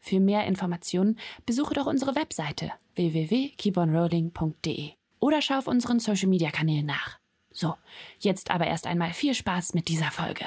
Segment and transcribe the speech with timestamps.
[0.00, 6.86] Für mehr Informationen besuche doch unsere Webseite www.keeponrolling.de oder schau auf unseren Social Media Kanälen
[6.86, 7.18] nach.
[7.52, 7.74] So,
[8.18, 10.46] jetzt aber erst einmal viel Spaß mit dieser Folge.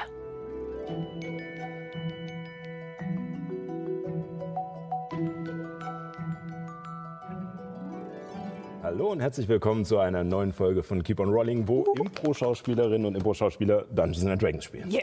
[8.84, 13.16] Hallo und herzlich willkommen zu einer neuen Folge von Keep on Rolling, wo Impro-Schauspielerinnen und
[13.16, 14.92] Impro-Schauspieler Dungeons and Dragons spielen.
[14.92, 15.02] Yes!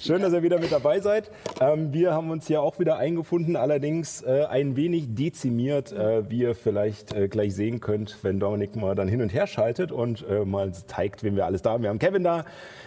[0.00, 1.32] Schön, dass ihr wieder mit dabei seid.
[1.60, 6.42] Ähm, wir haben uns hier auch wieder eingefunden, allerdings äh, ein wenig dezimiert, äh, wie
[6.42, 10.24] ihr vielleicht äh, gleich sehen könnt, wenn Dominik mal dann hin und her schaltet und
[10.28, 11.82] äh, mal zeigt, wen wir alles da haben.
[11.82, 12.44] Wir haben Kevin da,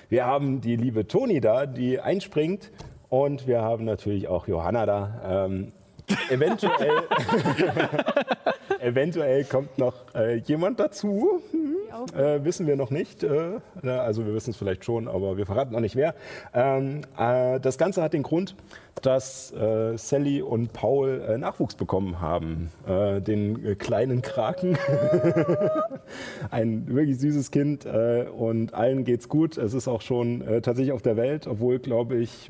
[0.08, 2.72] wir haben die liebe Toni da, die einspringt
[3.10, 5.48] und wir haben natürlich auch Johanna da.
[5.48, 5.74] Ähm,
[6.30, 7.04] eventuell,
[8.80, 11.42] eventuell kommt noch äh, jemand dazu.
[11.52, 11.78] Hm,
[12.16, 13.24] äh, wissen wir noch nicht.
[13.24, 16.16] Äh, na, also wir wissen es vielleicht schon, aber wir verraten noch nicht wer.
[16.54, 18.56] Ähm, äh, das Ganze hat den Grund,
[19.02, 22.72] dass äh, Sally und Paul äh, Nachwuchs bekommen haben.
[22.88, 24.78] Den kleinen Kraken.
[26.52, 29.58] Ein wirklich süßes Kind und allen geht's gut.
[29.58, 32.50] Es ist auch schon tatsächlich auf der Welt, obwohl, glaube ich,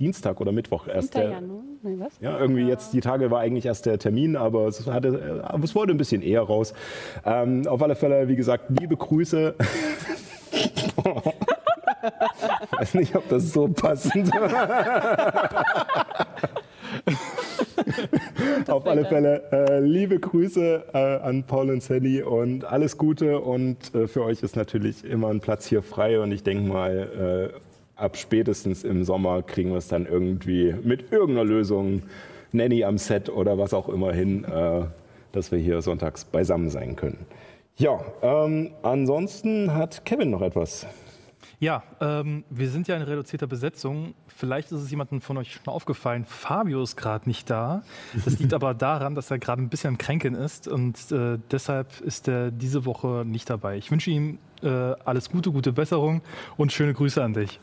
[0.00, 1.62] Dienstag oder Mittwoch erst der, Januar?
[1.82, 2.18] Nee, was?
[2.20, 5.74] ja, irgendwie jetzt, die Tage war eigentlich erst der Termin, aber es, hatte, aber es
[5.74, 6.72] wurde ein bisschen eher raus.
[7.24, 9.54] Ähm, auf alle Fälle, wie gesagt, liebe Grüße.
[12.72, 14.30] Ich weiß nicht, ob das so passend
[18.68, 23.40] Auf alle Fälle äh, liebe Grüße äh, an Paul und Sally und alles Gute.
[23.40, 26.20] Und äh, für euch ist natürlich immer ein Platz hier frei.
[26.20, 27.69] Und ich denke mal, äh,
[28.00, 32.02] ab spätestens im Sommer kriegen wir es dann irgendwie mit irgendeiner Lösung,
[32.52, 34.82] Nanny am Set oder was auch immer hin, äh,
[35.32, 37.18] dass wir hier sonntags beisammen sein können.
[37.76, 40.86] Ja, ähm, ansonsten hat Kevin noch etwas.
[41.60, 44.14] Ja, ähm, wir sind ja in reduzierter Besetzung.
[44.26, 47.82] Vielleicht ist es jemandem von euch schon aufgefallen, Fabio ist gerade nicht da.
[48.24, 52.00] Das liegt aber daran, dass er gerade ein bisschen am Kränkeln ist und äh, deshalb
[52.00, 53.76] ist er diese Woche nicht dabei.
[53.76, 56.22] Ich wünsche ihm äh, alles Gute, gute Besserung
[56.56, 57.60] und schöne Grüße an dich.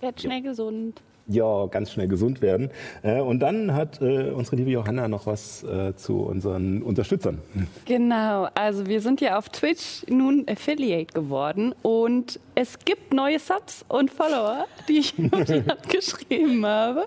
[0.00, 1.00] Werd schnell gesund.
[1.26, 2.70] Ja, ganz schnell gesund werden.
[3.02, 7.38] Äh, und dann hat äh, unsere liebe Johanna noch was äh, zu unseren Unterstützern.
[7.84, 13.84] Genau, also wir sind ja auf Twitch nun Affiliate geworden und es gibt neue Subs
[13.88, 15.14] und Follower, die ich
[15.88, 17.06] geschrieben habe.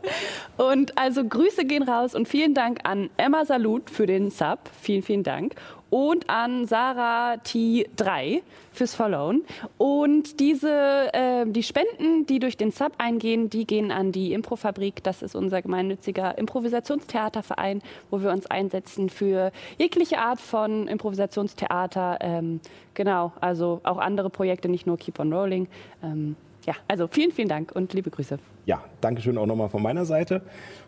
[0.57, 4.59] Und also Grüße gehen raus und vielen Dank an Emma Salut für den Sub.
[4.81, 5.55] Vielen, vielen Dank.
[5.93, 9.43] Und an Sarah T3 fürs Followen.
[9.77, 15.03] Und diese, äh, die Spenden, die durch den Sub eingehen, die gehen an die Improfabrik.
[15.03, 22.17] Das ist unser gemeinnütziger Improvisationstheaterverein, wo wir uns einsetzen für jegliche Art von Improvisationstheater.
[22.21, 22.59] Ähm,
[22.95, 25.67] genau, also auch andere Projekte, nicht nur Keep on Rolling.
[26.01, 28.39] Ähm, ja, also vielen, vielen Dank und liebe Grüße.
[28.65, 30.41] Ja, Dankeschön auch nochmal von meiner Seite.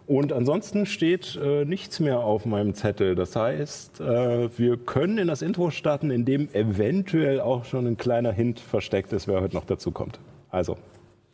[0.08, 3.16] Und ansonsten steht äh, nichts mehr auf meinem Zettel.
[3.16, 7.98] Das heißt, äh, wir können in das Intro starten, in dem eventuell auch schon ein
[7.98, 10.20] kleiner Hint versteckt ist, wer heute noch dazu kommt.
[10.52, 10.78] Also,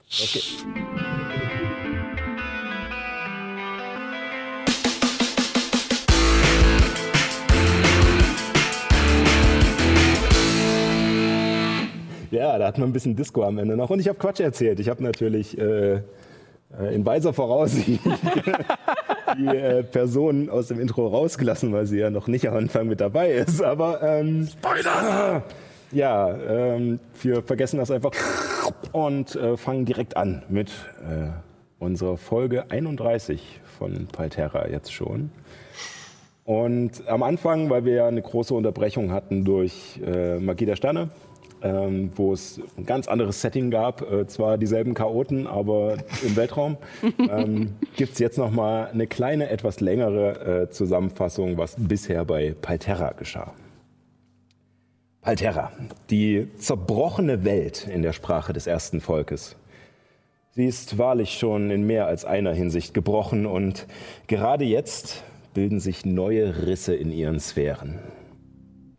[0.10, 0.42] okay.
[12.32, 13.90] Ja, da hat man ein bisschen Disco am Ende noch.
[13.90, 14.80] Und ich habe Quatsch erzählt.
[14.80, 16.02] Ich habe natürlich äh,
[16.94, 18.00] in weiser Voraussicht
[19.38, 23.02] die äh, Person aus dem Intro rausgelassen, weil sie ja noch nicht am Anfang mit
[23.02, 23.62] dabei ist.
[23.62, 25.44] Aber ähm, Spoiler!
[25.92, 28.12] Ja, ähm, wir vergessen das einfach
[28.94, 30.70] und äh, fangen direkt an mit
[31.02, 31.28] äh,
[31.80, 35.32] unserer Folge 31 von Palterra jetzt schon.
[36.46, 41.10] Und am Anfang, weil wir ja eine große Unterbrechung hatten durch äh, Magie der Sterne,
[41.62, 46.78] ähm, wo es ein ganz anderes Setting gab, äh, zwar dieselben Chaoten, aber im Weltraum,
[47.20, 53.12] ähm, gibt es jetzt nochmal eine kleine, etwas längere äh, Zusammenfassung, was bisher bei Palterra
[53.12, 53.54] geschah.
[55.22, 55.72] Palterra,
[56.10, 59.56] die zerbrochene Welt in der Sprache des ersten Volkes.
[60.54, 63.86] Sie ist wahrlich schon in mehr als einer Hinsicht gebrochen und
[64.28, 65.24] gerade jetzt
[65.54, 68.00] bilden sich neue Risse in ihren Sphären.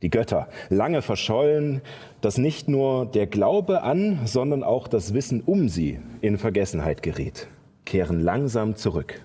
[0.03, 1.81] Die Götter, lange verschollen,
[2.23, 7.49] dass nicht nur der Glaube an, sondern auch das Wissen um sie in Vergessenheit gerät,
[7.85, 9.21] kehren langsam zurück.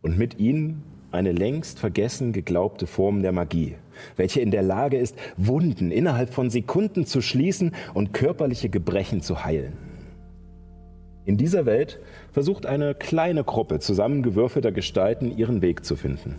[0.00, 3.74] Und mit ihnen eine längst vergessen geglaubte Form der Magie,
[4.16, 9.44] welche in der Lage ist, Wunden innerhalb von Sekunden zu schließen und körperliche Gebrechen zu
[9.44, 9.72] heilen.
[11.24, 11.98] In dieser Welt
[12.30, 16.36] versucht eine kleine Gruppe zusammengewürfelter Gestalten ihren Weg zu finden.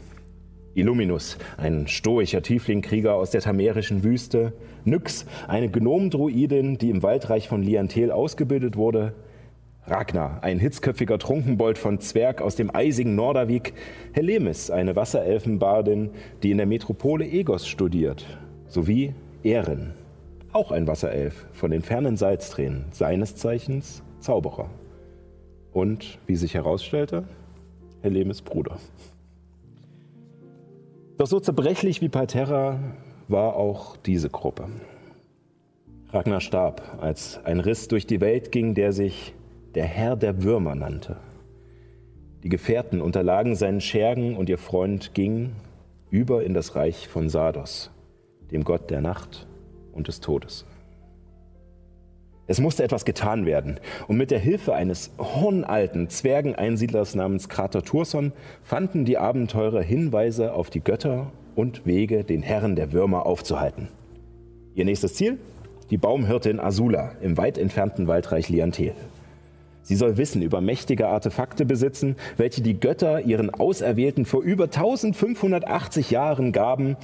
[0.75, 4.53] Illuminus, ein stoischer Tieflingkrieger aus der tamerischen Wüste,
[4.85, 9.13] Nyx, eine Gnomdruidin, die im Waldreich von Liantel ausgebildet wurde,
[9.85, 13.73] Ragnar, ein hitzköpfiger Trunkenbold von Zwerg aus dem eisigen Norderwig,
[14.13, 16.11] Helemis, eine Wasserelfenbardin,
[16.43, 18.25] die in der Metropole Egos studiert,
[18.67, 19.93] sowie Erin,
[20.53, 24.69] auch ein Wasserelf von den fernen Salztränen, seines Zeichens Zauberer.
[25.71, 27.23] Und, wie sich herausstellte,
[28.01, 28.77] Helemis Bruder.
[31.19, 32.79] Doch so zerbrechlich wie Palterra
[33.27, 34.69] war auch diese Gruppe.
[36.11, 39.33] Ragnar starb, als ein Riss durch die Welt ging, der sich
[39.75, 41.17] der Herr der Würmer nannte.
[42.43, 45.57] Die Gefährten unterlagen seinen Schergen und ihr Freund ging
[46.09, 47.91] über in das Reich von Sardos,
[48.49, 49.45] dem Gott der Nacht
[49.91, 50.65] und des Todes.
[52.49, 58.31] Es musste etwas getan werden, und mit der Hilfe eines hornalten Zwergeneinsiedlers namens Krater Turson
[58.63, 63.87] fanden die Abenteurer Hinweise auf die Götter und Wege, den Herren der Würmer aufzuhalten.
[64.73, 65.37] Ihr nächstes Ziel?
[65.91, 68.93] Die Baumhirtin Azula im weit entfernten Waldreich Liantel.
[69.83, 76.09] Sie soll Wissen über mächtige Artefakte besitzen, welche die Götter ihren Auserwählten vor über 1580
[76.09, 76.97] Jahren gaben,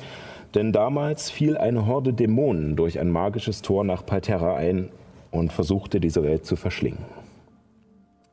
[0.55, 4.89] denn damals fiel eine Horde Dämonen durch ein magisches Tor nach Palterra ein
[5.31, 7.05] und versuchte diese Welt zu verschlingen.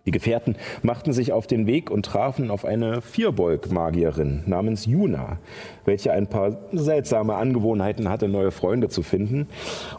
[0.05, 5.39] Die Gefährten machten sich auf den Weg und trafen auf eine Vierbeug-Magierin namens Juna,
[5.85, 9.47] welche ein paar seltsame Angewohnheiten hatte, neue Freunde zu finden.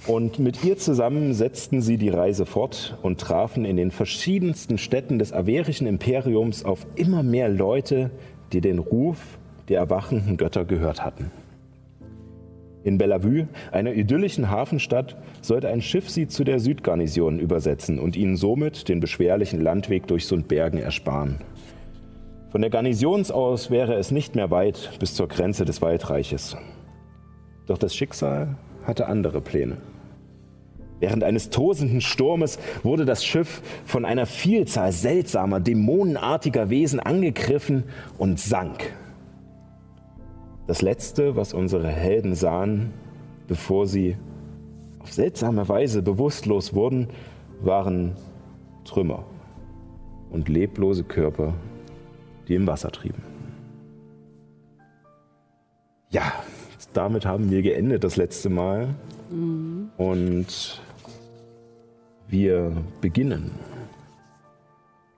[0.05, 5.19] Und mit ihr zusammen setzten sie die Reise fort und trafen in den verschiedensten Städten
[5.19, 8.11] des averischen Imperiums auf immer mehr Leute,
[8.51, 9.19] die den Ruf
[9.69, 11.31] der erwachenden Götter gehört hatten.
[12.83, 18.35] In Bellevue, einer idyllischen Hafenstadt, sollte ein Schiff sie zu der Südgarnison übersetzen und ihnen
[18.35, 21.37] somit den beschwerlichen Landweg durch Sundbergen ersparen.
[22.49, 26.57] Von der Garnison aus wäre es nicht mehr weit bis zur Grenze des Waldreiches.
[27.65, 29.77] Doch das Schicksal hatte andere Pläne.
[30.99, 37.83] Während eines tosenden Sturmes wurde das Schiff von einer Vielzahl seltsamer, dämonenartiger Wesen angegriffen
[38.17, 38.93] und sank.
[40.65, 42.93] Das Letzte, was unsere Helden sahen,
[43.47, 44.17] bevor sie
[44.99, 47.09] auf seltsame Weise bewusstlos wurden,
[47.61, 48.15] waren
[48.85, 49.25] Trümmer
[50.31, 51.53] und leblose Körper,
[52.47, 53.21] die im Wasser trieben.
[56.09, 56.31] Ja,
[56.93, 58.95] damit haben wir geendet das letzte Mal.
[59.29, 59.89] Mhm.
[59.97, 60.81] Und
[62.27, 62.71] wir
[63.01, 63.51] beginnen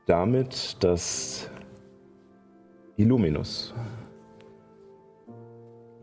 [0.08, 1.50] damit, dass
[2.98, 3.74] Illuminus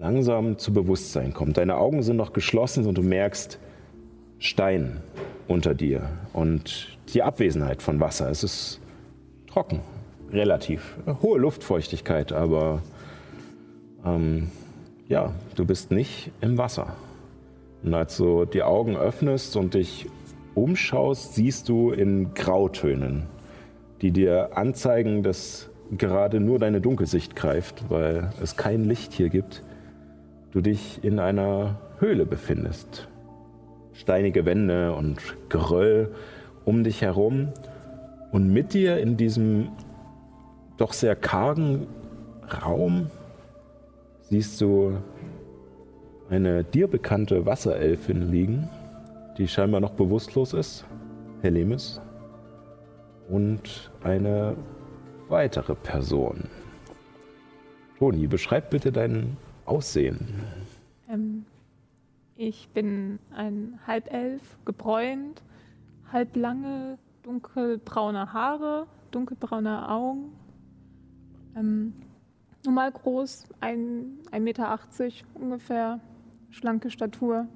[0.03, 1.57] langsam zu Bewusstsein kommt.
[1.57, 3.61] Deine Augen sind noch geschlossen und du merkst
[4.41, 5.01] Stein
[5.47, 8.29] unter dir und die Abwesenheit von Wasser.
[8.29, 8.81] Es ist
[9.47, 9.79] trocken,
[10.33, 10.97] relativ.
[11.23, 12.83] Hohe Luftfeuchtigkeit, aber
[14.05, 14.51] ähm,
[15.07, 16.97] ja, du bist nicht im Wasser.
[17.85, 20.07] Und als du die Augen öffnest und dich
[20.57, 23.29] umschaust, siehst du in Grautönen,
[24.01, 29.63] die dir anzeigen, dass gerade nur deine Dunkelsicht greift, weil es kein Licht hier gibt,
[30.53, 33.09] du dich in einer Höhle befindest.
[33.93, 36.15] Steinige Wände und Geröll
[36.65, 37.49] um dich herum
[38.31, 39.69] und mit dir in diesem
[40.77, 41.87] doch sehr kargen
[42.65, 43.11] Raum
[44.21, 44.97] siehst du
[46.31, 48.69] eine dir bekannte Wasserelfin liegen,
[49.37, 50.87] die scheinbar noch bewusstlos ist,
[51.43, 52.01] Helemis,
[53.29, 54.57] und eine
[55.29, 56.45] weitere Person.
[57.99, 59.37] Toni, beschreib bitte deinen
[59.73, 60.19] aussehen?
[61.09, 61.47] Ähm,
[62.37, 65.43] ich bin ein Halbelf, gebräunt,
[66.13, 70.33] halblange, dunkelbraune Haare, dunkelbraune Augen.
[71.57, 71.95] Ähm,
[72.65, 74.79] normal groß, 1,80 Meter
[75.35, 76.01] ungefähr,
[76.51, 77.49] schlanke Statur.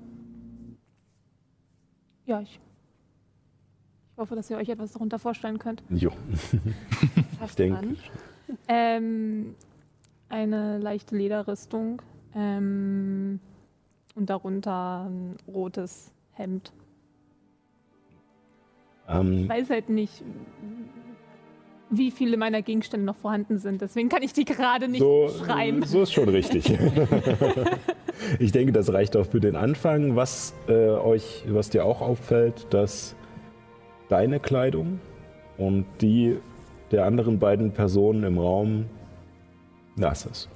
[2.25, 2.61] Ja, ich,
[4.13, 5.83] ich hoffe, dass ihr euch etwas darunter vorstellen könnt.
[5.91, 6.13] Jo.
[7.45, 7.97] ich denke.
[8.69, 9.55] Ähm,
[10.29, 12.03] eine leichte Lederrüstung
[12.35, 13.41] ähm,
[14.15, 16.73] und darunter ein rotes Hemd.
[19.09, 20.23] Ähm, ich weiß halt nicht,
[21.91, 23.81] wie viele meiner Gegenstände noch vorhanden sind.
[23.81, 25.83] Deswegen kann ich die gerade nicht so, schreiben.
[25.85, 26.77] So ist schon richtig.
[28.39, 30.17] ich denke, das reicht auch für den Anfang.
[30.17, 33.15] Was äh, euch, was dir auch auffällt, dass
[34.09, 35.01] deine Kleidung
[35.59, 36.39] und die
[36.91, 38.87] der anderen beiden Personen im Raum
[39.97, 40.49] nass ist.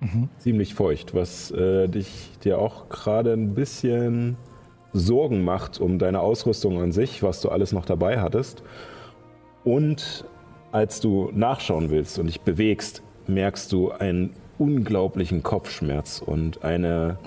[0.00, 0.28] Mhm.
[0.38, 4.36] Ziemlich feucht, was äh, dich dir auch gerade ein bisschen
[4.92, 8.62] Sorgen macht um deine Ausrüstung an sich, was du alles noch dabei hattest.
[9.64, 10.24] Und
[10.72, 17.18] als du nachschauen willst und dich bewegst, merkst du einen unglaublichen Kopfschmerz und eine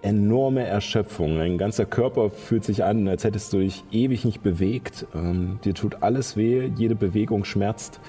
[0.00, 1.36] enorme Erschöpfung.
[1.36, 5.06] Dein ganzer Körper fühlt sich an, als hättest du dich ewig nicht bewegt.
[5.14, 8.00] Ähm, dir tut alles weh, jede Bewegung schmerzt.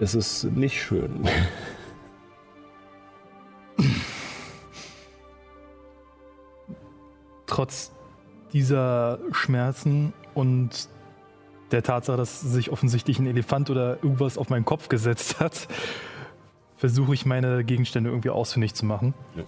[0.00, 1.28] Es ist nicht schön.
[7.46, 7.92] Trotz
[8.52, 10.88] dieser Schmerzen und
[11.70, 15.68] der Tatsache, dass sich offensichtlich ein Elefant oder irgendwas auf meinen Kopf gesetzt hat,
[16.76, 19.14] versuche ich meine Gegenstände irgendwie ausfindig zu machen.
[19.36, 19.44] Ja.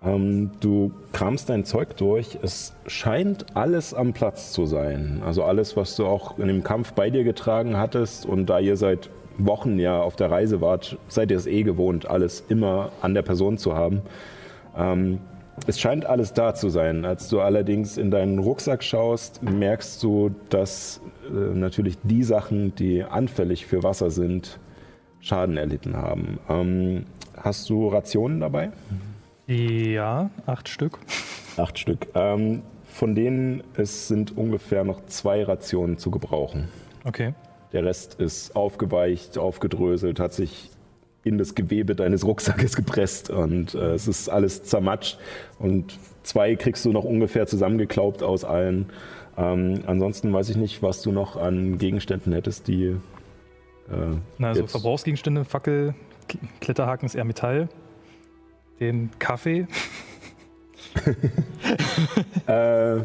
[0.00, 2.38] Ähm, du kramst dein Zeug durch.
[2.42, 5.22] Es scheint alles am Platz zu sein.
[5.24, 8.24] Also alles, was du auch in dem Kampf bei dir getragen hattest.
[8.24, 12.08] Und da ihr seit Wochen ja auf der Reise wart, seid ihr es eh gewohnt,
[12.08, 14.02] alles immer an der Person zu haben.
[14.76, 15.20] Ähm,
[15.66, 17.04] es scheint alles da zu sein.
[17.04, 23.02] Als du allerdings in deinen Rucksack schaust, merkst du, dass äh, natürlich die Sachen, die
[23.02, 24.58] anfällig für Wasser sind,
[25.20, 26.38] Schaden erlitten haben.
[26.48, 27.04] Ähm,
[27.36, 28.70] hast du Rationen dabei?
[29.46, 30.98] Ja, acht Stück.
[31.56, 32.06] Acht Stück.
[32.14, 36.68] Ähm, von denen es sind ungefähr noch zwei Rationen zu gebrauchen.
[37.04, 37.34] Okay.
[37.72, 40.70] Der Rest ist aufgeweicht, aufgedröselt, hat sich
[41.24, 45.18] in das Gewebe deines Rucksackes gepresst und äh, es ist alles zermatscht.
[45.58, 48.86] Und zwei kriegst du noch ungefähr zusammengeklaubt aus allen.
[49.36, 52.96] Ähm, ansonsten weiß ich nicht, was du noch an Gegenständen hättest, die.
[53.90, 55.94] Äh, Na, also Verbrauchsgegenstände, Fackel,
[56.60, 57.68] Kletterhaken ist eher Metall
[58.80, 59.66] den Kaffee.
[62.46, 63.00] äh,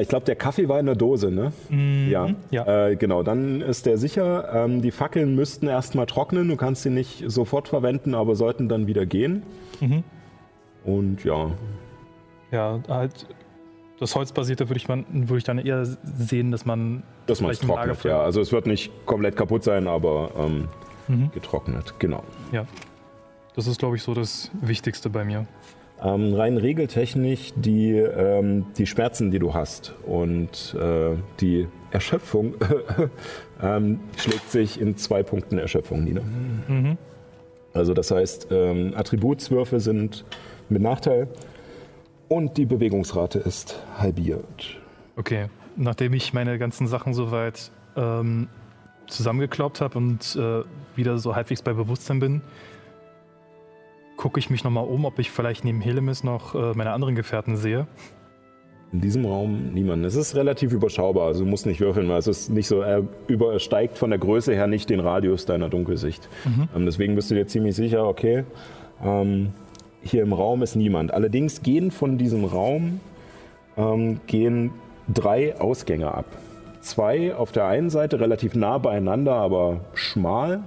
[0.00, 1.52] ich glaube, der Kaffee war in der Dose, ne?
[1.68, 2.30] Mm, ja.
[2.50, 2.88] ja.
[2.88, 4.48] Äh, genau, dann ist der sicher.
[4.52, 6.48] Ähm, die Fackeln müssten erstmal trocknen.
[6.48, 9.42] Du kannst sie nicht sofort verwenden, aber sollten dann wieder gehen.
[9.80, 10.04] Mhm.
[10.84, 11.50] Und ja.
[12.50, 13.26] Ja, halt
[13.98, 17.02] das Holzbasierte würde ich, würd ich dann eher sehen, dass man.
[17.26, 18.20] Dass man es trocknet, ja.
[18.20, 20.68] Also es wird nicht komplett kaputt sein, aber ähm,
[21.08, 21.30] mhm.
[21.32, 22.22] getrocknet, genau.
[22.52, 22.66] Ja.
[23.54, 25.46] Das ist, glaube ich, so das Wichtigste bei mir.
[26.02, 32.54] Ähm, rein regeltechnisch die, ähm, die Schmerzen, die du hast und äh, die Erschöpfung
[33.62, 36.22] ähm, schlägt sich in zwei Punkten Erschöpfung nieder.
[36.22, 36.98] Mhm.
[37.72, 40.24] Also das heißt, ähm, Attributswürfe sind
[40.68, 41.28] mit Nachteil
[42.28, 44.78] und die Bewegungsrate ist halbiert.
[45.16, 48.48] Okay, nachdem ich meine ganzen Sachen soweit ähm,
[49.06, 50.62] zusammengeklaubt habe und äh,
[50.96, 52.42] wieder so halbwegs bei Bewusstsein bin,
[54.16, 57.56] gucke ich mich nochmal um, ob ich vielleicht neben Helemis noch äh, meine anderen Gefährten
[57.56, 57.86] sehe.
[58.92, 60.04] In diesem Raum niemand.
[60.06, 63.02] Es ist relativ überschaubar, also du musst nicht würfeln, weil es ist nicht so, er
[63.26, 66.28] übersteigt von der Größe her nicht den Radius deiner Dunkelsicht.
[66.44, 66.68] Mhm.
[66.74, 68.44] Ähm, deswegen bist du dir ziemlich sicher, okay,
[69.04, 69.52] ähm,
[70.02, 71.12] hier im Raum ist niemand.
[71.12, 73.00] Allerdings gehen von diesem Raum
[73.76, 74.70] ähm, gehen
[75.12, 76.26] drei Ausgänge ab.
[76.80, 80.62] Zwei auf der einen Seite relativ nah beieinander, aber schmal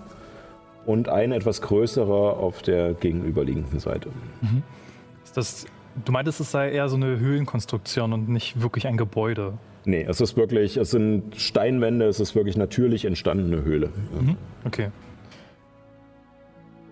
[0.90, 4.10] und ein etwas größerer auf der gegenüberliegenden Seite.
[4.42, 4.64] Mhm.
[5.24, 5.68] Ist das,
[6.04, 9.54] du meintest, es sei eher so eine Höhlenkonstruktion und nicht wirklich ein Gebäude?
[9.86, 13.92] Nee, es ist wirklich, es sind Steinwände, es ist wirklich natürlich entstandene Höhle.
[14.20, 14.36] Mhm.
[14.66, 14.90] Okay.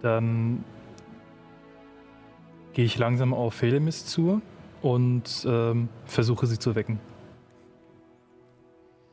[0.04, 0.64] Dann
[2.74, 4.44] gehe ich langsam auf Helemis zu
[4.84, 7.00] und ähm, versuche sie zu wecken.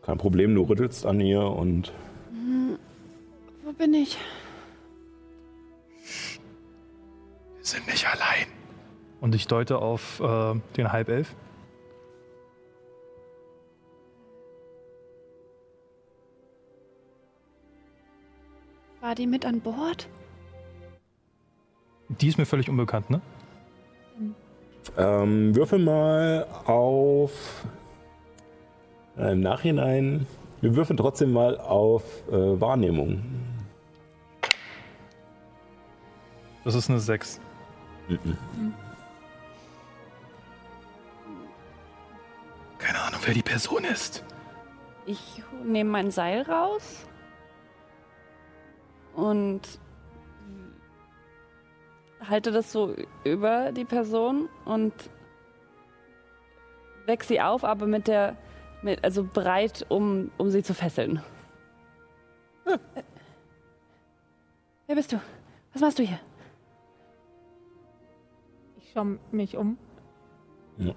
[0.02, 1.90] Kein Problem, du rüttelst an ihr und.
[3.64, 4.18] Wo bin ich?
[7.66, 8.46] Sind nicht allein.
[9.20, 11.34] Und ich deute auf äh, den Halbelf.
[19.00, 20.08] War die mit an Bord?
[22.08, 23.20] Die ist mir völlig unbekannt, ne?
[24.96, 27.64] Ähm, würfel mal auf.
[29.16, 30.26] Äh, Im Nachhinein.
[30.60, 33.22] Wir würfeln trotzdem mal auf äh, Wahrnehmung.
[36.64, 37.40] Das ist eine 6.
[42.78, 44.24] Keine Ahnung, wer die Person ist.
[45.06, 47.06] Ich nehme mein Seil raus
[49.14, 49.60] und
[52.28, 52.94] halte das so
[53.24, 54.92] über die Person und
[57.06, 58.36] weck sie auf, aber mit der,
[58.82, 61.22] mit, also breit, um, um sie zu fesseln.
[62.64, 62.78] Hm.
[64.86, 65.20] Wer bist du?
[65.72, 66.20] Was machst du hier?
[68.94, 69.76] Schaue mich um.
[70.78, 70.94] Ja,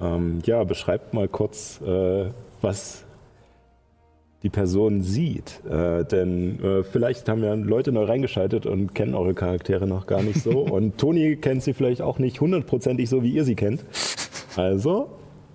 [0.00, 2.30] ähm, ja beschreibt mal kurz, äh,
[2.60, 3.04] was
[4.42, 5.64] die Person sieht.
[5.64, 10.22] Äh, denn äh, vielleicht haben ja Leute neu reingeschaltet und kennen eure Charaktere noch gar
[10.22, 10.60] nicht so.
[10.70, 13.84] und Toni kennt sie vielleicht auch nicht hundertprozentig so, wie ihr sie kennt.
[14.56, 15.08] Also.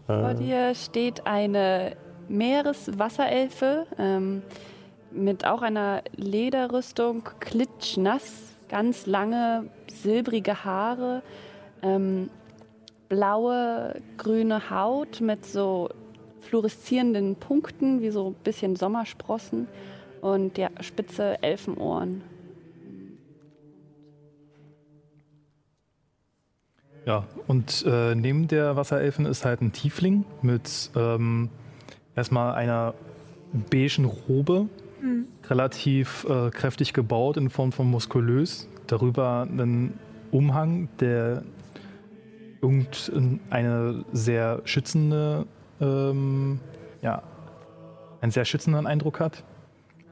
[0.07, 1.95] Äh Vor dir steht eine
[2.29, 4.41] Meereswasserelfe ähm,
[5.11, 9.65] mit auch einer Lederrüstung, klitschnass, ganz lange,
[10.01, 11.21] silbrige Haare,
[11.81, 12.29] ähm,
[13.09, 15.89] blaue, grüne Haut mit so
[16.41, 19.67] fluoreszierenden Punkten, wie so ein bisschen Sommersprossen
[20.21, 22.21] und ja, spitze Elfenohren.
[27.05, 31.49] Ja, und äh, neben der Wasserelfen ist halt ein Tiefling mit ähm,
[32.15, 32.93] erstmal einer
[33.71, 34.67] beigen Robe,
[35.01, 35.25] mhm.
[35.49, 38.67] relativ äh, kräftig gebaut in Form von muskulös.
[38.87, 39.97] Darüber einen
[40.31, 41.43] Umhang, der
[42.61, 45.47] irgendeine sehr schützende
[45.81, 46.59] ähm,
[47.01, 47.23] ja,
[48.21, 49.43] einen sehr schützenden Eindruck hat.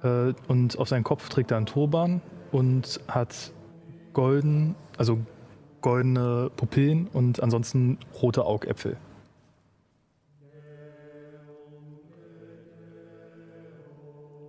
[0.04, 3.52] Äh, und auf seinem Kopf trägt er einen Turban und hat
[4.14, 5.20] golden, also
[5.82, 8.98] goldene Pupillen und ansonsten rote Augäpfel.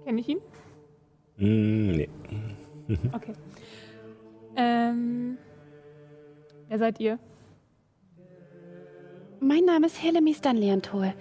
[0.05, 0.39] Kenne ich ihn?
[1.37, 2.09] Mm, nee.
[3.13, 3.35] okay.
[4.57, 5.37] Ähm,
[6.69, 7.19] wer seid ihr?
[9.41, 11.15] Mein Name ist Helemi Stanleantol.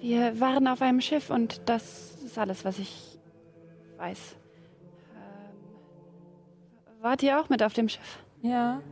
[0.00, 3.18] Wir waren auf einem Schiff und das ist alles, was ich
[3.96, 4.36] weiß.
[5.14, 5.20] Ähm,
[7.00, 8.18] wart ihr auch mit auf dem Schiff?
[8.42, 8.82] Ja.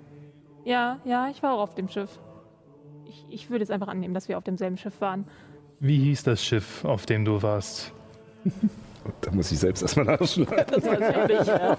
[0.64, 2.18] Ja, ja, ich war auch auf dem Schiff.
[3.06, 5.26] Ich, ich würde jetzt einfach annehmen, dass wir auf demselben Schiff waren.
[5.80, 7.92] Wie hieß das Schiff, auf dem du warst?
[9.20, 10.64] da muss ich selbst erstmal nachschlagen.
[10.70, 11.76] Das war natürlich, ja.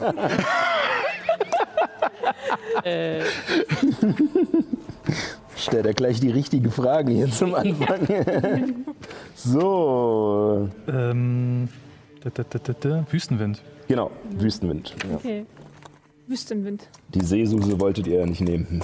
[2.84, 3.24] äh.
[5.62, 8.08] Stellt er gleich die richtigen Fragen hier zum Anfang.
[9.36, 10.68] so.
[10.88, 11.70] Ähm,
[12.24, 13.62] da, da, da, Wüstenwind.
[13.88, 14.96] Genau, Wüstenwind.
[15.08, 15.15] Ja.
[15.15, 15.46] Okay.
[16.25, 16.88] Wüstenwind.
[17.13, 18.81] Die Seesuse wolltet ihr ja nicht nehmen.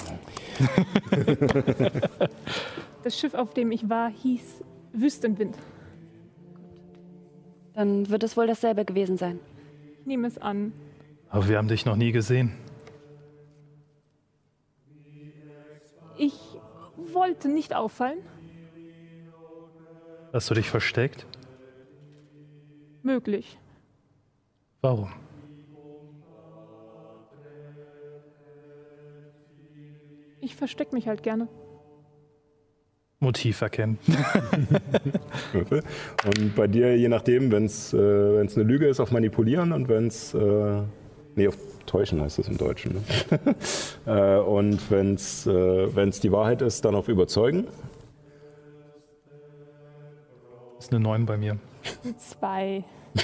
[3.03, 5.55] das Schiff, auf dem ich war, hieß Wüstenwind.
[7.73, 9.39] Dann wird es wohl dasselbe gewesen sein.
[10.01, 10.73] Ich nehme es an.
[11.29, 12.51] Aber wir haben dich noch nie gesehen.
[16.17, 16.56] Ich
[17.17, 18.19] wollte nicht auffallen.
[20.31, 21.25] Hast du dich versteckt?
[23.01, 23.57] Möglich.
[24.81, 25.11] Warum?
[30.41, 31.49] Ich verstecke mich halt gerne.
[33.19, 33.97] Motiv erkennen.
[35.53, 40.07] und bei dir, je nachdem, wenn es äh, eine Lüge ist, auf manipulieren und wenn
[40.07, 40.83] es, äh,
[41.37, 42.95] nee, auf Täuschen heißt das im Deutschen.
[42.95, 43.55] Ne?
[44.05, 47.67] äh, und wenn es äh, die Wahrheit ist, dann auf Überzeugen.
[50.75, 51.57] Das ist eine 9 bei mir.
[52.17, 52.83] Zwei.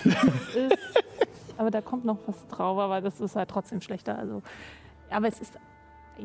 [1.57, 4.17] aber da kommt noch was drauf, aber das ist halt trotzdem schlechter.
[4.17, 4.41] Also,
[5.09, 5.59] aber es ist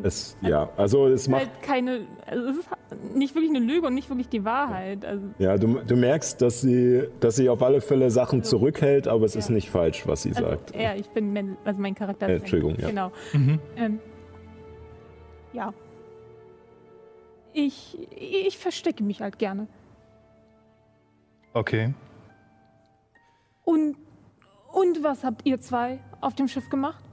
[0.02, 2.68] es, ja, also es macht halt keine, also es ist
[3.14, 5.04] nicht wirklich eine Lüge und nicht wirklich die Wahrheit.
[5.04, 9.08] Also ja, du, du merkst, dass sie, dass sie auf alle Fälle Sachen also, zurückhält,
[9.08, 9.40] aber es ja.
[9.40, 10.76] ist nicht falsch, was sie also, sagt.
[10.76, 12.28] Ja, ich bin, also mein Charakter.
[12.28, 12.88] Äh, Entschuldigung, ja.
[12.88, 13.12] Genau.
[13.32, 13.58] Mhm.
[13.76, 14.00] Ähm,
[15.52, 15.72] ja.
[17.52, 19.66] Ich, ich verstecke mich halt gerne.
[21.54, 21.92] Okay.
[23.64, 23.96] Und,
[24.72, 27.07] und was habt ihr zwei auf dem Schiff gemacht?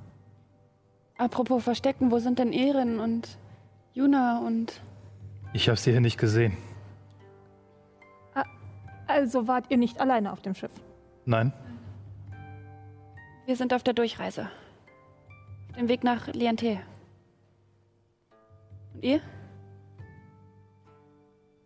[1.17, 3.37] Apropos Verstecken, wo sind denn Erin und
[3.93, 4.81] Juna und.
[5.53, 6.57] Ich habe sie hier nicht gesehen.
[9.07, 10.71] Also wart ihr nicht alleine auf dem Schiff?
[11.25, 11.53] Nein.
[13.45, 14.49] Wir sind auf der Durchreise.
[15.69, 16.79] Auf dem Weg nach Liente.
[18.93, 19.21] Und ihr?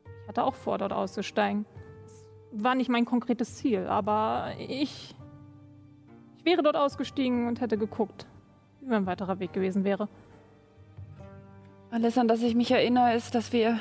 [0.03, 1.65] Ich hatte auch vor, dort auszusteigen.
[2.03, 5.15] Das war nicht mein konkretes Ziel, aber ich.
[6.37, 8.27] Ich wäre dort ausgestiegen und hätte geguckt,
[8.81, 10.07] wie ein weiterer Weg gewesen wäre.
[11.91, 13.79] Alles, an das ich mich erinnere, ist, dass wir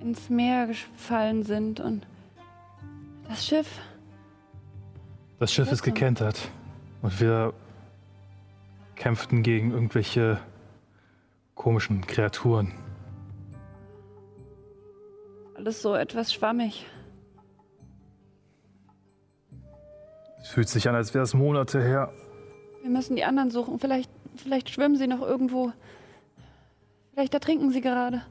[0.00, 2.06] ins Meer gefallen sind und
[3.28, 3.80] das Schiff.
[5.38, 6.50] Das Schiff ist gekentert
[7.02, 7.54] und wir
[8.96, 10.38] kämpften gegen irgendwelche
[11.54, 12.72] komischen Kreaturen.
[15.54, 16.86] Alles so etwas schwammig.
[20.40, 22.12] Es fühlt sich an, als wäre es Monate her.
[22.88, 23.78] Wir müssen die anderen suchen.
[23.78, 25.72] Vielleicht, vielleicht schwimmen sie noch irgendwo.
[27.12, 28.22] Vielleicht ertrinken sie gerade.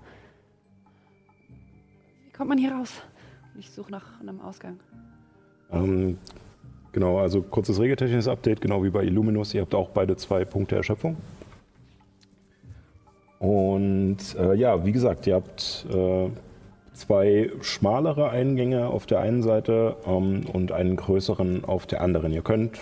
[2.25, 2.91] Wie kommt man hier raus?
[3.59, 4.79] Ich suche nach einem Ausgang.
[5.71, 6.17] Ähm,
[6.91, 9.53] genau, also kurzes regeltechnisches Update, genau wie bei Illuminus.
[9.53, 11.17] Ihr habt auch beide zwei Punkte Erschöpfung.
[13.37, 16.29] Und äh, ja, wie gesagt, ihr habt äh,
[16.93, 22.33] zwei schmalere Eingänge auf der einen Seite ähm, und einen größeren auf der anderen.
[22.33, 22.79] Ihr könnt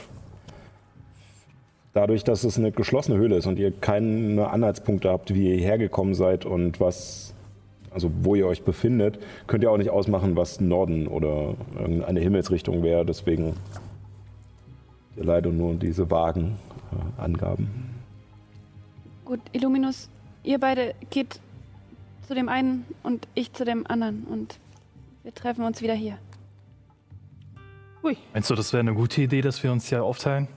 [1.95, 6.13] dadurch, dass es eine geschlossene Höhle ist und ihr keine Anhaltspunkte habt, wie ihr hergekommen
[6.13, 7.33] seid und was,
[7.89, 12.83] also wo ihr euch befindet, könnt ihr auch nicht ausmachen, was Norden oder irgendeine Himmelsrichtung
[12.83, 13.05] wäre.
[13.05, 13.53] Deswegen
[15.15, 16.57] leider nur diese vagen
[16.91, 17.95] äh, Angaben.
[19.23, 20.09] Gut, Illuminus,
[20.43, 21.39] ihr beide geht
[22.27, 24.59] zu dem einen und ich zu dem anderen und
[25.23, 26.17] wir treffen uns wieder hier.
[28.03, 30.49] Hui, Meinst du, das wäre eine gute Idee, dass wir uns hier aufteilen?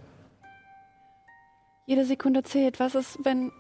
[1.89, 2.81] Jede Sekunde zählt.
[2.81, 3.51] Was ist, wenn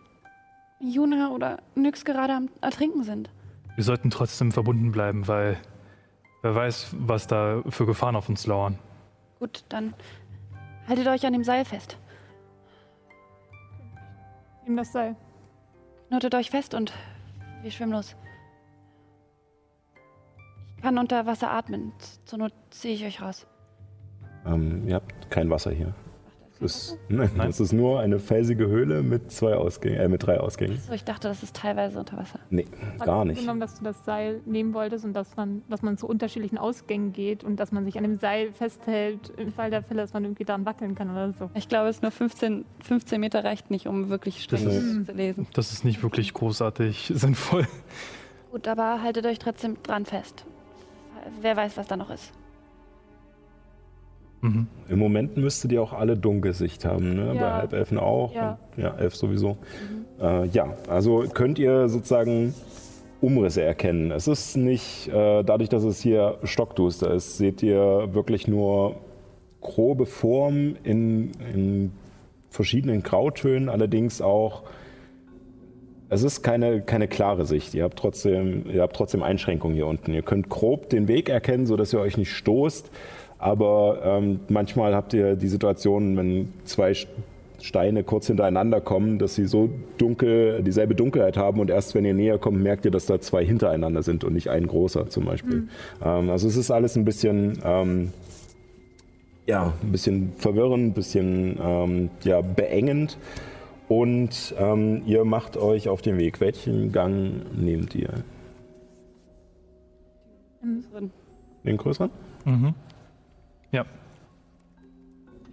[0.80, 3.30] Juna oder Nyx gerade am Ertrinken sind?
[3.74, 5.56] Wir sollten trotzdem verbunden bleiben, weil
[6.42, 8.78] wer weiß, was da für Gefahren auf uns lauern.
[9.38, 9.94] Gut, dann
[10.86, 11.96] haltet euch an dem Seil fest.
[14.66, 15.16] ihm das Seil.
[16.08, 16.92] Knotet euch fest und
[17.62, 18.14] wir schwimmen los.
[20.76, 21.94] Ich kann unter Wasser atmen.
[22.26, 23.46] Zur Not ziehe ich euch raus.
[24.44, 25.94] Ähm, ihr habt kein Wasser hier.
[26.60, 30.76] Ist, nein, das ist nur eine felsige Höhle mit zwei Ausgängen, äh, mit drei Ausgängen.
[30.80, 32.40] So, ich dachte, das ist teilweise unter Wasser.
[32.50, 32.66] Nee,
[32.98, 33.40] gar nicht.
[33.40, 37.12] Genommen, dass du das Seil nehmen wolltest und dass man, dass man zu unterschiedlichen Ausgängen
[37.12, 40.24] geht und dass man sich an dem Seil festhält, im Fall der Fälle, dass man
[40.24, 41.48] irgendwie daran wackeln kann oder so.
[41.54, 45.46] Ich glaube, es ist nur 15, 15 Meter reicht nicht, um wirklich streng zu lesen.
[45.54, 47.68] Das ist nicht wirklich großartig sinnvoll.
[48.50, 50.44] Gut, aber haltet euch trotzdem dran fest.
[51.40, 52.32] Wer weiß, was da noch ist.
[54.40, 54.66] Mhm.
[54.88, 57.34] Im Moment müsstet ihr auch alle Dunkelsicht haben, ne?
[57.34, 57.40] Ja.
[57.40, 58.34] bei Halbelfen auch.
[58.34, 58.58] Ja.
[58.76, 59.58] Und, ja, Elf sowieso.
[60.20, 62.54] Äh, ja, also könnt ihr sozusagen
[63.20, 64.12] Umrisse erkennen.
[64.12, 68.96] Es ist nicht, äh, dadurch, dass es hier stockduster ist, seht ihr wirklich nur
[69.60, 71.92] grobe Formen in, in
[72.48, 74.62] verschiedenen Grautönen, allerdings auch.
[76.10, 77.74] Es ist keine, keine klare Sicht.
[77.74, 80.14] Ihr habt, trotzdem, ihr habt trotzdem Einschränkungen hier unten.
[80.14, 82.90] Ihr könnt grob den Weg erkennen, sodass ihr euch nicht stoßt.
[83.38, 86.94] Aber ähm, manchmal habt ihr die Situation, wenn zwei
[87.60, 92.14] Steine kurz hintereinander kommen, dass sie so dunkel, dieselbe Dunkelheit haben und erst wenn ihr
[92.14, 95.68] näher kommt, merkt ihr, dass da zwei hintereinander sind und nicht ein großer zum Beispiel.
[96.04, 98.12] Ähm, also es ist alles ein bisschen, ähm,
[99.46, 103.18] ja, ein bisschen verwirrend, ein bisschen ähm, ja, beengend.
[103.88, 106.40] Und ähm, ihr macht euch auf den Weg.
[106.40, 108.22] Welchen Gang nehmt ihr?
[110.92, 111.10] Drin.
[111.64, 112.10] Den größeren?
[112.44, 112.74] Mhm.
[113.70, 113.84] Ja,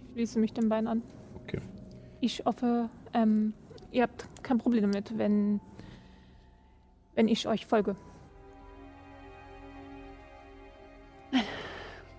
[0.06, 1.02] Ich schließe mich den beiden an.
[1.44, 1.60] Okay.
[2.20, 3.52] Ich hoffe, ähm,
[3.92, 5.60] ihr habt kein Problem damit, wenn,
[7.14, 7.96] wenn ich euch folge.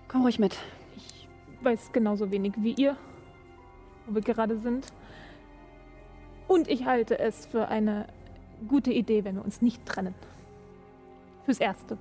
[0.06, 0.56] Komm ruhig mit.
[0.96, 1.28] Ich
[1.62, 2.96] weiß genauso wenig wie ihr,
[4.06, 4.86] wo wir gerade sind.
[6.46, 8.06] Und ich halte es für eine
[8.68, 10.14] gute Idee, wenn wir uns nicht trennen.
[11.44, 11.98] Fürs Erste.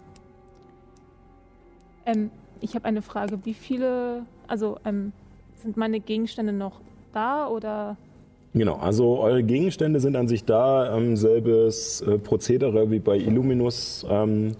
[2.06, 3.39] Ähm, ich habe eine Frage.
[3.43, 5.12] Wie viele, also ähm,
[5.56, 6.82] sind meine Gegenstände noch
[7.13, 7.98] da oder
[8.54, 10.96] Genau, also eure Gegenstände sind an sich da.
[10.96, 14.06] Ähm, selbes äh, Prozedere wie bei Illuminus.
[14.10, 14.54] Ähm,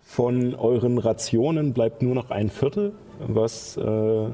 [0.00, 2.92] von euren Rationen bleibt nur noch ein Viertel,
[3.26, 4.26] was äh,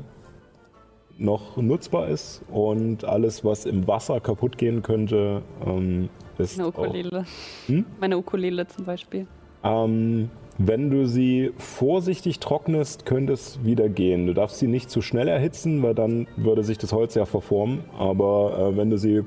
[1.19, 2.43] noch nutzbar ist.
[2.51, 7.25] Und alles, was im Wasser kaputt gehen könnte, ähm, ist Meine auch Ukulele.
[7.67, 7.85] Hm?
[8.01, 9.27] Meine Ukulele zum Beispiel.
[9.63, 14.27] Ähm, wenn du sie vorsichtig trocknest, könnte es wieder gehen.
[14.27, 17.85] Du darfst sie nicht zu schnell erhitzen, weil dann würde sich das Holz ja verformen.
[17.97, 19.23] Aber äh, wenn du sie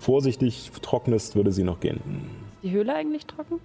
[0.00, 1.96] vorsichtig trocknest, würde sie noch gehen.
[1.96, 3.60] Ist die Höhle eigentlich trocken?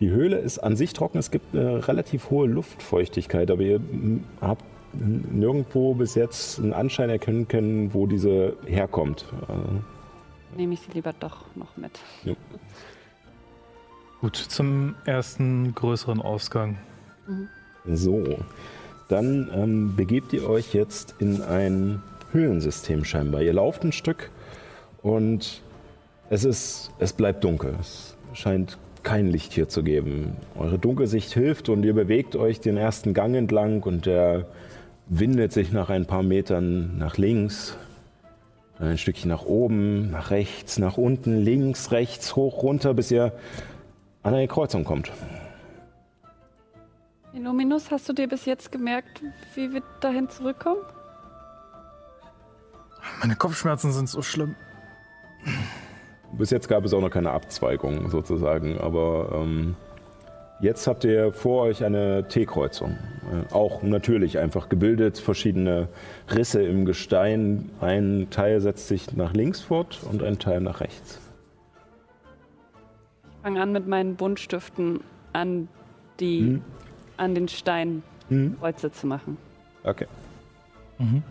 [0.00, 1.18] Die Höhle ist an sich trocken.
[1.18, 3.80] Es gibt eine relativ hohe Luftfeuchtigkeit, aber ihr
[4.40, 4.64] habt
[4.94, 9.26] nirgendwo bis jetzt einen Anschein erkennen können, wo diese herkommt.
[9.48, 11.92] Äh, Nehme ich sie lieber doch noch mit.
[14.26, 14.36] Gut.
[14.36, 16.78] Zum ersten größeren Ausgang.
[17.84, 18.24] So,
[19.08, 23.42] dann ähm, begebt ihr euch jetzt in ein Höhlensystem scheinbar.
[23.42, 24.30] Ihr lauft ein Stück
[25.00, 25.62] und
[26.28, 27.76] es ist, es bleibt dunkel.
[27.80, 30.32] Es scheint kein Licht hier zu geben.
[30.58, 34.46] Eure Dunkelsicht hilft und ihr bewegt euch den ersten Gang entlang und der
[35.06, 37.76] windet sich nach ein paar Metern nach links,
[38.80, 43.32] ein Stückchen nach oben, nach rechts, nach unten, links, rechts, hoch, runter, bis ihr
[44.26, 45.12] an eine Kreuzung kommt.
[47.32, 49.22] Illuminus, hast du dir bis jetzt gemerkt,
[49.54, 50.80] wie wir dahin zurückkommen?
[53.20, 54.56] Meine Kopfschmerzen sind so schlimm.
[56.32, 59.76] Bis jetzt gab es auch noch keine Abzweigung sozusagen, aber ähm,
[60.60, 62.98] jetzt habt ihr vor euch eine T-Kreuzung.
[63.30, 65.88] Äh, auch natürlich einfach gebildet, verschiedene
[66.34, 67.70] Risse im Gestein.
[67.80, 71.20] Ein Teil setzt sich nach links fort und ein Teil nach rechts.
[73.46, 74.98] Ich fange an mit meinen Buntstiften
[75.32, 75.68] an
[76.18, 76.62] die Mhm.
[77.16, 78.58] an den Stein Mhm.
[78.58, 79.36] Kreuze zu machen.
[79.84, 80.08] Okay.
[80.98, 81.22] Mhm.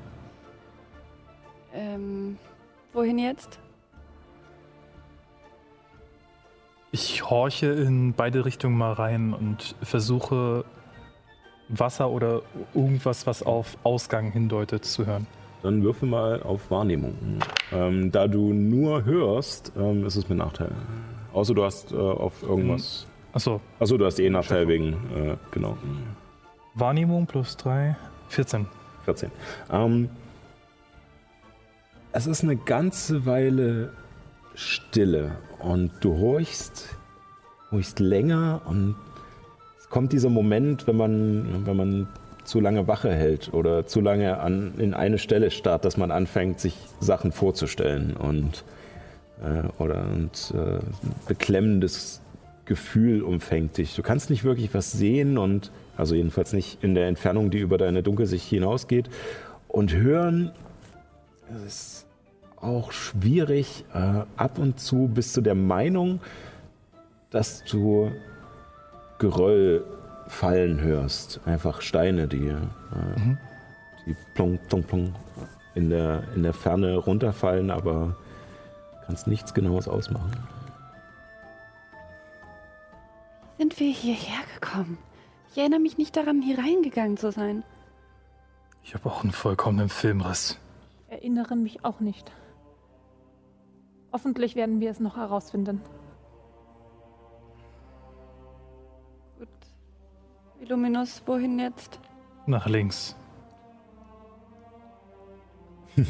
[1.74, 2.38] Ähm,
[2.94, 3.60] wohin jetzt?
[6.94, 10.64] Ich horche in beide Richtungen mal rein und versuche
[11.68, 15.28] Wasser oder irgendwas, was auf Ausgang hindeutet, zu hören.
[15.64, 17.14] Dann würfel mal auf Wahrnehmung.
[17.74, 20.72] Ähm, da du nur hörst, ähm, ist es mit Nachteil.
[21.36, 23.06] Außer du hast äh, auf irgendwas.
[23.34, 24.94] Achso, Achso, du hast eh Nachteil wegen.
[25.14, 25.78] Äh, genau.
[26.76, 27.98] Wahrnehmung plus 3,
[28.30, 28.66] 14.
[29.04, 29.32] 14.
[29.70, 30.10] Ähm,
[32.14, 33.92] es ist eine ganze Weile
[34.54, 36.96] Stille und du horchst,
[37.70, 38.96] horchst länger und
[39.78, 42.08] es kommt dieser Moment, wenn man, wenn man
[42.46, 46.62] zu lange Wache hält oder zu lange an, in eine Stelle starrt, dass man anfängt,
[46.62, 48.64] sich Sachen vorzustellen und,
[49.42, 50.82] äh, oder und, äh, ein
[51.28, 52.22] beklemmendes
[52.66, 53.96] Gefühl umfängt dich.
[53.96, 57.78] Du kannst nicht wirklich was sehen und also jedenfalls nicht in der Entfernung, die über
[57.78, 59.10] deine Dunkelsicht hinausgeht.
[59.68, 60.52] Und hören
[61.50, 62.08] das ist
[62.58, 63.86] auch schwierig.
[63.94, 66.20] Äh, ab und zu bist du der Meinung,
[67.30, 68.12] dass du
[69.20, 69.86] Geröll
[70.28, 71.40] fallen hörst.
[71.46, 72.56] Einfach Steine, die, äh,
[74.06, 75.14] die plonk, plonk, plonk
[75.76, 78.16] in der, in der Ferne runterfallen, aber
[79.06, 80.32] kannst nichts Genaues ausmachen.
[83.58, 84.98] Sind wir hierher gekommen?
[85.52, 87.64] Ich erinnere mich nicht daran, hier reingegangen zu sein.
[88.84, 90.60] Ich habe auch einen vollkommenen Filmriss.
[91.08, 92.32] Erinnere mich auch nicht.
[94.12, 95.82] Hoffentlich werden wir es noch herausfinden.
[99.40, 99.48] Gut.
[100.60, 102.00] Illuminus, wohin jetzt?
[102.46, 103.16] Nach links.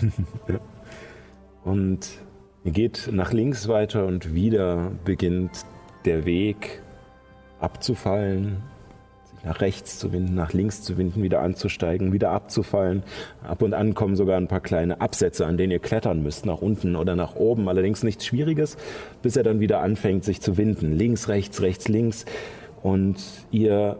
[1.63, 2.24] Und
[2.65, 5.65] ihr geht nach links weiter und wieder beginnt
[6.03, 6.81] der Weg
[7.59, 8.57] abzufallen,
[9.31, 13.03] sich nach rechts zu winden, nach links zu winden, wieder anzusteigen, wieder abzufallen.
[13.43, 16.61] Ab und an kommen sogar ein paar kleine Absätze, an denen ihr klettern müsst, nach
[16.61, 17.69] unten oder nach oben.
[17.69, 18.77] Allerdings nichts Schwieriges,
[19.21, 20.91] bis er dann wieder anfängt, sich zu winden.
[20.91, 22.25] Links, rechts, rechts, links.
[22.81, 23.17] Und
[23.51, 23.97] ihr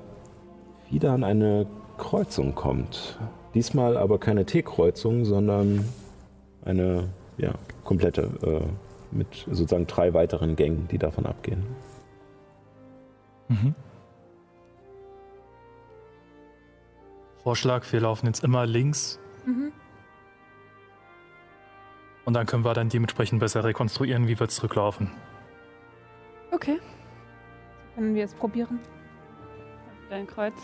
[0.90, 3.20] wieder an eine Kreuzung kommt.
[3.54, 5.86] Diesmal aber keine T-Kreuzung, sondern
[6.64, 7.54] eine ja,
[7.86, 11.64] komplette äh, mit sozusagen drei weiteren Gängen, die davon abgehen.
[13.48, 13.74] Mhm.
[17.44, 19.72] Vorschlag, wir laufen jetzt immer links Mhm.
[22.26, 25.12] und dann können wir dann dementsprechend besser rekonstruieren, wie wir zurücklaufen.
[26.52, 26.80] Okay.
[27.94, 28.80] Können wir es probieren?
[30.10, 30.56] Dein Kreuz.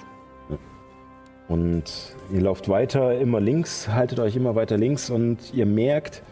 [1.48, 6.24] Und ihr lauft weiter, immer links, haltet euch immer weiter links und ihr merkt,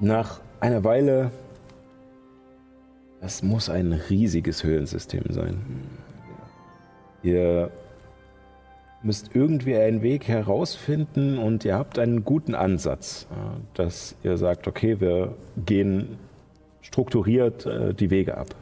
[0.00, 1.30] nach einer Weile,
[3.20, 5.60] das muss ein riesiges Höhlensystem sein.
[7.22, 7.70] Ihr
[9.02, 14.66] müsst irgendwie einen Weg herausfinden und ihr habt einen guten Ansatz, äh, dass ihr sagt,
[14.66, 15.34] okay, wir
[15.64, 16.18] gehen
[16.80, 18.54] strukturiert äh, die Wege ab.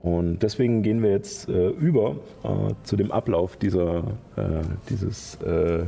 [0.00, 3.98] Und deswegen gehen wir jetzt äh, über äh, zu dem Ablauf dieser,
[4.36, 5.84] äh, dieses, äh,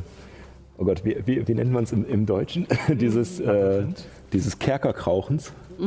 [0.79, 2.67] oh Gott, wie, wie, wie nennt man es im, im Deutschen?
[2.89, 3.85] dieses, äh,
[4.33, 5.53] dieses Kerkerkrauchens.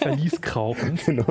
[0.00, 0.98] Verlieskrauchen.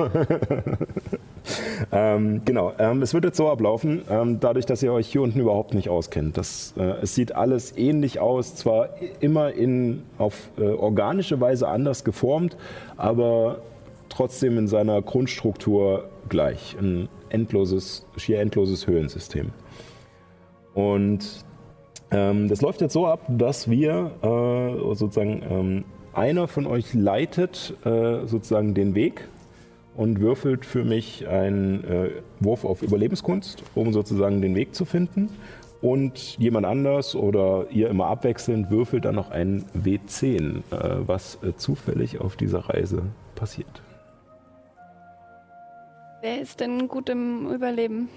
[1.92, 5.38] Ähm, genau, ähm, es wird jetzt so ablaufen, ähm, dadurch, dass ihr euch hier unten
[5.38, 6.36] überhaupt nicht auskennt.
[6.36, 8.88] Das, äh, es sieht alles ähnlich aus, zwar
[9.20, 12.56] immer in, auf äh, organische Weise anders geformt,
[12.96, 13.58] aber
[14.08, 16.76] trotzdem in seiner Grundstruktur gleich.
[16.80, 19.50] Ein endloses, schier endloses Höhlensystem.
[20.76, 21.42] Und
[22.10, 27.74] ähm, das läuft jetzt so ab, dass wir äh, sozusagen ähm, einer von euch leitet
[27.84, 29.26] äh, sozusagen den Weg
[29.96, 32.10] und würfelt für mich einen äh,
[32.40, 35.30] Wurf auf Überlebenskunst, um sozusagen den Weg zu finden.
[35.80, 41.56] Und jemand anders oder ihr immer abwechselnd würfelt dann noch einen W10, äh, was äh,
[41.56, 43.02] zufällig auf dieser Reise
[43.34, 43.82] passiert.
[46.20, 48.10] Wer ist denn gut im Überleben?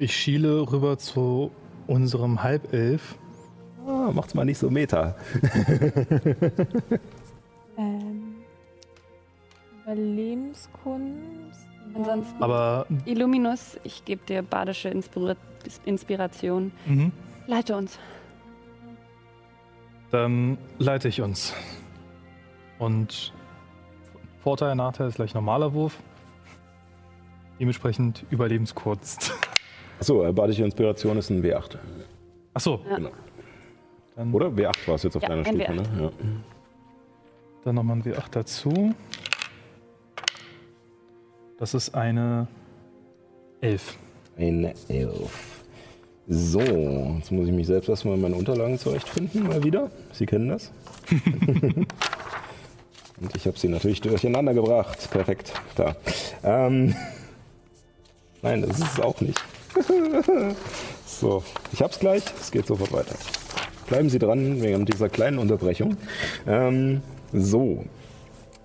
[0.00, 1.50] Ich schiele rüber zu
[1.86, 3.16] unserem Halbelf.
[3.86, 5.14] Ah, macht's mal nicht so meta.
[7.78, 8.34] Ähm,
[9.84, 11.66] Überlebenskunst.
[11.94, 15.34] Ansonsten- Aber Illuminus, ich gebe dir badische Inspira
[15.86, 16.72] Inspiration.
[16.84, 17.12] mhm,
[17.46, 17.98] Leite uns.
[20.10, 21.54] dann leite ich uns.
[22.78, 23.32] Und
[24.42, 25.96] Vorteil, Nachteil ist gleich normaler Wurf.
[27.58, 29.32] Dementsprechend Überlebenskunst.
[30.00, 31.76] Achso, äh, badische Inspiration ist ein W8.
[32.54, 32.96] Achso, Ja.
[32.96, 33.10] Genau.
[34.16, 34.46] dann, Oder?
[34.48, 35.74] W8 war es jetzt auf Ja, deiner ein Stufe, W8.
[35.74, 36.02] ne?
[36.02, 36.10] Ja.
[37.64, 38.94] dann nochmal ein W8 dazu.
[41.58, 42.48] Das ist eine
[43.60, 43.98] Elf.
[44.38, 45.60] Eine Elf.
[46.26, 49.90] So, jetzt muss ich mich selbst erstmal in meine Unterlagen zurechtfinden, mal wieder.
[50.12, 50.72] Sie kennen das.
[53.20, 55.10] Und ich habe sie natürlich durcheinander gebracht.
[55.10, 55.52] Perfekt.
[55.76, 55.94] Da.
[56.42, 56.94] Ähm,
[58.42, 59.38] nein, das ist es auch nicht.
[61.06, 62.22] so, ich hab's gleich.
[62.40, 63.14] Es geht sofort weiter.
[63.86, 65.96] Bleiben Sie dran wegen dieser kleinen Unterbrechung.
[66.46, 67.02] Ähm,
[67.32, 67.84] so,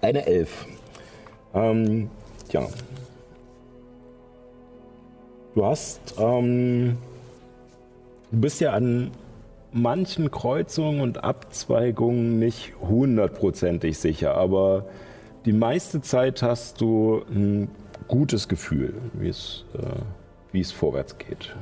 [0.01, 0.65] eine Elf.
[1.53, 2.09] Ähm,
[2.51, 2.67] ja.
[5.55, 6.97] Du hast, ähm,
[8.31, 9.11] du bist ja an
[9.71, 14.85] manchen Kreuzungen und Abzweigungen nicht hundertprozentig sicher, aber
[15.45, 17.69] die meiste Zeit hast du ein
[18.07, 20.01] gutes Gefühl, wie es, äh,
[20.55, 21.53] wie es vorwärts geht.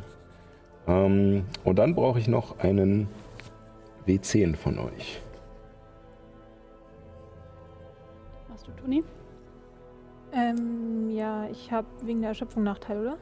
[0.88, 3.08] Ähm, und dann brauche ich noch einen
[4.08, 5.19] W10 von euch.
[8.49, 9.03] Machst du, Toni?
[10.32, 13.17] Ähm, ja, ich habe wegen der Erschöpfung Nachteil, oder?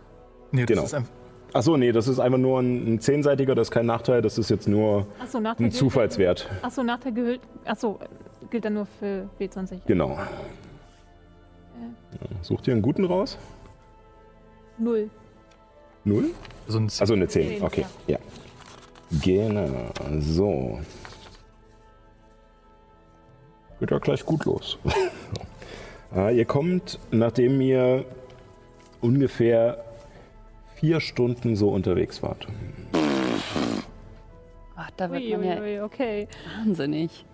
[0.52, 0.84] Nee, das Genau.
[0.84, 1.12] ist einfach.
[1.54, 4.50] Achso, nee, das ist einfach nur ein, ein zehnseitiger, das ist kein Nachteil, das ist
[4.50, 5.46] jetzt nur Nachteil.
[5.52, 6.50] ein gilt- Zufallswert.
[6.62, 7.42] Achso, Nachteil gilt.
[7.66, 8.00] Achso,
[8.50, 9.80] gilt dann nur für W20.
[9.86, 10.18] Genau.
[12.42, 13.38] Sucht ihr einen guten raus?
[14.78, 15.10] Null.
[16.04, 16.32] Null?
[16.68, 17.86] So ein Also eine 10, Zehn, okay.
[18.08, 18.18] Ja.
[19.24, 20.80] Genau, so.
[23.80, 24.78] Geht ja gleich gut los.
[26.16, 28.06] äh, ihr kommt, nachdem ihr
[29.02, 29.84] ungefähr
[30.76, 32.48] vier Stunden so unterwegs wart.
[34.76, 36.28] Ach, da wird Ui, man ui, ja ui, okay.
[36.58, 37.26] wahnsinnig.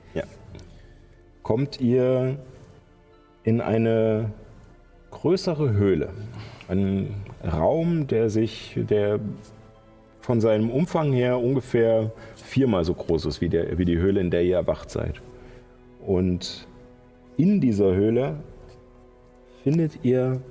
[1.47, 2.37] kommt ihr
[3.43, 4.33] in eine
[5.11, 6.09] größere Höhle.
[6.67, 7.15] Einen
[7.47, 9.19] Raum, der sich, der
[10.21, 14.31] von seinem Umfang her ungefähr viermal so groß ist wie, der, wie die Höhle, in
[14.31, 15.21] der ihr erwacht seid.
[16.05, 16.67] Und
[17.37, 18.35] in dieser Höhle
[19.63, 20.41] findet ihr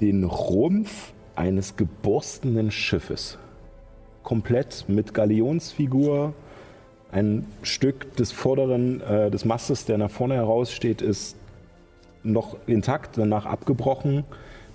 [0.00, 3.38] den Rumpf eines geborstenen Schiffes.
[4.22, 6.34] Komplett mit Galionsfigur,
[7.12, 11.36] ein Stück des vorderen, äh, des Mastes, der nach vorne heraussteht, ist
[12.22, 14.24] noch intakt, danach abgebrochen.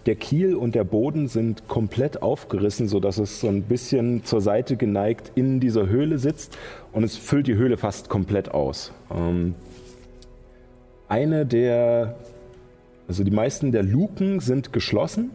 [0.08, 4.76] Der Kiel und der Boden sind komplett aufgerissen, sodass es so ein bisschen zur Seite
[4.76, 6.58] geneigt in dieser Höhle sitzt
[6.92, 8.94] und es füllt die Höhle fast komplett aus.
[9.14, 9.54] Ähm,
[11.08, 12.16] eine der,
[13.08, 15.30] also die meisten der Luken sind geschlossen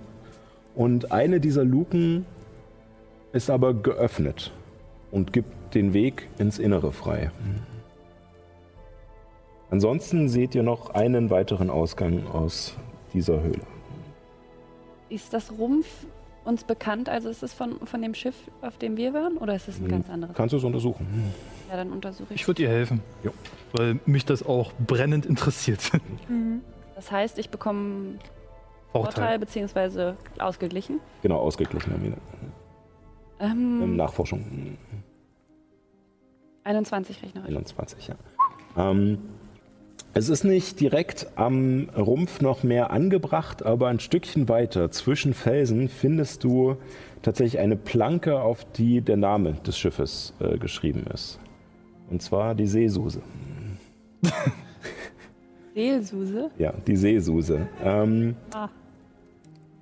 [0.75, 2.27] und eine dieser Luken
[3.33, 4.53] ist aber geöffnet
[5.13, 7.31] und gibt den Weg ins Innere frei.
[9.71, 12.75] Ansonsten seht ihr noch einen weiteren Ausgang aus
[13.13, 13.76] dieser Höhle.
[15.09, 15.87] Ist das Rumpf
[16.45, 17.09] uns bekannt?
[17.09, 19.37] Also ist es von, von dem Schiff, auf dem wir waren?
[19.37, 20.35] Oder ist es ein ganz anderes?
[20.37, 21.07] Kannst du es untersuchen?
[21.71, 22.41] Ja, dann untersuche ich.
[22.41, 23.03] Ich würde ihr helfen.
[23.25, 23.33] Jo.
[23.73, 25.81] Weil mich das auch brennend interessiert.
[26.29, 26.61] Mhm.
[26.95, 28.19] Das heißt, ich bekomme
[28.91, 29.69] Vorteil Vorteil.
[29.69, 30.15] bzw.
[30.39, 30.99] ausgeglichen.
[31.23, 32.17] Genau, ausgeglichener wieder.
[33.39, 34.79] Ähm, Ähm, Nachforschung
[36.65, 37.49] 21 rechnerisch.
[37.55, 38.15] 21, ja.
[38.77, 39.19] Ähm,
[40.17, 45.91] es ist nicht direkt am Rumpf noch mehr angebracht, aber ein Stückchen weiter zwischen Felsen
[45.91, 46.77] findest du
[47.21, 51.39] tatsächlich eine Planke, auf die der Name des Schiffes äh, geschrieben ist.
[52.09, 53.21] Und zwar die Seesuse.
[55.75, 56.51] Seelsuse.
[56.57, 57.69] Ja, die Seesuse.
[57.85, 58.71] Ähm, Ah.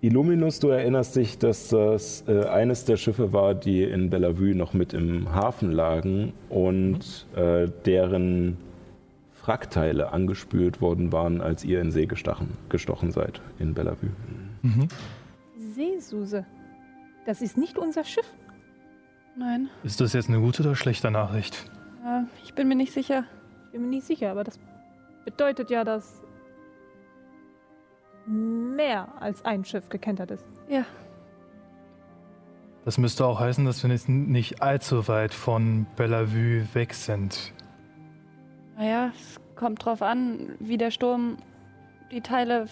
[0.00, 4.74] Illuminus, du erinnerst dich, dass das äh, eines der Schiffe war, die in Bellevue noch
[4.74, 8.56] mit im Hafen lagen und äh, deren
[9.46, 14.10] Wrackteile angespült worden waren, als ihr in See gestachen, gestochen seid in Bellevue.
[15.74, 16.46] Seesuse.
[17.26, 18.26] Das ist nicht unser Schiff.
[19.36, 21.70] Nein, Ist das jetzt eine gute oder schlechte Nachricht?
[22.06, 23.24] äh, ich bin mir nicht sicher.
[23.66, 24.60] Ich bin mir nicht sicher, aber das
[25.24, 26.22] bedeutet ja, dass
[28.26, 30.44] mehr als ein Schiff gekentert ist.
[30.68, 30.84] Ja,
[32.84, 37.53] Das müsste auch heißen, dass wir jetzt nicht allzu weit von Bellevue weg sind.
[38.76, 41.36] Naja, es kommt drauf an, wie der Sturm
[42.10, 42.66] die Teile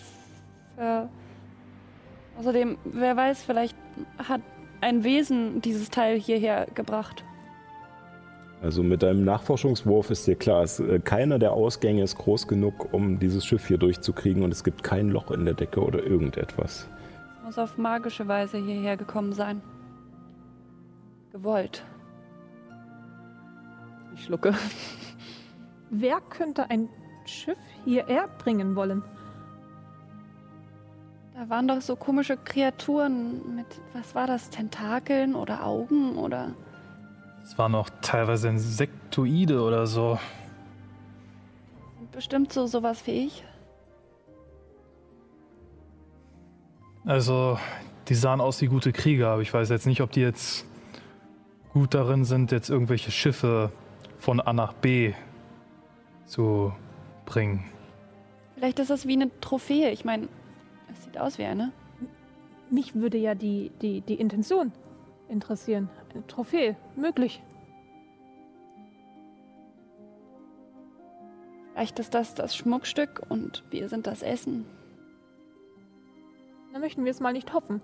[0.76, 1.08] ver...
[2.38, 3.76] Außerdem, wer weiß, vielleicht
[4.26, 4.40] hat
[4.80, 7.24] ein Wesen dieses Teil hierher gebracht.
[8.62, 12.92] Also mit deinem Nachforschungswurf ist dir klar, es, äh, keiner der Ausgänge ist groß genug,
[12.92, 16.88] um dieses Schiff hier durchzukriegen und es gibt kein Loch in der Decke oder irgendetwas.
[17.44, 19.60] Muss auf magische Weise hierher gekommen sein.
[21.32, 21.84] Gewollt.
[24.14, 24.54] Ich schlucke.
[25.94, 26.88] Wer könnte ein
[27.26, 29.02] Schiff hierher bringen wollen?
[31.34, 36.54] Da waren doch so komische Kreaturen mit, was war das, Tentakeln oder Augen oder...
[37.44, 40.18] Es waren auch teilweise Insektoide oder so.
[42.10, 43.44] Bestimmt so sowas wie ich.
[47.04, 47.58] Also,
[48.08, 50.64] die sahen aus wie gute Krieger, aber ich weiß jetzt nicht, ob die jetzt
[51.74, 53.72] gut darin sind, jetzt irgendwelche Schiffe
[54.18, 55.12] von A nach B
[56.32, 56.72] zu
[57.26, 57.64] bringen.
[58.54, 59.90] Vielleicht ist das wie eine Trophäe.
[59.90, 60.28] Ich meine,
[60.90, 61.72] es sieht aus wie eine.
[62.70, 64.72] Mich würde ja die, die, die Intention
[65.28, 65.90] interessieren.
[66.14, 67.42] Eine Trophäe, möglich.
[71.72, 74.66] Vielleicht ist das das Schmuckstück und wir sind das Essen.
[76.72, 77.82] Da möchten wir es mal nicht hoffen.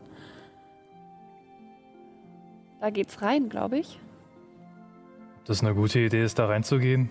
[2.81, 3.99] Da geht's rein, glaube ich.
[5.45, 7.11] Das ist eine gute Idee, ist da reinzugehen.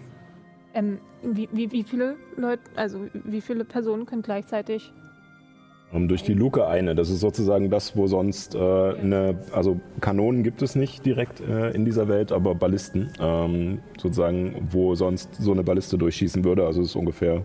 [0.78, 4.93] Ähm, wie, wie, wie viele Leute, also wie viele Personen können gleichzeitig
[5.91, 6.93] Ähm, durch die Luke eine.
[6.93, 11.71] Das ist sozusagen das, wo sonst äh, eine, also Kanonen gibt es nicht direkt äh,
[11.71, 16.65] in dieser Welt, aber Ballisten, ähm, sozusagen, wo sonst so eine Balliste durchschießen würde.
[16.67, 17.43] Also es ist ungefähr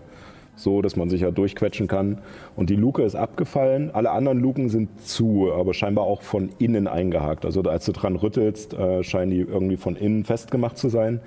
[0.55, 2.21] so, dass man sich ja durchquetschen kann.
[2.55, 3.89] Und die Luke ist abgefallen.
[3.91, 7.45] Alle anderen Luken sind zu, aber scheinbar auch von innen eingehakt.
[7.45, 11.19] Also als du dran rüttelst, äh, scheinen die irgendwie von innen festgemacht zu sein.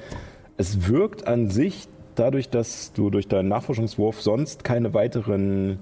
[0.56, 1.88] Es wirkt an sich
[2.18, 5.78] dadurch, dass du durch deinen Nachforschungswurf sonst keine weiteren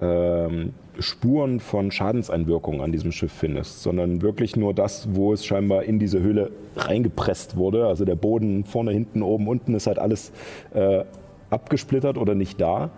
[0.00, 5.84] ähm, Spuren von Schadenseinwirkungen an diesem Schiff findest, sondern wirklich nur das, wo es scheinbar
[5.84, 7.86] in diese Höhle reingepresst wurde.
[7.86, 10.32] Also der Boden vorne, hinten, oben, unten ist halt alles
[10.74, 11.04] äh,
[11.50, 12.90] abgesplittert oder nicht da.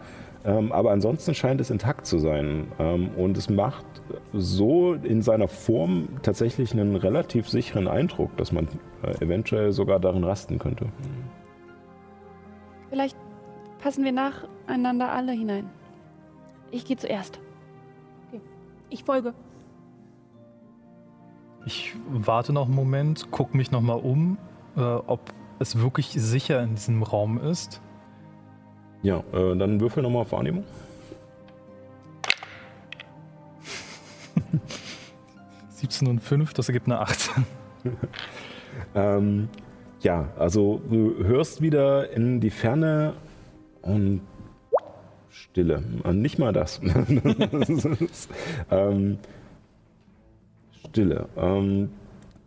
[0.45, 2.67] Ähm, aber ansonsten scheint es intakt zu sein.
[2.79, 3.85] Ähm, und es macht
[4.33, 8.67] so in seiner Form tatsächlich einen relativ sicheren Eindruck, dass man
[9.03, 10.87] äh, eventuell sogar darin rasten könnte.
[12.93, 13.17] Vielleicht
[13.83, 15.71] passen wir nacheinander alle hinein.
[16.71, 17.41] Ich gehe zuerst.
[18.91, 19.33] Ich folge.
[21.65, 24.37] Ich warte noch einen Moment, gucke mich noch mal um,
[24.77, 27.81] äh, ob es wirklich sicher in diesem Raum ist.
[29.01, 30.65] Ja, äh, dann würfel nochmal auf Wahrnehmung.
[35.77, 37.31] ...17 und 5, das ergibt eine 8.
[38.95, 39.51] Ähm,
[40.03, 43.15] ja, also du hörst wieder in die Ferne
[43.83, 44.21] und
[45.31, 45.83] Stille.
[46.03, 46.81] Und nicht mal das.
[48.71, 49.19] ähm,
[50.89, 51.27] Stille.
[51.37, 51.91] Ähm,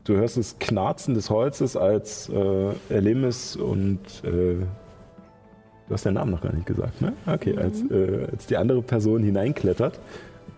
[0.04, 4.56] du hörst das Knarzen des Holzes, als äh, Erlemis und äh,
[5.88, 7.14] du hast den Namen noch gar nicht gesagt, ne?
[7.26, 10.00] Okay, als, äh, als die andere Person hineinklettert.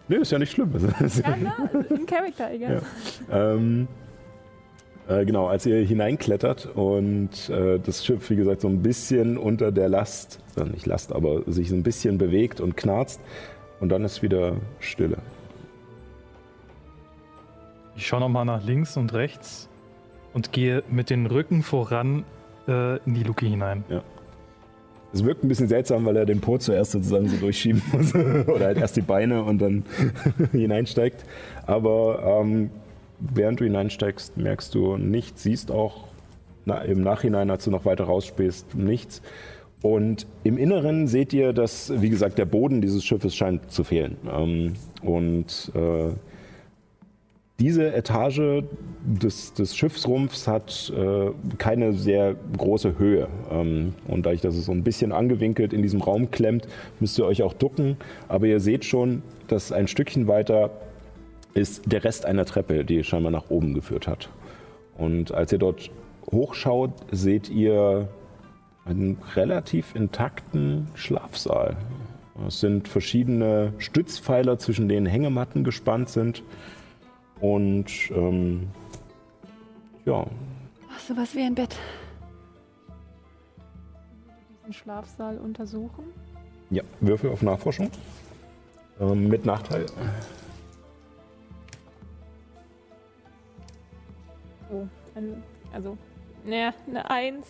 [0.09, 0.71] Nee, ist ja nicht schlimm.
[0.99, 2.81] Ja, na, in Character, egal.
[3.29, 3.53] Ja.
[3.53, 3.87] Ähm,
[5.07, 9.71] äh, genau, als ihr hineinklettert und äh, das Schiff, wie gesagt, so ein bisschen unter
[9.71, 13.21] der Last, äh, nicht Last, aber sich so ein bisschen bewegt und knarzt
[13.79, 15.17] und dann ist wieder Stille.
[17.95, 19.69] Ich schaue noch mal nach links und rechts
[20.33, 22.25] und gehe mit den Rücken voran
[22.67, 23.83] äh, in die Luke hinein.
[25.13, 28.13] Es wirkt ein bisschen seltsam, weil er den Po zuerst sozusagen so durchschieben muss.
[28.13, 29.85] Oder halt erst die Beine und dann
[30.51, 31.23] hineinsteigt.
[31.65, 32.69] Aber ähm,
[33.19, 36.05] während du hineinsteigst, merkst du nichts, siehst auch
[36.65, 39.21] na, im Nachhinein, als du noch weiter rausspähst, nichts.
[39.81, 44.17] Und im Inneren seht ihr, dass, wie gesagt, der Boden dieses Schiffes scheint zu fehlen.
[44.29, 46.13] Ähm, und äh,
[47.59, 48.63] diese Etage
[49.03, 53.27] des, des Schiffsrumpfs hat äh, keine sehr große Höhe.
[53.51, 56.67] Ähm, und dadurch, dass es so ein bisschen angewinkelt in diesem Raum klemmt,
[56.99, 57.97] müsst ihr euch auch ducken.
[58.27, 60.71] Aber ihr seht schon, dass ein Stückchen weiter
[61.57, 64.29] ist der Rest einer Treppe, die scheinbar nach oben geführt hat.
[64.97, 65.89] Und als ihr dort
[66.31, 68.07] hochschaut, seht ihr
[68.85, 71.75] einen relativ intakten Schlafsaal.
[72.47, 76.43] Es sind verschiedene Stützpfeiler, zwischen denen Hängematten gespannt sind.
[77.39, 78.67] Und ähm,
[80.05, 80.25] ja,
[80.91, 81.75] Ach, sowas wie ein Bett.
[84.61, 86.05] Diesen Schlafsaal untersuchen.
[86.69, 87.89] ja, Würfel auf Nachforschung.
[88.99, 89.85] Ähm, mit Nachteil.
[94.71, 94.83] Oh,
[95.15, 95.43] ein,
[95.73, 95.97] also,
[96.45, 97.47] ne, eine Eins.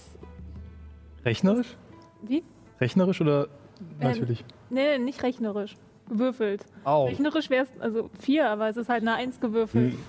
[1.26, 1.76] Rechnerisch?
[2.22, 2.44] Wie?
[2.80, 3.48] Rechnerisch oder
[3.80, 4.44] Ähm, natürlich?
[4.70, 5.76] Nee, nicht rechnerisch.
[6.10, 6.66] Gewürfelt.
[6.84, 7.06] Au.
[7.06, 9.94] Rechnerisch wäre es, also vier, aber es ist halt eine Eins gewürfelt.
[9.94, 10.00] Hm.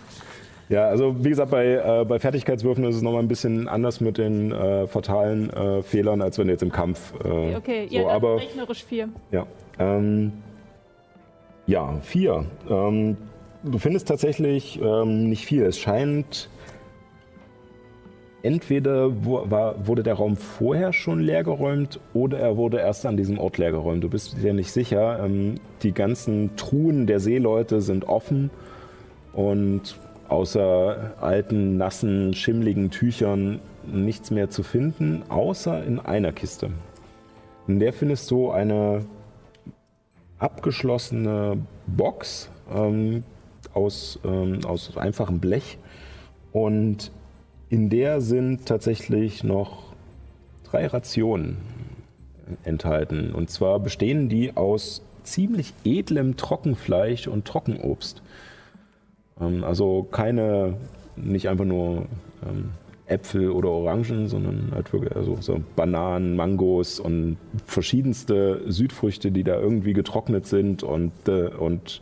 [0.68, 4.18] Ja, also wie gesagt, bei, äh, bei Fertigkeitswürfen ist es nochmal ein bisschen anders mit
[4.18, 7.14] den äh, fatalen äh, Fehlern, als wenn du jetzt im Kampf.
[7.24, 7.88] Äh, Okay, okay.
[7.90, 9.08] so, ja, aber rechnerisch vier.
[9.32, 9.46] ja,
[9.78, 10.32] ähm,
[11.66, 12.44] ja, vier.
[12.68, 13.16] Ähm,
[13.62, 15.64] du findest tatsächlich ähm, nicht viel.
[15.64, 16.48] Es scheint
[18.42, 23.38] entweder wo, war, wurde der Raum vorher schon leergeräumt oder er wurde erst an diesem
[23.38, 24.04] Ort leergeräumt.
[24.04, 25.24] Du bist dir nicht sicher.
[25.24, 28.50] Ähm, die ganzen Truhen der Seeleute sind offen
[29.32, 36.70] und außer alten, nassen, schimmligen Tüchern nichts mehr zu finden, außer in einer Kiste.
[37.66, 39.06] In der findest du eine
[40.38, 43.24] abgeschlossene Box, ähm,
[43.74, 45.78] aus, ähm, aus einfachem Blech.
[46.52, 47.10] Und
[47.70, 49.92] in der sind tatsächlich noch
[50.64, 51.58] drei Rationen
[52.64, 53.32] enthalten.
[53.32, 58.22] Und zwar bestehen die aus ziemlich edlem Trockenfleisch und Trockenobst.
[59.40, 60.76] Ähm, also keine,
[61.16, 62.06] nicht einfach nur
[62.46, 62.70] ähm,
[63.06, 69.58] Äpfel oder Orangen, sondern halt wirklich also so Bananen, Mangos und verschiedenste Südfrüchte, die da
[69.58, 72.00] irgendwie getrocknet sind und, äh, und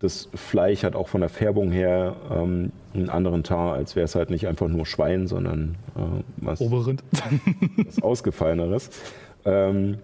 [0.00, 4.14] das Fleisch hat auch von der Färbung her ähm, einen anderen Tar, als wäre es
[4.14, 7.02] halt nicht einfach nur Schwein, sondern äh, was, Oberrind.
[7.86, 8.90] was Ausgefalleneres.
[9.44, 9.98] Ähm,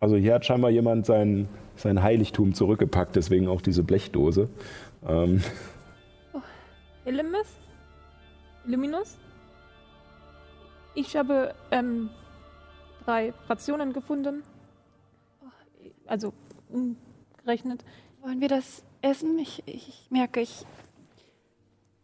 [0.00, 4.48] also hier hat scheinbar jemand sein, sein Heiligtum zurückgepackt, deswegen auch diese Blechdose.
[5.06, 5.42] Ähm,
[7.04, 7.48] Illumis?
[8.66, 9.18] Illuminus?
[10.94, 12.10] Ich habe ähm,
[13.04, 14.42] drei Rationen gefunden.
[16.06, 16.32] Also
[16.68, 17.84] umgerechnet.
[18.22, 19.38] Wollen wir das essen?
[19.38, 20.66] Ich, ich merke, ich.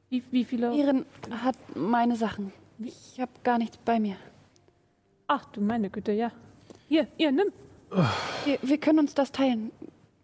[0.08, 0.74] Wie, wie viele?
[0.74, 2.52] Ehren hat meine Sachen.
[2.78, 4.16] Ich habe gar nichts bei mir.
[5.26, 6.30] Ach du meine Güte, ja.
[6.88, 7.52] Hier, ihr, nimm.
[8.44, 9.72] Wir, wir können uns das teilen.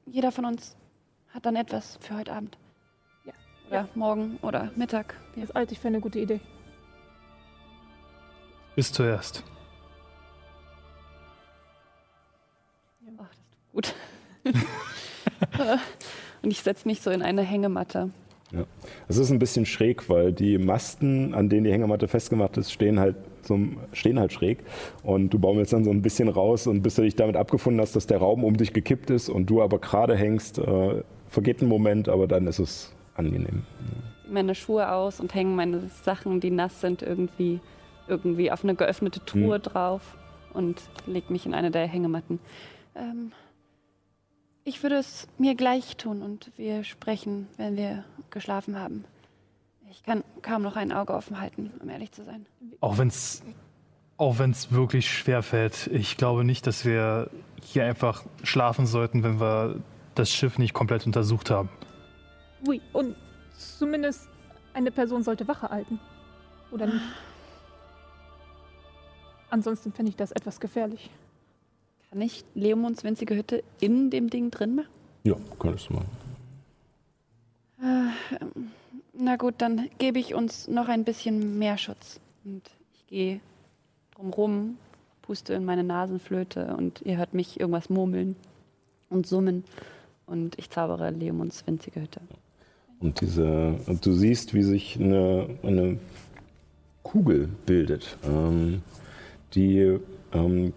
[0.06, 0.76] Jeder von uns
[1.30, 2.56] hat dann etwas für heute Abend.
[3.24, 3.32] Ja.
[3.68, 5.14] Oder morgen oder Mittag.
[5.34, 6.40] Wir, Das halte ich für eine gute Idee.
[8.76, 9.42] Bis zuerst.
[13.18, 13.94] ach, das tut gut.
[16.42, 18.10] Und ich setze mich so in eine Hängematte.
[18.52, 18.64] Ja.
[19.08, 23.00] Es ist ein bisschen schräg, weil die Masten, an denen die Hängematte festgemacht ist, stehen
[23.00, 23.58] halt, so,
[23.92, 24.58] stehen halt schräg.
[25.02, 27.96] Und du baumelst dann so ein bisschen raus und bis du dich damit abgefunden hast,
[27.96, 31.68] dass der Raum um dich gekippt ist und du aber gerade hängst, äh, vergeht ein
[31.68, 33.62] Moment, aber dann ist es angenehm.
[33.78, 37.60] Zieh meine Schuhe aus und hänge meine Sachen, die nass sind, irgendwie,
[38.08, 40.16] irgendwie auf eine geöffnete Truhe drauf
[40.52, 42.40] und leg mich in eine der Hängematten.
[42.96, 43.32] Ähm,
[44.64, 49.04] ich würde es mir gleich tun und wir sprechen, wenn wir geschlafen haben.
[49.90, 52.46] Ich kann kaum noch ein Auge offen halten, um ehrlich zu sein.
[52.80, 53.42] Auch wenn es
[54.22, 55.88] auch wenn's wirklich schwer fällt.
[55.88, 57.28] Ich glaube nicht, dass wir
[57.60, 59.80] hier einfach schlafen sollten, wenn wir
[60.14, 61.68] das Schiff nicht komplett untersucht haben.
[62.66, 63.16] Ui, und
[63.56, 64.28] zumindest
[64.74, 65.98] eine Person sollte Wache halten.
[66.70, 67.00] Oder nicht?
[69.50, 71.10] Ansonsten fände ich das etwas gefährlich.
[72.12, 74.88] Kann ich Leomunds winzige Hütte in dem Ding drin machen?
[75.24, 76.04] Ja, könntest du mal.
[79.14, 82.20] Na gut, dann gebe ich uns noch ein bisschen mehr Schutz.
[82.44, 82.60] Und
[82.92, 83.40] ich gehe
[84.14, 84.76] drumrum,
[85.22, 88.36] puste in meine Nasenflöte und ihr hört mich irgendwas murmeln
[89.08, 89.64] und summen.
[90.26, 92.20] Und ich zaubere Leomunds winzige Hütte.
[93.00, 95.98] Und, diese, und du siehst, wie sich eine, eine
[97.04, 98.82] Kugel bildet, ähm,
[99.54, 99.98] die
[100.34, 100.74] ähm,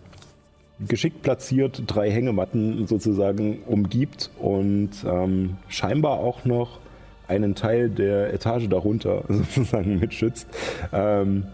[0.79, 6.79] geschickt platziert drei Hängematten sozusagen umgibt und ähm, scheinbar auch noch
[7.27, 10.47] einen Teil der Etage darunter sozusagen mitschützt.
[10.91, 11.45] Ähm,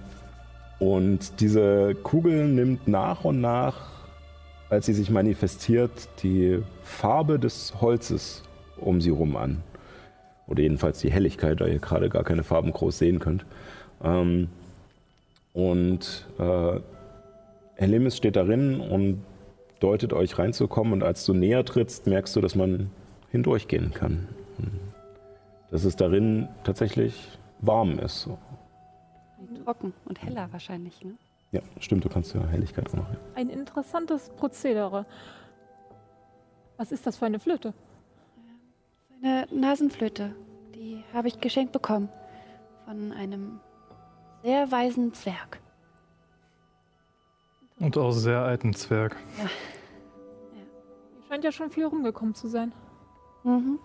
[0.80, 3.90] und diese Kugel nimmt nach und nach,
[4.70, 8.44] als sie sich manifestiert, die Farbe des Holzes
[8.78, 9.62] um sie rum an.
[10.48, 13.46] Oder jedenfalls die Helligkeit, da ihr gerade gar keine Farben groß sehen könnt.
[14.04, 14.48] Ähm,
[15.54, 16.80] und äh,
[17.82, 19.24] Helemis steht darin und
[19.80, 20.94] deutet euch reinzukommen.
[20.94, 22.92] Und als du näher trittst, merkst du, dass man
[23.32, 24.28] hindurchgehen kann.
[25.72, 28.22] Dass es darin tatsächlich warm ist.
[28.22, 28.38] So.
[29.66, 31.14] Trocken und heller wahrscheinlich, ne?
[31.52, 33.18] Ja, stimmt, du kannst ja Helligkeit auch machen.
[33.36, 35.06] Ein interessantes Prozedere.
[36.78, 37.74] Was ist das für eine Flöte?
[39.22, 40.34] Eine Nasenflöte,
[40.76, 42.10] die habe ich geschenkt bekommen
[42.86, 43.60] von einem
[44.44, 45.61] sehr weisen Zwerg.
[47.82, 49.16] Und auch sehr alten Zwerg.
[49.38, 49.50] Hier
[51.28, 52.72] scheint ja schon viel rumgekommen zu sein.
[53.44, 53.80] Mhm.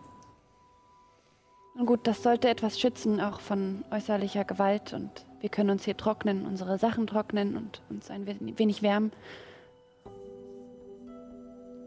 [1.79, 4.93] Und gut, das sollte etwas schützen, auch von äußerlicher Gewalt.
[4.93, 9.13] Und wir können uns hier trocknen, unsere Sachen trocknen und uns ein we- wenig wärmen.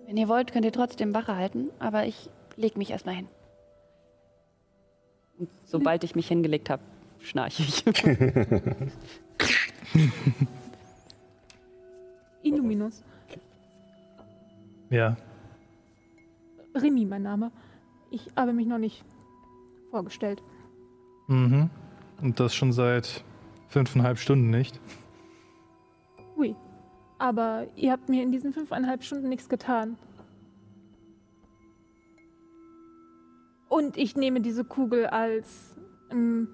[0.07, 3.27] Wenn ihr wollt, könnt ihr trotzdem Wache halten, aber ich leg mich erstmal hin.
[5.37, 6.81] Und sobald ich mich hingelegt habe,
[7.19, 7.85] schnarche ich.
[12.43, 13.03] Illuminus.
[14.89, 15.15] Ja,
[16.75, 17.51] Remy, mein Name.
[18.11, 19.03] Ich habe mich noch nicht
[19.91, 20.41] vorgestellt.
[21.27, 21.69] Mhm.
[22.21, 23.23] Und das schon seit
[23.67, 24.79] fünfeinhalb Stunden nicht.
[26.37, 26.55] Ui.
[27.17, 29.97] Aber ihr habt mir in diesen fünfeinhalb Stunden nichts getan.
[33.67, 35.75] Und ich nehme diese Kugel als
[36.11, 36.47] ähm,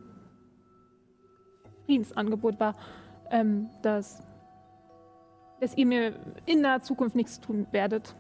[1.86, 2.76] Friedensangebot wahr,
[3.30, 4.22] ähm, dass,
[5.66, 6.14] dass ihr mir
[6.46, 8.14] in naher Zukunft nichts tun werdet.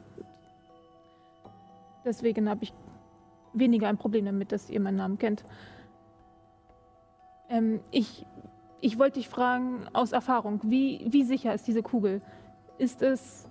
[2.03, 2.73] Deswegen habe ich
[3.53, 5.43] weniger ein Problem damit, dass ihr meinen Namen kennt.
[7.47, 8.25] Ähm, ich,
[8.81, 12.23] ich wollte dich fragen, aus Erfahrung, wie, wie sicher ist diese Kugel?
[12.79, 13.47] Ist es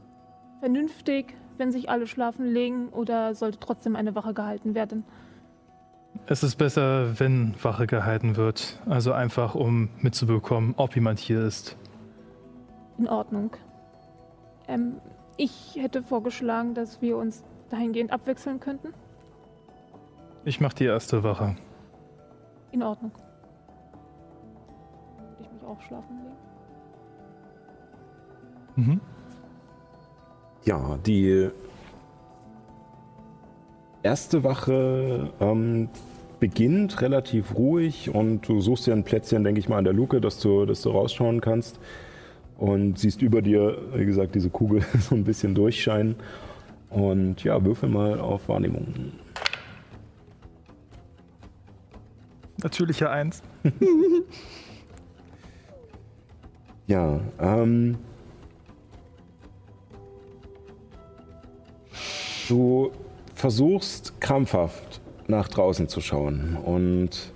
[0.59, 5.05] vernünftig, wenn sich alle schlafen legen, oder sollte trotzdem eine Wache gehalten werden?
[6.27, 8.81] Es ist besser, wenn Wache gehalten wird.
[8.87, 11.77] Also einfach, um mitzubekommen, ob jemand hier ist.
[12.99, 13.53] In Ordnung.
[14.69, 15.01] Ähm,
[15.37, 18.95] ich hätte vorgeschlagen, dass wir uns dahingehend abwechseln könnten.
[20.45, 21.57] Ich mache die erste Wache.
[22.71, 23.13] In Ordnung.
[25.17, 26.37] Würde ich mich auch schlafen legen.
[28.77, 29.01] Mhm.
[30.65, 31.51] Ja, die
[34.03, 35.89] erste Wache ähm,
[36.41, 40.21] beginnt relativ ruhig und du suchst dir ein Plätzchen, denke ich mal, an der Luke,
[40.21, 41.79] dass du, dass du rausschauen kannst
[42.59, 46.17] und siehst über dir, wie gesagt, diese Kugel so ein bisschen durchscheinen.
[46.91, 49.13] Und ja, würfel mal auf Wahrnehmung.
[52.63, 53.43] Natürliche Eins.
[56.87, 57.97] Ja, ähm.
[62.49, 62.93] Du
[63.35, 67.33] versuchst krampfhaft nach draußen zu schauen und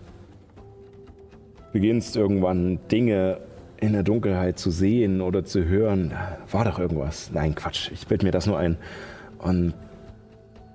[1.73, 3.41] beginnst irgendwann Dinge
[3.81, 6.12] in der Dunkelheit zu sehen oder zu hören.
[6.51, 7.31] War doch irgendwas.
[7.33, 8.76] Nein, Quatsch, ich bild mir das nur ein.
[9.39, 9.74] Und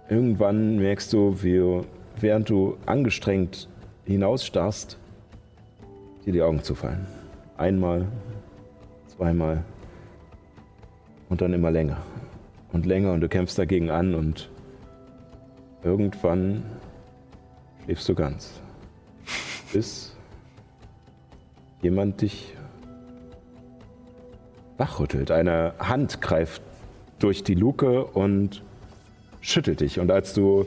[0.09, 1.81] irgendwann merkst du, wie,
[2.19, 3.67] während du angestrengt
[4.05, 4.97] hinausstarrst,
[6.25, 7.05] dir die Augen zufallen.
[7.57, 8.07] Einmal,
[9.07, 9.63] zweimal
[11.29, 11.97] und dann immer länger
[12.71, 14.49] und länger und du kämpfst dagegen an und
[15.83, 16.63] irgendwann
[17.83, 18.61] schläfst du ganz.
[19.71, 20.15] Bis
[21.81, 22.53] jemand dich
[24.77, 25.31] wachrüttelt.
[25.31, 26.61] Eine Hand greift
[27.19, 28.63] durch die Luke und
[29.41, 29.99] schüttelt dich.
[29.99, 30.65] Und als du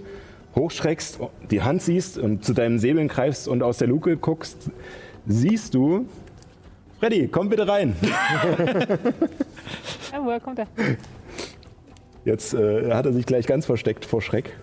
[0.55, 4.71] hochschreckst, die Hand siehst und zu deinem Säbeln greifst und aus der Luke guckst,
[5.27, 6.07] siehst du,
[6.99, 7.95] Freddy, komm bitte rein.
[10.13, 10.67] Ja, woher kommt er?
[12.25, 14.57] Jetzt äh, hat er sich gleich ganz versteckt vor Schreck.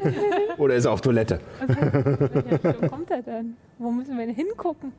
[0.58, 1.40] Oder ist er auf Toilette?
[1.66, 3.56] Welche Richtung kommt er denn?
[3.78, 4.92] Wo müssen wir denn hingucken?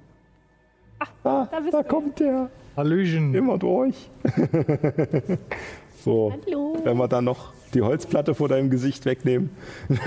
[1.24, 2.50] Ah, Da bist da du, kommt er.
[2.76, 3.34] Hallöchen.
[3.34, 4.10] Immer durch.
[6.04, 6.78] so, Hallo.
[6.84, 9.50] wenn wir dann noch die Holzplatte vor deinem Gesicht wegnehmen.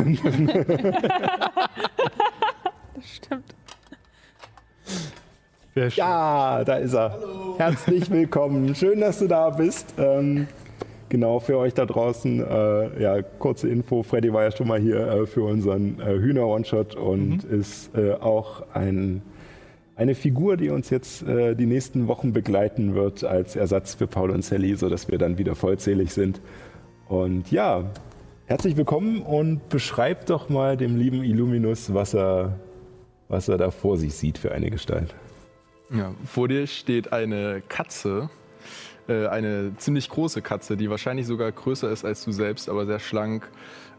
[2.95, 3.55] Das stimmt.
[5.75, 5.99] Sehr schön.
[5.99, 7.19] Ja, da ist er.
[7.57, 8.75] Herzlich willkommen.
[8.75, 9.95] Schön, dass du da bist.
[9.99, 10.47] Ähm,
[11.09, 14.03] genau, für euch da draußen, äh, ja, kurze Info.
[14.03, 18.63] Freddy war ja schon mal hier äh, für unseren äh, Hühner-One-Shot und ist äh, auch
[18.75, 19.23] ein,
[19.95, 24.31] eine Figur, die uns jetzt äh, die nächsten Wochen begleiten wird als Ersatz für Paul
[24.31, 26.41] und Sally, sodass wir dann wieder vollzählig sind.
[27.09, 27.91] Und ja,
[28.47, 32.59] herzlich willkommen und beschreibt doch mal dem lieben Illuminus, was er,
[33.29, 35.15] was er da vor sich sieht für eine Gestalt.
[35.91, 38.31] Ja, vor dir steht eine Katze,
[39.09, 42.99] äh, eine ziemlich große Katze, die wahrscheinlich sogar größer ist als du selbst, aber sehr
[42.99, 43.51] schlank,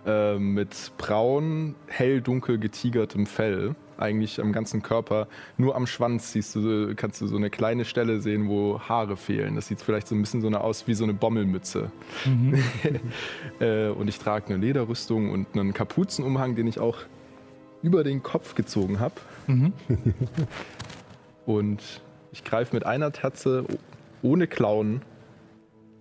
[0.08, 5.28] äh, mit braun, hell-dunkel getigertem Fell, eigentlich am ganzen Körper.
[5.58, 9.56] Nur am Schwanz siehst du, kannst du so eine kleine Stelle sehen, wo Haare fehlen.
[9.56, 11.92] Das sieht vielleicht so ein bisschen so eine aus wie so eine Bommelmütze.
[13.60, 16.98] äh, und ich trage eine Lederrüstung und einen Kapuzenumhang, den ich auch
[17.82, 19.16] über den Kopf gezogen habe.
[21.46, 23.66] Und ich greife mit einer Tatze
[24.22, 25.02] ohne Klauen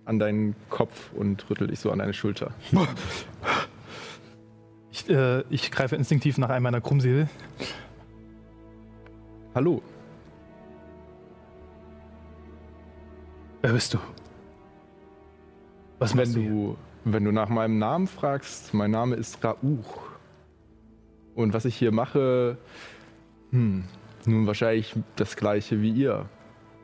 [0.05, 2.51] an deinen Kopf und rüttel dich so an deine Schulter.
[4.93, 7.27] Ich, äh, ich greife instinktiv nach einem meiner Krummsäbel.
[9.53, 9.83] Hallo,
[13.63, 13.97] Wer bist du?
[15.97, 20.01] Was wenn du, wenn du nach meinem Namen fragst, mein Name ist Rauch.
[21.33, 22.57] Und was ich hier mache,
[23.51, 23.85] hm,
[24.25, 26.27] nun wahrscheinlich das gleiche wie ihr.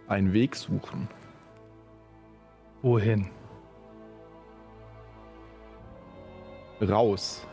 [0.08, 1.10] Einen Weg suchen.
[2.82, 3.28] Wohin?
[6.82, 7.46] Raus.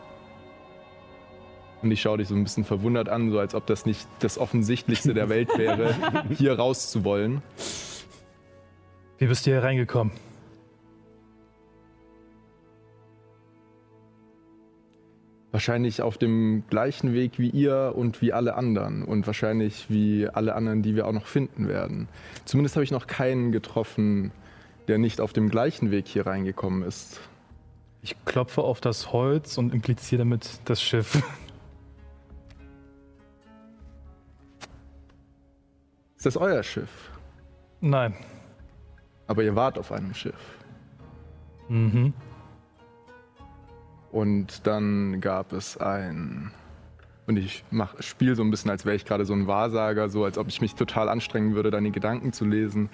[1.81, 4.37] Und ich schaue dich so ein bisschen verwundert an, so als ob das nicht das
[4.37, 5.95] Offensichtlichste der Welt wäre,
[6.37, 7.41] hier raus zu wollen.
[9.19, 10.13] Wie bist du hier reingekommen?
[15.51, 19.03] Wahrscheinlich auf dem gleichen Weg wie ihr und wie alle anderen.
[19.03, 22.09] Und wahrscheinlich wie alle anderen, die wir auch noch finden werden.
[22.45, 24.31] Zumindest habe ich noch keinen getroffen,
[24.87, 27.19] der nicht auf dem gleichen Weg hier reingekommen ist.
[28.03, 31.23] Ich klopfe auf das Holz und impliziere damit das Schiff.
[36.17, 37.11] Ist das euer Schiff?
[37.79, 38.15] Nein.
[39.27, 40.57] Aber ihr wart auf einem Schiff.
[41.69, 42.13] Mhm.
[44.11, 46.51] Und dann gab es ein
[47.27, 47.65] und ich
[47.99, 50.61] spiele so ein bisschen, als wäre ich gerade so ein Wahrsager, so als ob ich
[50.61, 52.89] mich total anstrengen würde, deine Gedanken zu lesen.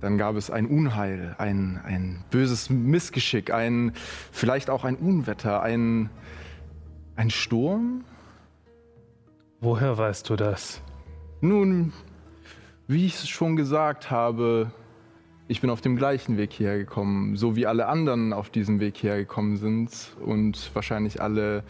[0.00, 3.92] Dann gab es ein Unheil, ein, ein böses Missgeschick, ein,
[4.30, 6.10] vielleicht auch ein Unwetter, ein,
[7.16, 8.04] ein Sturm.
[9.60, 10.80] Woher weißt du das?
[11.40, 11.92] Nun,
[12.86, 14.72] wie ich es schon gesagt habe,
[15.48, 18.96] ich bin auf dem gleichen Weg hierher gekommen, so wie alle anderen auf diesem Weg
[18.96, 21.64] hierher gekommen sind und wahrscheinlich alle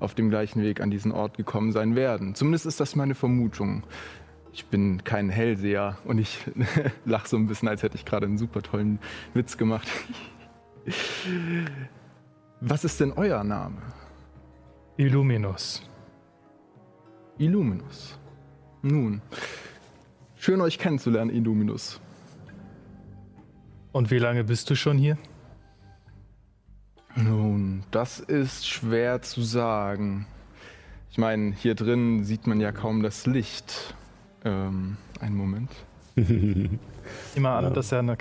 [0.00, 2.34] auf dem gleichen Weg an diesen Ort gekommen sein werden.
[2.34, 3.82] Zumindest ist das meine Vermutung.
[4.52, 6.38] Ich bin kein Hellseher und ich
[7.04, 8.98] lache so ein bisschen, als hätte ich gerade einen super tollen
[9.32, 9.88] Witz gemacht.
[12.60, 13.76] Was ist denn euer Name?
[14.96, 15.82] Illuminus.
[17.38, 18.18] Illuminus.
[18.82, 19.22] Nun,
[20.44, 22.00] schön euch kennenzulernen, Illuminus.
[23.92, 25.16] Und wie lange bist du schon hier?
[27.16, 30.26] Nun, das ist schwer zu sagen.
[31.10, 33.94] Ich meine, hier drin sieht man ja kaum das Licht.
[34.44, 35.70] Ähm, einen Moment.
[37.34, 38.18] Immer an, dass, er eine,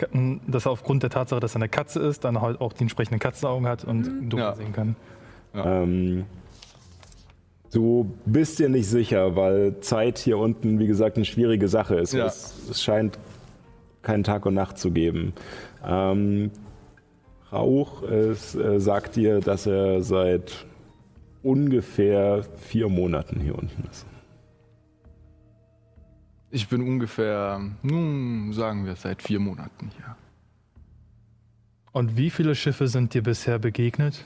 [0.48, 3.20] dass er aufgrund der Tatsache, dass er eine Katze ist, dann halt auch die entsprechenden
[3.20, 4.30] Katzenaugen hat und mhm.
[4.30, 4.56] dunkel ja.
[4.56, 4.96] sehen kann.
[5.54, 5.84] Ja.
[5.84, 6.26] Ähm,
[7.74, 12.14] du bist dir nicht sicher, weil Zeit hier unten, wie gesagt, eine schwierige Sache ist.
[12.14, 12.28] Ja.
[12.28, 13.18] Es, es scheint
[14.02, 15.34] keinen Tag und Nacht zu geben.
[15.86, 16.52] Ähm,
[17.52, 20.66] Rauch es, äh, sagt dir, dass er seit
[21.44, 24.08] ungefähr vier Monaten hier unten ist.
[26.50, 30.16] Ich bin ungefähr, nun sagen wir, seit vier Monaten hier.
[31.92, 34.26] Und wie viele Schiffe sind dir bisher begegnet?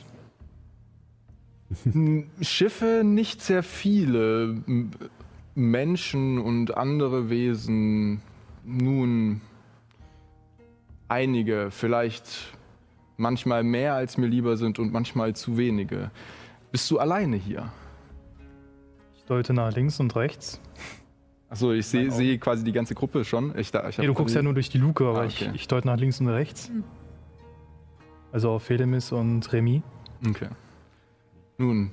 [2.42, 4.62] Schiffe nicht sehr viele.
[5.56, 8.22] Menschen und andere Wesen
[8.64, 9.42] nun
[11.08, 12.54] einige, vielleicht
[13.18, 16.12] manchmal mehr als mir lieber sind und manchmal zu wenige.
[16.72, 17.72] Bist du alleine hier?
[19.16, 20.62] Ich deute nach links und rechts.
[21.50, 23.58] Achso, ich sehe seh quasi die ganze Gruppe schon.
[23.58, 25.50] Ich, ich nee, du guckst ja nur durch die Luke, aber ah, okay.
[25.54, 26.68] ich, ich deute nach links und rechts.
[26.68, 26.84] Hm.
[28.32, 29.82] Also auf Fedemis und Remy.
[30.28, 30.50] Okay.
[31.58, 31.92] Nun.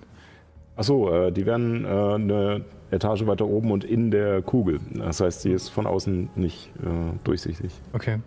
[0.76, 4.80] Achso, äh, die werden äh, eine Etage weiter oben und in der Kugel.
[4.92, 7.72] Das heißt, sie ist von außen nicht äh, durchsichtig.
[7.92, 8.18] Okay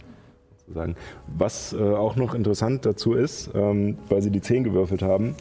[0.67, 0.95] sozusagen.
[1.27, 5.35] Was äh, auch noch interessant dazu ist, ähm, weil sie die 10 gewürfelt haben,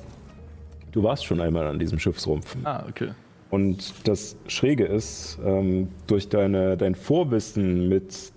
[0.92, 2.57] du warst schon einmal an diesem Schiffsrumpf.
[2.64, 3.11] Ah, okay.
[3.51, 8.32] Und das Schräge ist, ähm, durch deine, dein Vorwissen mit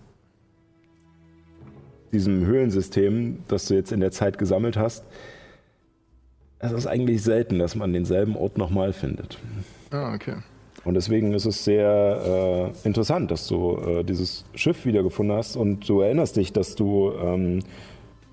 [2.12, 5.05] diesem Höhlensystem, das du jetzt in der Zeit gesammelt hast,
[6.60, 9.38] es ist eigentlich selten, dass man denselben Ort nochmal findet.
[9.91, 10.36] Ah, okay.
[10.86, 15.88] Und deswegen ist es sehr äh, interessant, dass du äh, dieses Schiff wiedergefunden hast und
[15.88, 17.60] du erinnerst dich, dass du ähm,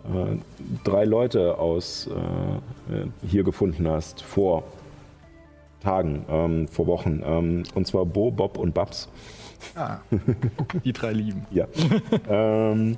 [0.04, 0.36] äh,
[0.84, 4.62] drei Leute aus äh, hier gefunden hast vor
[5.80, 7.22] Tagen, ähm, vor Wochen.
[7.24, 9.08] Ähm, und zwar Bo, Bob und Babs.
[9.74, 9.98] Ah,
[10.84, 11.46] die drei Lieben.
[11.50, 11.66] ja.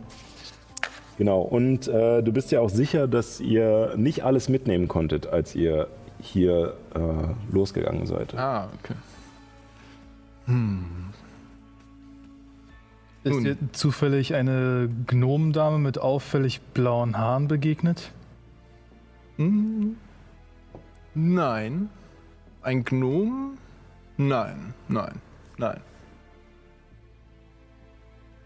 [1.18, 1.40] Genau.
[1.42, 5.88] Und äh, du bist ja auch sicher, dass ihr nicht alles mitnehmen konntet, als ihr
[6.20, 8.34] hier äh, losgegangen seid.
[8.34, 8.94] Ah, okay.
[10.46, 10.84] Hm.
[13.24, 13.44] Ist Nun.
[13.44, 18.12] dir zufällig eine Gnomendame mit auffällig blauen Haaren begegnet?
[19.36, 19.96] Hm.
[21.14, 21.90] Nein.
[22.62, 23.58] Ein Gnom?
[24.16, 25.20] Nein, nein,
[25.56, 25.80] nein.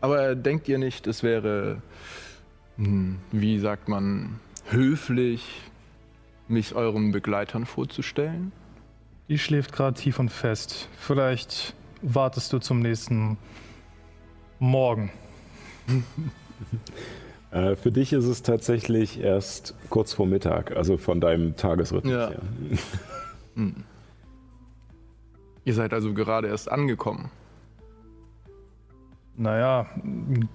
[0.01, 1.81] Aber denkt ihr nicht, es wäre,
[2.77, 5.63] wie sagt man, höflich,
[6.49, 8.53] mich euren Begleitern vorzustellen?
[9.29, 10.89] Die schläft gerade tief und fest.
[10.99, 13.39] Vielleicht wartest du zum nächsten
[14.59, 15.11] Morgen?
[17.51, 22.31] Äh, für dich ist es tatsächlich erst kurz vor Mittag, also von deinem Tagesrhythmus ja.
[22.31, 22.41] her.
[23.55, 23.85] Hm.
[25.67, 27.31] Ihr seid also gerade erst angekommen.
[29.37, 29.87] Naja,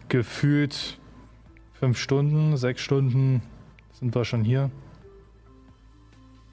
[0.10, 0.98] gefühlt
[1.80, 3.42] fünf Stunden, sechs Stunden
[3.94, 4.72] sind wir schon hier.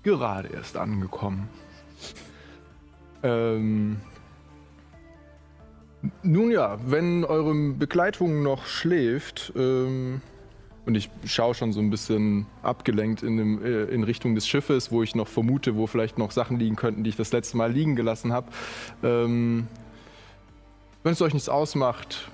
[0.02, 1.48] Gerade erst angekommen.
[3.22, 3.96] Ähm,
[6.22, 10.20] nun ja, wenn eure Begleitung noch schläft, ähm,
[10.84, 14.92] und ich schaue schon so ein bisschen abgelenkt in, dem, äh, in, Richtung des Schiffes,
[14.92, 17.72] wo ich noch vermute, wo vielleicht noch Sachen liegen könnten, die ich das letzte Mal
[17.72, 18.48] liegen gelassen habe.
[19.02, 19.66] Ähm,
[21.02, 22.28] wenn es euch nichts ausmacht,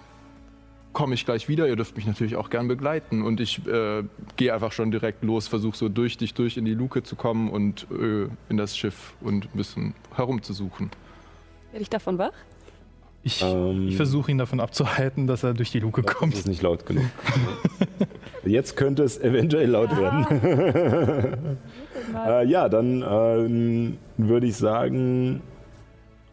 [0.92, 1.68] komme ich gleich wieder.
[1.68, 3.22] Ihr dürft mich natürlich auch gern begleiten.
[3.22, 4.02] Und ich äh,
[4.36, 7.50] gehe einfach schon direkt los, versuche so durch dich durch in die Luke zu kommen
[7.50, 10.90] und äh, in das Schiff und ein bisschen herumzusuchen.
[11.72, 12.32] Werde ich davon wach?
[13.22, 16.34] Ich, Ähm, ich versuche ihn davon abzuhalten, dass er durch die Luke Das kommt.
[16.34, 17.04] ist nicht laut genug.
[18.44, 21.58] Jetzt könnte es eventuell laut werden.
[22.26, 25.42] äh, ja, dann ähm, würde ich sagen,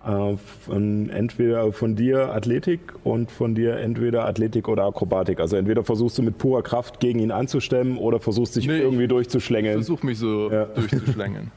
[0.08, 5.42] von, entweder von dir Athletik und von dir entweder Athletik oder Akrobatik.
[5.42, 9.04] Also entweder versuchst du mit purer Kraft gegen ihn anzustemmen oder versuchst dich Nee, irgendwie
[9.04, 9.76] Ich durchzuschlängeln.
[9.80, 10.66] versuche mich so Ja.
[10.66, 11.52] durchzuschlängeln.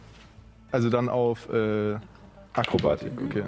[0.73, 1.95] Also dann auf äh,
[2.55, 3.43] Akrobatik, okay.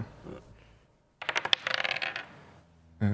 [3.00, 3.06] Äh,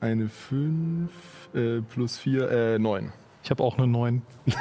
[0.00, 1.10] eine 5
[1.54, 3.12] äh, plus 4, äh, 9.
[3.42, 4.22] Ich habe auch eine 9.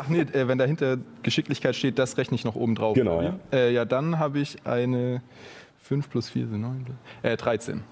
[0.00, 2.94] Ach nee, äh, wenn dahinter Geschicklichkeit steht, das rechne ich noch oben drauf.
[2.94, 3.56] Genau, wie?
[3.56, 5.22] Äh, ja, dann habe ich eine
[5.82, 6.86] 5 plus 4 sind 9.
[7.22, 7.82] Äh, 13.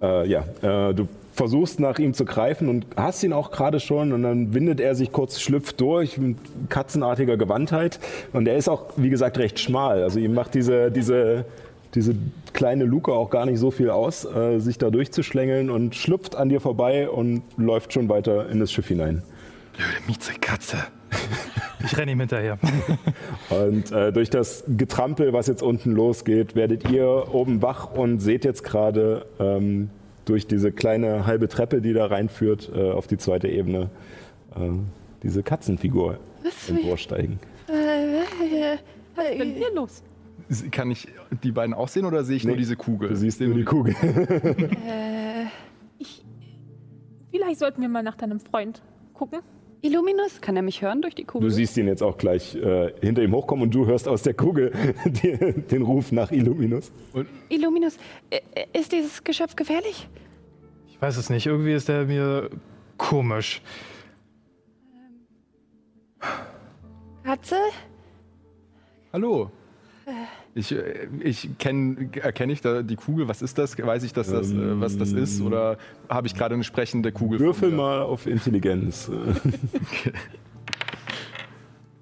[0.00, 4.12] Äh, ja, äh, du versuchst nach ihm zu greifen und hast ihn auch gerade schon
[4.12, 6.36] und dann windet er sich kurz, schlüpft durch mit
[6.68, 8.00] katzenartiger Gewandtheit
[8.32, 10.02] und er ist auch, wie gesagt, recht schmal.
[10.02, 11.44] Also ihm macht diese, diese,
[11.94, 12.14] diese
[12.52, 16.48] kleine Luke auch gar nicht so viel aus, äh, sich da durchzuschlängeln und schlüpft an
[16.48, 19.22] dir vorbei und läuft schon weiter in das Schiff hinein.
[19.74, 20.76] Blöde Miezekatze.
[21.84, 22.58] Ich renne ihm hinterher.
[23.50, 28.44] Und äh, durch das Getrampel, was jetzt unten losgeht, werdet ihr oben wach und seht
[28.44, 29.88] jetzt gerade ähm,
[30.24, 33.90] durch diese kleine halbe Treppe, die da reinführt, äh, auf die zweite Ebene,
[34.56, 34.70] äh,
[35.22, 36.18] diese Katzenfigur
[36.68, 37.38] emporsteigen.
[39.14, 40.02] Was ist denn hier los?
[40.70, 41.08] Kann ich
[41.42, 43.10] die beiden auch sehen oder sehe ich nur Nee, diese Kugel?
[43.10, 43.94] Du siehst nur die Kugel.
[47.30, 48.82] Vielleicht sollten wir mal nach deinem Freund
[49.14, 49.40] gucken.
[49.80, 51.48] Illuminus, kann er mich hören durch die Kugel?
[51.48, 54.34] Du siehst ihn jetzt auch gleich äh, hinter ihm hochkommen und du hörst aus der
[54.34, 54.72] Kugel
[55.04, 56.90] die, den Ruf nach Illuminus.
[57.48, 57.96] Illuminus,
[58.30, 60.08] äh, äh, ist dieses Geschöpf gefährlich?
[60.88, 61.46] Ich weiß es nicht.
[61.46, 62.50] Irgendwie ist der mir
[62.96, 63.62] komisch.
[67.22, 67.56] Katze?
[69.12, 69.50] Hallo.
[70.06, 70.16] Ich, äh,
[70.58, 73.78] ich kenn, erkenne ich da die Kugel, was ist das?
[73.78, 75.40] Weiß ich, dass das, äh, was das ist?
[75.40, 75.78] Oder
[76.08, 77.40] habe ich gerade eine sprechende Kugel?
[77.40, 79.10] Würfel mal auf Intelligenz.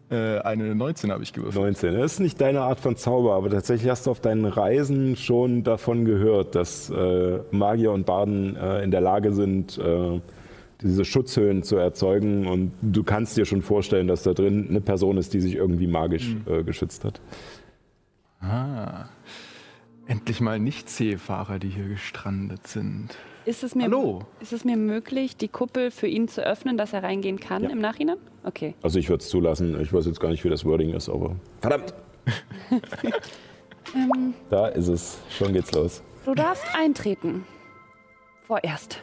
[0.09, 1.65] Äh, eine 19 habe ich gewürfelt.
[1.65, 1.95] 19.
[1.95, 5.65] Das ist nicht deine Art von Zauber, aber tatsächlich hast du auf deinen Reisen schon
[5.65, 10.21] davon gehört, dass äh, Magier und Barden äh, in der Lage sind, äh,
[10.81, 12.47] diese Schutzhöhlen zu erzeugen.
[12.47, 15.89] Und du kannst dir schon vorstellen, dass da drin eine Person ist, die sich irgendwie
[15.89, 17.21] magisch äh, geschützt hat.
[18.49, 19.09] Ah.
[20.07, 23.17] Endlich mal Nicht-Seefahrer, die hier gestrandet sind.
[23.45, 24.21] Ist es, mir, Hallo.
[24.41, 27.71] ist es mir möglich, die Kuppel für ihn zu öffnen, dass er reingehen kann Ja.
[27.71, 28.17] im Nachhinein?
[28.45, 28.75] Okay.
[28.83, 29.81] Also ich würde es zulassen.
[29.81, 31.95] Ich weiß jetzt gar nicht, wie das Wording ist, aber verdammt,
[33.95, 35.19] Ähm, da ist es.
[35.31, 36.03] Schon geht's los.
[36.25, 37.45] du darfst eintreten.
[38.47, 39.01] Vorerst.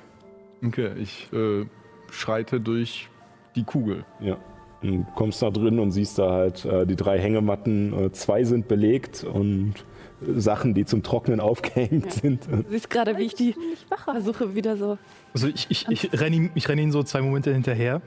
[0.65, 1.65] Okay, ich äh,
[2.11, 3.09] schreite durch
[3.55, 4.05] die Kugel.
[4.19, 4.37] Ja.
[4.83, 7.93] Du kommst da drin und siehst da halt äh, die drei Hängematten.
[7.93, 9.73] Äh, zwei sind belegt und
[10.21, 12.45] Sachen, die zum Trocknen aufgehängt sind.
[12.45, 13.55] Du siehst gerade, wie ich die
[14.03, 14.97] versuche wieder so.
[15.33, 18.01] Also ich, ich, ich renne ihm, ich renn ihm so zwei Momente hinterher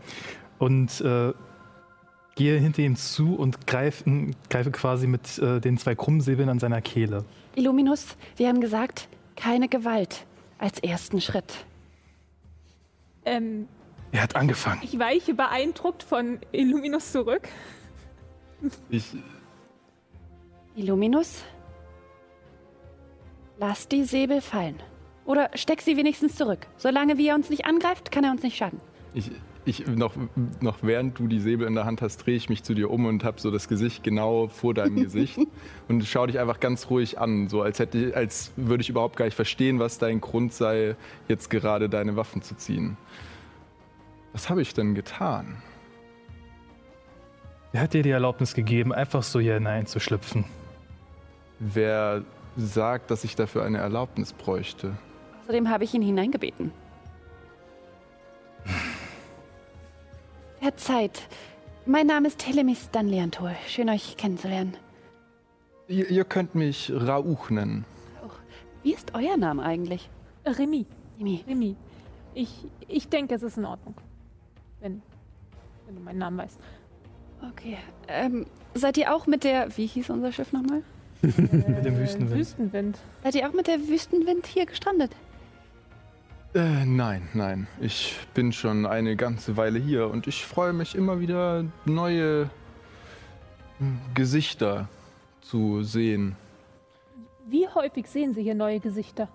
[0.59, 1.33] und äh,
[2.35, 4.05] gehe hinter ihm zu und greife,
[4.51, 7.25] greife quasi mit äh, den zwei Krummsäbeln an seiner Kehle.
[7.55, 10.27] Illuminus, wir haben gesagt, keine Gewalt
[10.59, 11.65] als ersten Schritt.
[13.25, 13.67] Ähm,
[14.17, 14.81] Er hat angefangen.
[14.83, 17.49] ich weiche beeindruckt von Illuminus zurück.
[18.89, 19.15] Ich,
[20.75, 21.43] Illuminus,
[23.59, 24.77] lass die Säbel fallen.
[25.27, 26.67] Oder steck sie wenigstens zurück.
[26.79, 28.81] Solange wie er uns nicht angreift, kann er uns nicht schaden.
[29.13, 29.31] ich,
[29.67, 30.15] ich noch,
[30.61, 33.05] noch während du die Säbel in der Hand hast, drehe ich mich zu dir um
[33.07, 35.39] und habe so das Gesicht genau vor deinem Gesicht
[35.89, 39.17] und schaue dich einfach ganz ruhig an, so als hätte, ich- als würde ich überhaupt
[39.17, 40.97] gar nicht verstehen, was dein Grund sei,
[41.29, 42.97] jetzt gerade deine Waffen zu ziehen.
[44.37, 45.63] Was habe ich denn getan?
[47.73, 50.45] Er hat dir die Erlaubnis gegeben, einfach so hier hineinzuschlüpfen.
[51.59, 52.23] Wer
[52.55, 54.95] sagt, dass ich dafür eine Erlaubnis bräuchte?
[55.41, 56.71] Außerdem habe ich ihn hineingebeten.
[60.61, 61.29] Verzeiht.
[61.87, 63.53] Mein Name ist Telemis Danliantor.
[63.67, 64.77] Schön, euch kennenzulernen.
[65.89, 67.87] Ihr, ihr könnt mich Rauch nennen.
[68.83, 70.11] Wie ist euer Name eigentlich?
[70.45, 70.85] Remy,
[71.17, 71.43] Mimi.
[71.49, 71.75] Remy.
[72.35, 73.95] Ich, ich denke, es ist in Ordnung.
[74.87, 75.03] Wenn,
[75.87, 76.61] wenn du meinen Namen weißt.
[77.51, 77.77] Okay.
[78.07, 80.83] Ähm, seid ihr auch mit der, wie hieß unser Schiff nochmal?
[81.23, 82.39] Mit dem Wüstenwind.
[82.39, 82.99] Wüstenwind.
[83.25, 85.11] Seid ihr auch mit der Wüstenwind hier gestrandet?
[86.55, 87.67] Äh, nein, nein.
[87.81, 92.49] Ich bin schon eine ganze Weile hier und ich freue mich immer wieder, neue
[94.15, 94.89] Gesichter
[95.41, 96.37] zu sehen.
[97.49, 99.29] Wie häufig sehen Sie hier neue Gesichter?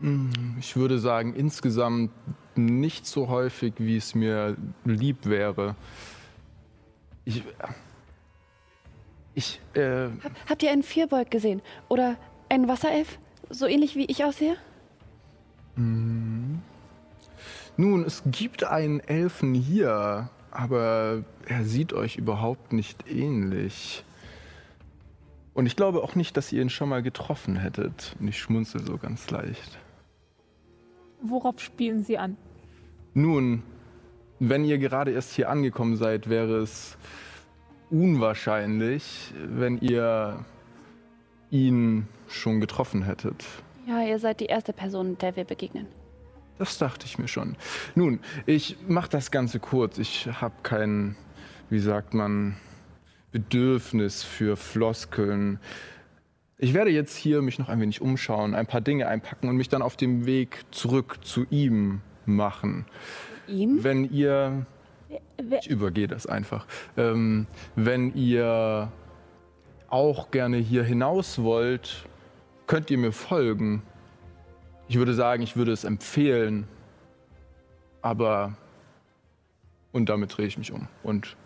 [0.00, 2.10] Hm, Ich würde sagen, insgesamt
[2.56, 5.74] nicht so häufig, wie es mir lieb wäre.
[7.24, 7.42] Ich.
[9.34, 9.60] Ich.
[9.74, 11.62] Äh, Hab, habt ihr einen Vierbeug gesehen?
[11.88, 12.16] Oder
[12.48, 13.18] einen Wasserelf?
[13.50, 14.56] so ähnlich wie ich aussehe?
[15.76, 16.62] Nun,
[17.76, 24.04] es gibt einen Elfen hier, aber er sieht euch überhaupt nicht ähnlich.
[25.52, 28.16] Und ich glaube auch nicht, dass ihr ihn schon mal getroffen hättet.
[28.20, 29.78] Und ich schmunzel so ganz leicht.
[31.26, 32.36] Worauf spielen Sie an?
[33.14, 33.62] Nun,
[34.40, 36.98] wenn ihr gerade erst hier angekommen seid, wäre es
[37.90, 40.44] unwahrscheinlich, wenn ihr
[41.50, 43.42] ihn schon getroffen hättet.
[43.86, 45.86] Ja, ihr seid die erste Person, der wir begegnen.
[46.58, 47.56] Das dachte ich mir schon.
[47.94, 49.96] Nun, ich mache das Ganze kurz.
[49.96, 51.16] Ich habe kein,
[51.70, 52.56] wie sagt man,
[53.32, 55.58] Bedürfnis für Floskeln.
[56.58, 59.68] Ich werde jetzt hier mich noch ein wenig umschauen, ein paar Dinge einpacken und mich
[59.68, 62.86] dann auf dem Weg zurück zu ihm machen.
[63.48, 63.82] Ihm?
[63.82, 64.66] Wenn ihr
[65.60, 66.66] Ich übergehe das einfach.
[66.96, 68.90] Ähm, wenn ihr
[69.88, 72.06] auch gerne hier hinaus wollt,
[72.66, 73.82] könnt ihr mir folgen.
[74.88, 76.66] Ich würde sagen, ich würde es empfehlen.
[78.02, 78.56] Aber.
[79.92, 80.88] Und damit drehe ich mich um.
[81.02, 81.36] Und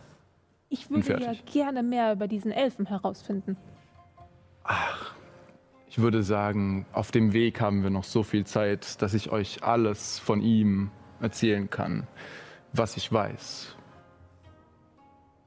[0.71, 3.57] ich würde ja gerne mehr über diesen Elfen herausfinden.
[5.89, 9.63] Ich würde sagen, auf dem Weg haben wir noch so viel Zeit, dass ich euch
[9.63, 10.91] alles von ihm
[11.21, 12.07] erzählen kann,
[12.73, 13.75] was ich weiß.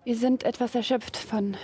[0.03, 1.55] Wir sind etwas erschöpft von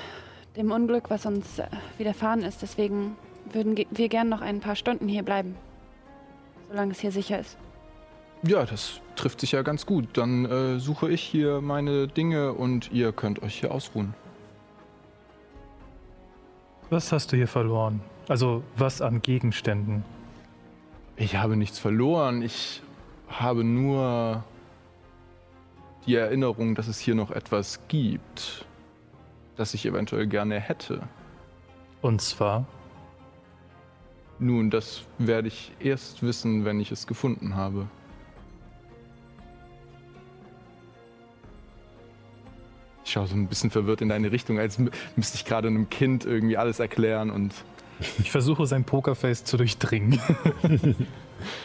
[0.55, 2.62] dem Unglück, was uns äh, widerfahren ist.
[2.62, 3.16] Deswegen
[3.51, 5.55] würden wir gern noch ein paar Stunden hier bleiben.
[6.70, 7.58] Solange es hier sicher ist.
[8.43, 10.10] Ja, das trifft sich ja ganz gut.
[10.14, 14.14] Dann äh, suche ich hier meine Dinge und ihr könnt euch hier ausruhen.
[16.90, 18.02] Was hast du hier verloren?
[18.30, 20.06] Also was an Gegenständen?
[21.18, 22.42] Ich habe nichts verloren.
[22.42, 22.82] Ich
[23.28, 24.44] habe nur
[26.06, 28.66] die Erinnerung, dass es hier noch etwas gibt,
[29.58, 31.02] das ich eventuell gerne hätte.
[32.02, 32.66] Und zwar,
[34.40, 37.88] Nun, das werde ich erst wissen, wenn ich es gefunden habe.
[43.08, 45.89] Ich schaue so ein bisschen verwirrt in deine Richtung, als mü- müsste ich gerade einem
[45.89, 47.53] Kind irgendwie alles erklären und
[48.20, 50.20] ich versuche sein Pokerface zu durchdringen.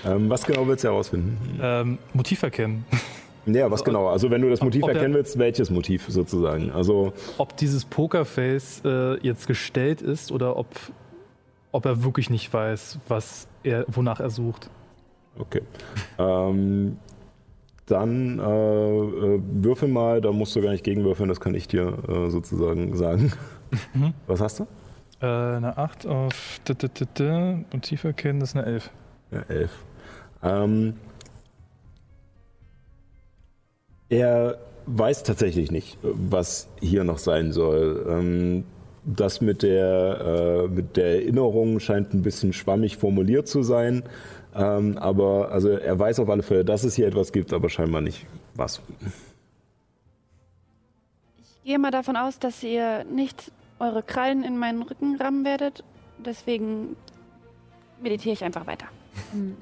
[0.05, 1.59] Ähm, was genau willst du herausfinden?
[1.61, 2.85] ähm, Motiv erkennen.
[3.47, 4.07] Ja, was genau?
[4.09, 6.71] Also wenn du das Motiv Ob er- erkennen willst, welches Motiv sozusagen?
[6.71, 10.67] Also Ob dieses Pokerface äh, jetzt gestellt ist oder ob,
[11.73, 14.69] ob er wirklich nicht weiß, was er, wonach er sucht.
[15.39, 15.63] Okay.
[16.19, 16.99] ähm,
[17.93, 21.99] dann äh, äh, würfel mal, da musst du gar nicht gegenwürfeln, das kann ich dir
[22.09, 23.33] äh, sozusagen sagen.
[23.95, 24.15] Mhm.
[24.27, 24.67] Was hast du?
[25.21, 28.91] Äh, eine 8 auf d -d -d -d, Motiv erkennen, das ist eine 11.
[29.31, 29.71] Ja, elf.
[30.43, 30.95] Ähm,
[34.09, 38.07] er weiß tatsächlich nicht, was hier noch sein soll.
[38.09, 38.65] Ähm,
[39.05, 44.05] das mit der, äh, mit der Erinnerung scheint ein bisschen schwammig formuliert zu sein.
[44.55, 48.01] Ähm, aber also er weiß auf alle Fälle, dass es hier etwas gibt, aber scheinbar
[48.01, 48.83] nicht was.
[51.41, 55.85] Ich gehe mal davon aus, dass ihr nicht eure Krallen in meinen Rücken rammen werdet.
[56.19, 56.97] Deswegen
[58.03, 58.87] meditiere ich einfach weiter.
[59.33, 59.57] Hm,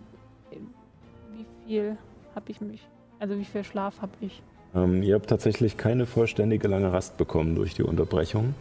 [0.50, 1.96] Wie viel
[2.34, 2.86] habe ich mich?
[3.18, 4.42] Also wie viel Schlaf habe ich?
[4.74, 8.54] Ähm, ihr habt tatsächlich keine vollständige lange Rast bekommen durch die Unterbrechung.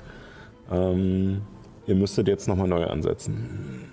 [0.71, 1.41] Ähm,
[1.87, 3.91] ihr müsstet jetzt nochmal neu ansetzen.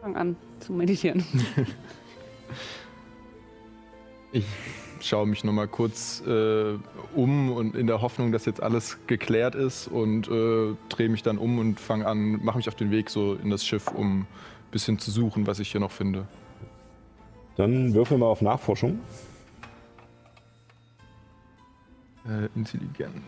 [0.00, 1.24] Fang an zu meditieren.
[4.30, 4.44] Ich
[5.00, 6.74] schaue mich noch mal kurz äh,
[7.14, 11.38] um und in der Hoffnung, dass jetzt alles geklärt ist und äh, drehe mich dann
[11.38, 14.26] um und fange an, mache mich auf den Weg so in das Schiff, um ein
[14.70, 16.26] bisschen zu suchen, was ich hier noch finde.
[17.56, 19.00] Dann würfel mal auf Nachforschung.
[22.26, 23.22] Äh, Intelligenz.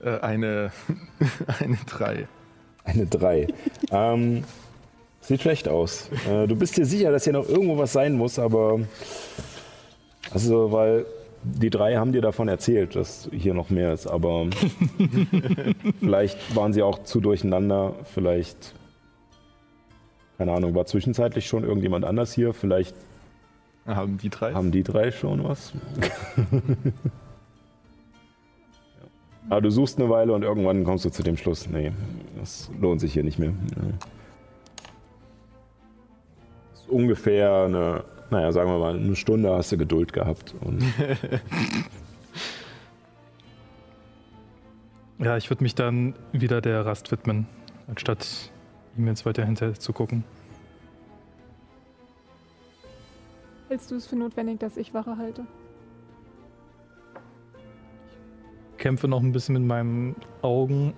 [0.00, 0.70] Äh, eine,
[1.58, 2.28] eine 3.
[2.84, 3.48] Eine 3.
[3.90, 4.44] ähm,
[5.26, 6.08] sieht schlecht aus.
[6.30, 8.80] Äh, du bist dir sicher, dass hier noch irgendwo was sein muss, aber.
[10.30, 11.06] Also, weil
[11.42, 14.46] die drei haben dir davon erzählt, dass hier noch mehr ist, aber
[16.00, 17.94] vielleicht waren sie auch zu durcheinander.
[18.12, 18.74] Vielleicht.
[20.38, 22.52] Keine Ahnung, war zwischenzeitlich schon irgendjemand anders hier.
[22.52, 22.94] Vielleicht
[23.86, 24.52] Haben die drei?
[24.52, 25.72] haben die drei schon was.
[29.48, 31.92] Aber du suchst eine Weile und irgendwann kommst du zu dem Schluss, nee,
[32.38, 33.50] das lohnt sich hier nicht mehr.
[33.50, 34.08] Ja.
[36.88, 40.54] Ungefähr eine, naja, sagen wir mal, eine Stunde hast du Geduld gehabt.
[40.60, 40.82] Und
[45.18, 47.46] Ja, ich würde mich dann wieder der Rast widmen,
[47.88, 48.50] anstatt
[48.98, 50.24] ihm jetzt weiter hinterher zu gucken.
[53.68, 55.46] Hältst du es für notwendig, dass ich Wache halte?
[58.76, 60.92] Kämpfe noch ein bisschen mit meinen Augen.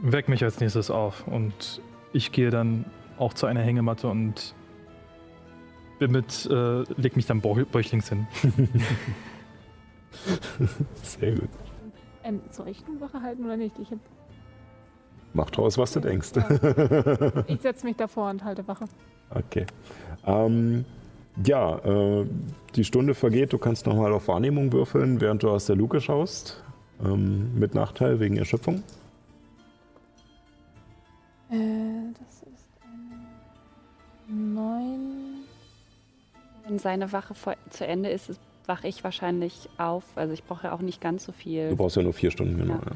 [0.00, 1.82] weck mich als nächstes auf und
[2.12, 2.84] ich gehe dann
[3.18, 4.54] auch zu einer Hängematte und
[5.98, 8.26] bin mit, äh, leg mich dann bäuchlings hin.
[11.02, 11.48] Sehr gut.
[12.24, 13.78] Ähm, soll ich eine Wache halten oder nicht?
[13.78, 13.98] Ich, hab,
[15.34, 16.32] Mach draus, was du denkst.
[17.46, 18.84] ich setze mich davor und halte Wache.
[19.30, 19.66] Okay.
[20.26, 20.84] Ähm,
[21.44, 22.26] ja, äh,
[22.74, 23.52] die Stunde vergeht.
[23.52, 26.62] Du kannst nochmal auf Wahrnehmung würfeln, während du aus der Luke schaust.
[27.02, 28.82] Ähm, mit Nachteil wegen Erschöpfung.
[31.52, 32.64] Äh, das ist
[34.28, 35.00] eine 9.
[36.66, 40.04] Wenn seine Wache vor, zu Ende ist, ist- wache ich wahrscheinlich auf.
[40.14, 41.74] Also ich brauche ja auch nicht ganz so Du viel.
[41.74, 42.74] brauchst ja nur vier Stunden, genau.
[42.74, 42.92] Ja.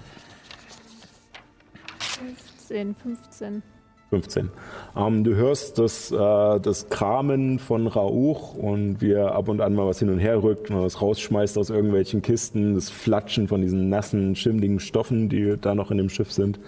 [1.99, 3.63] 15, 15.
[4.11, 4.51] 15.
[4.97, 9.75] Ähm, du hörst das, äh, das Kramen von Rauch und wie er ab und an
[9.75, 13.61] mal was hin und her rückt, mal was rausschmeißt aus irgendwelchen Kisten, das Flatschen von
[13.61, 16.61] diesen nassen, schimmligen Stoffen, die da noch in dem Schiff sind.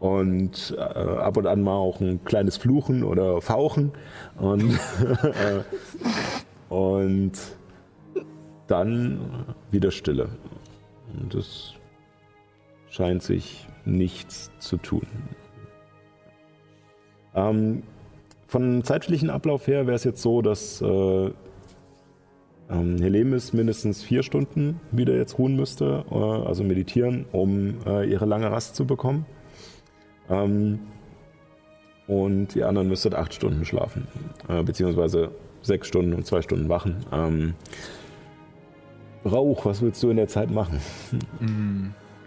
[0.00, 3.92] Und äh, ab und an mal auch ein kleines Fluchen oder Fauchen.
[4.38, 4.78] Und,
[6.68, 7.32] und
[8.68, 10.28] dann wieder Stille.
[11.20, 11.74] Und es
[12.90, 15.06] scheint sich nichts zu tun.
[17.34, 17.82] Ähm,
[18.46, 21.30] von zeitlichen Ablauf her wäre es jetzt so, dass äh,
[22.70, 28.26] ähm, Helemis mindestens vier Stunden wieder jetzt ruhen müsste, äh, also meditieren, um äh, ihre
[28.26, 29.26] lange Rast zu bekommen.
[30.30, 30.80] Ähm,
[32.06, 34.08] und die anderen müsstet acht Stunden schlafen,
[34.48, 35.30] äh, beziehungsweise
[35.62, 37.04] sechs Stunden und zwei Stunden wachen.
[37.12, 37.54] Ähm,
[39.24, 40.80] Rauch, was willst du in der Zeit machen?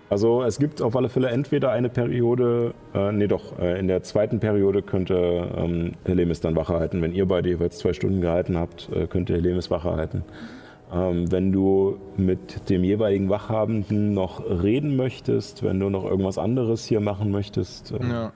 [0.09, 4.03] Also es gibt auf alle Fälle entweder eine Periode, äh, nee doch, äh, in der
[4.03, 7.01] zweiten Periode könnte ähm, Helemis dann Wache halten.
[7.01, 10.23] Wenn ihr beide jeweils zwei Stunden gehalten habt, äh, könnte Helemis Wache halten.
[10.91, 16.85] Ähm, wenn du mit dem jeweiligen Wachhabenden noch reden möchtest, wenn du noch irgendwas anderes
[16.85, 18.33] hier machen möchtest, äh, Ja.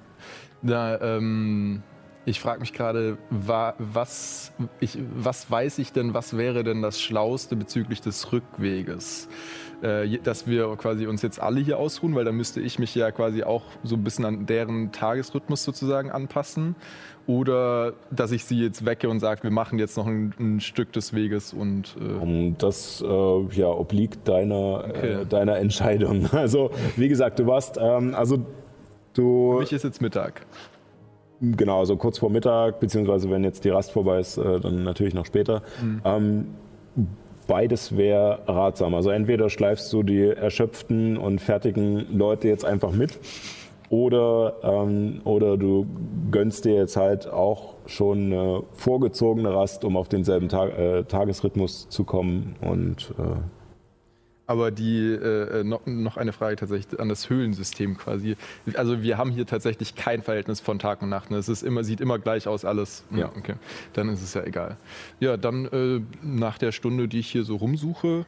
[0.62, 1.84] Da, ähm,
[2.26, 4.52] ich frage mich gerade, wa was,
[5.16, 9.30] was weiß ich denn, was wäre denn das Schlauste bezüglich des Rückweges?
[9.84, 13.12] Äh, dass wir quasi uns jetzt alle hier ausruhen, weil dann müsste ich mich ja
[13.12, 16.76] quasi auch so ein bisschen an deren Tagesrhythmus sozusagen anpassen.
[17.28, 20.92] Oder dass ich sie jetzt wecke und sage, wir machen jetzt noch ein, ein Stück
[20.94, 25.12] des Weges und äh, Um, Das äh, ja, obliegt deiner, Okay.
[25.22, 26.30] äh, deiner Entscheidung.
[26.34, 28.46] Also, wie gesagt, du warst, ähm, also
[29.14, 30.46] du, für mich ist jetzt Mittag.
[31.42, 35.14] genau, also kurz vor Mittag, beziehungsweise wenn jetzt die Rast vorbei ist, äh, dann natürlich
[35.16, 35.64] noch später.
[36.04, 36.48] Ähm,
[37.48, 38.94] beides wäre ratsam.
[38.94, 43.18] Also entweder schleifst du die erschöpften und fertigen Leute jetzt einfach mit
[43.90, 45.86] oder, ähm, oder du
[46.32, 51.88] gönnst dir jetzt halt auch schon eine vorgezogene Rast, um auf denselben Tag, äh, Tagesrhythmus
[51.90, 53.38] zu kommen und äh,
[54.48, 58.36] Aber die äh, noch, noch eine Frage tatsächlich an das Höhlensystem quasi.
[58.76, 61.32] Also wir haben hier tatsächlich kein Verhältnis von Tag und Nacht.
[61.32, 61.38] Ne?
[61.38, 63.04] Es ist immer, sieht immer gleich aus alles.
[63.10, 63.32] Hm, Ja.
[63.38, 63.56] Okay.
[63.94, 64.78] Dann ist es ja egal.
[65.20, 68.26] Ja, dann äh, nach der Stunde, die ich hier so rumsuche,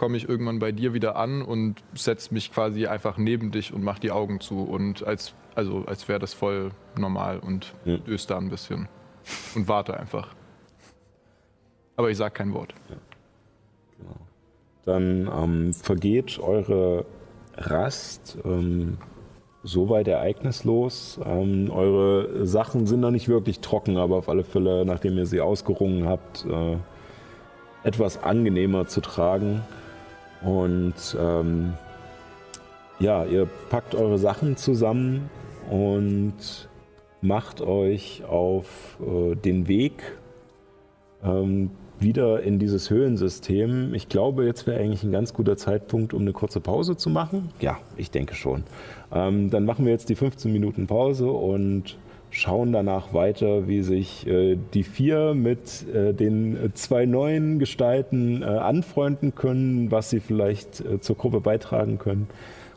[0.00, 3.84] komme ich irgendwann bei dir wieder an und setze mich quasi einfach neben dich und
[3.84, 7.98] mache die Augen zu und als also als wäre das voll normal und Ja.
[8.26, 8.88] da ein bisschen
[9.54, 10.34] und warte einfach.
[11.96, 12.72] Aber ich sage kein Wort.
[14.86, 17.04] Dann ähm, vergeht eure
[17.58, 18.96] Rast ähm,
[19.62, 21.20] soweit ereignislos.
[21.26, 25.42] Ähm, eure Sachen sind noch nicht wirklich trocken, aber auf alle Fälle, nachdem ihr sie
[25.42, 26.78] ausgerungen habt, äh,
[27.82, 29.60] etwas angenehmer zu tragen.
[30.42, 31.74] Und ähm,
[32.98, 35.30] ja, ihr packt eure Sachen zusammen
[35.70, 36.68] und
[37.22, 40.18] macht euch auf äh, den Weg
[41.22, 43.94] ähm, wieder in dieses Höhlensystem.
[43.94, 47.50] Ich glaube, jetzt wäre eigentlich ein ganz guter Zeitpunkt, um eine kurze Pause zu machen.
[47.60, 48.64] Ja, ich denke schon.
[49.12, 51.98] Ähm, dann machen wir jetzt die 15 Minuten Pause und
[52.30, 58.46] schauen danach weiter, wie sich äh, die vier mit äh, den zwei neuen Gestalten äh,
[58.46, 62.28] anfreunden können, was sie vielleicht äh, zur Gruppe beitragen können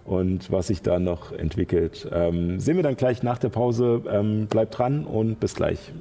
[0.05, 2.07] und was sich da noch entwickelt.
[2.11, 4.01] Ähm, sehen wir dann gleich nach der Pause.
[4.09, 5.91] Ähm, bleibt dran und bis gleich.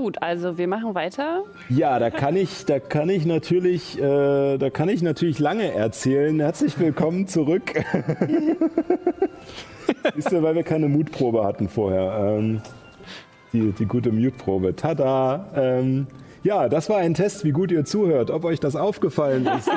[0.00, 1.42] Gut, also wir machen weiter.
[1.68, 6.40] Ja, da kann ich, da kann ich natürlich, äh, da kann ich natürlich lange erzählen.
[6.40, 7.74] Herzlich willkommen zurück.
[10.14, 12.38] Siehst du, weil wir keine Mutprobe hatten vorher.
[12.38, 12.62] Ähm,
[13.52, 14.74] die, die gute Mutprobe.
[14.74, 15.44] Tada!
[15.54, 16.06] Ähm,
[16.44, 19.68] ja, das war ein Test, wie gut ihr zuhört, ob euch das aufgefallen ist.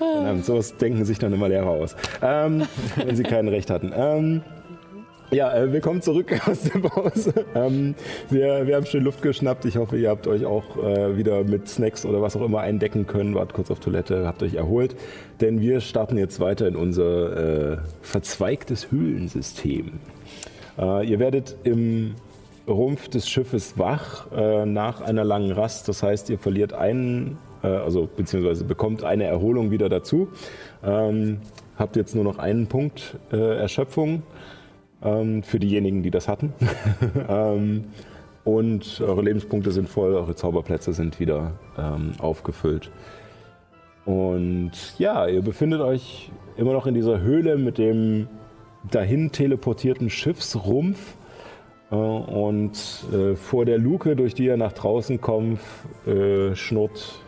[0.00, 2.64] Ähm, sowas denken sich dann immer Lehrer aus, ähm,
[2.96, 4.42] wenn sie kein Recht hatten.
[5.32, 7.32] Ja, äh, willkommen zurück aus der Pause.
[7.54, 7.94] Ähm,
[8.28, 9.64] wir, wir haben schön Luft geschnappt.
[9.64, 13.06] Ich hoffe, ihr habt euch auch äh, wieder mit Snacks oder was auch immer eindecken
[13.06, 13.34] können.
[13.34, 14.94] Wart kurz auf Toilette, habt euch erholt.
[15.40, 20.00] Denn wir starten jetzt weiter in unser äh, verzweigtes Höhlensystem.
[20.78, 22.14] Äh, ihr werdet im
[22.68, 25.88] Rumpf des Schiffes wach äh, nach einer langen Rast.
[25.88, 30.28] Das heißt, ihr verliert einen, also beziehungsweise bekommt eine Erholung wieder dazu.
[30.84, 31.38] Ähm,
[31.78, 34.24] habt jetzt nur noch einen Punkt Erschöpfung
[35.04, 36.52] ähm, für diejenigen, die das hatten.
[37.28, 37.84] ähm,
[38.44, 42.90] und eure Lebenspunkte sind voll, eure Zauberplätze sind wieder ähm, aufgefüllt.
[44.04, 48.26] Und ja, ihr befindet euch immer noch in dieser Höhle mit dem
[48.90, 51.14] dahin teleportierten Schiffsrumpf.
[51.90, 55.60] Äh, und äh, vor der Luke, durch die ihr nach draußen kommt,
[56.06, 57.20] äh, schnurrt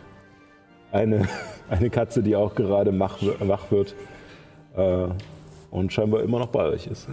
[0.91, 1.27] eine,
[1.69, 3.95] eine Katze, die auch gerade wach wird
[4.75, 5.07] äh,
[5.71, 7.07] und scheinbar immer noch bei euch ist.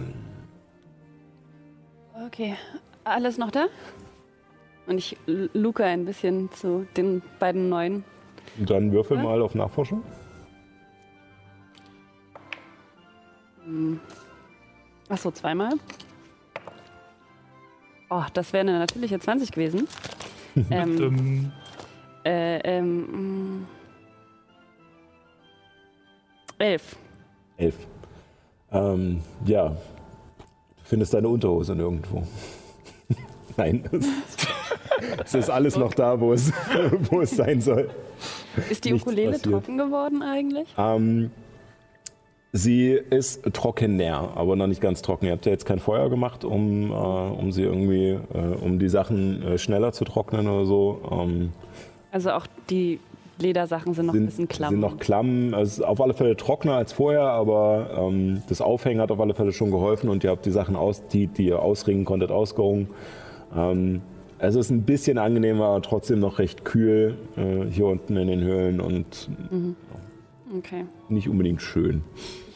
[2.25, 2.55] Okay,
[3.03, 3.65] alles noch da?
[4.85, 8.03] Und ich luke ein bisschen zu den beiden neuen.
[8.57, 10.03] Dann würfel mal auf Nachforschung.
[15.09, 15.71] Achso, zweimal.
[18.09, 19.87] Oh, das wäre eine natürliche 20 gewesen.
[20.69, 21.51] ähm, Ähm,
[22.25, 23.67] äh, ähm, mh.
[26.59, 26.95] elf.
[27.57, 27.75] Elf.
[28.71, 29.75] Ähm, ja,
[30.93, 32.21] findest deine Unterhose nirgendwo.
[33.57, 34.47] Nein, es ist,
[35.25, 36.51] es ist alles noch da, wo es,
[37.09, 37.89] wo es sein soll.
[38.69, 39.51] Ist die Nichts Ukulele passiert.
[39.51, 40.67] trocken geworden eigentlich?
[40.77, 41.31] Ähm,
[42.51, 45.25] sie ist trockener, aber noch nicht ganz trocken.
[45.25, 48.89] Ihr habt ja jetzt kein Feuer gemacht, um, äh, um sie irgendwie, äh, um die
[48.89, 51.01] Sachen äh, schneller zu trocknen oder so.
[51.11, 51.53] Ähm,
[52.11, 52.99] Also auch die
[53.39, 54.69] Ledersachen sind noch ein bisschen sind, klamm.
[54.71, 55.53] sind noch klamm.
[55.53, 59.33] Es ist auf alle Fälle trockener als vorher, aber ähm, das Aufhängen hat auf alle
[59.33, 62.89] Fälle schon geholfen und ihr habt die Sachen, aus, die, die ihr ausringen konntet, ausgerungen.
[63.55, 64.01] Ähm,
[64.39, 68.41] es ist ein bisschen angenehmer, aber trotzdem noch recht kühl äh, hier unten in den
[68.41, 69.29] Höhlen und
[70.57, 70.85] okay.
[71.07, 72.03] nicht unbedingt schön.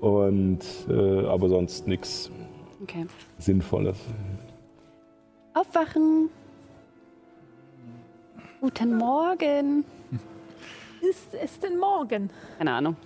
[0.00, 2.30] und äh, aber sonst nichts
[2.82, 3.06] Okay.
[3.38, 3.96] Sinnvolles.
[5.54, 6.28] Aufwachen.
[8.64, 9.84] Guten Morgen.
[11.02, 12.30] Ist es denn morgen?
[12.56, 12.96] Keine Ahnung.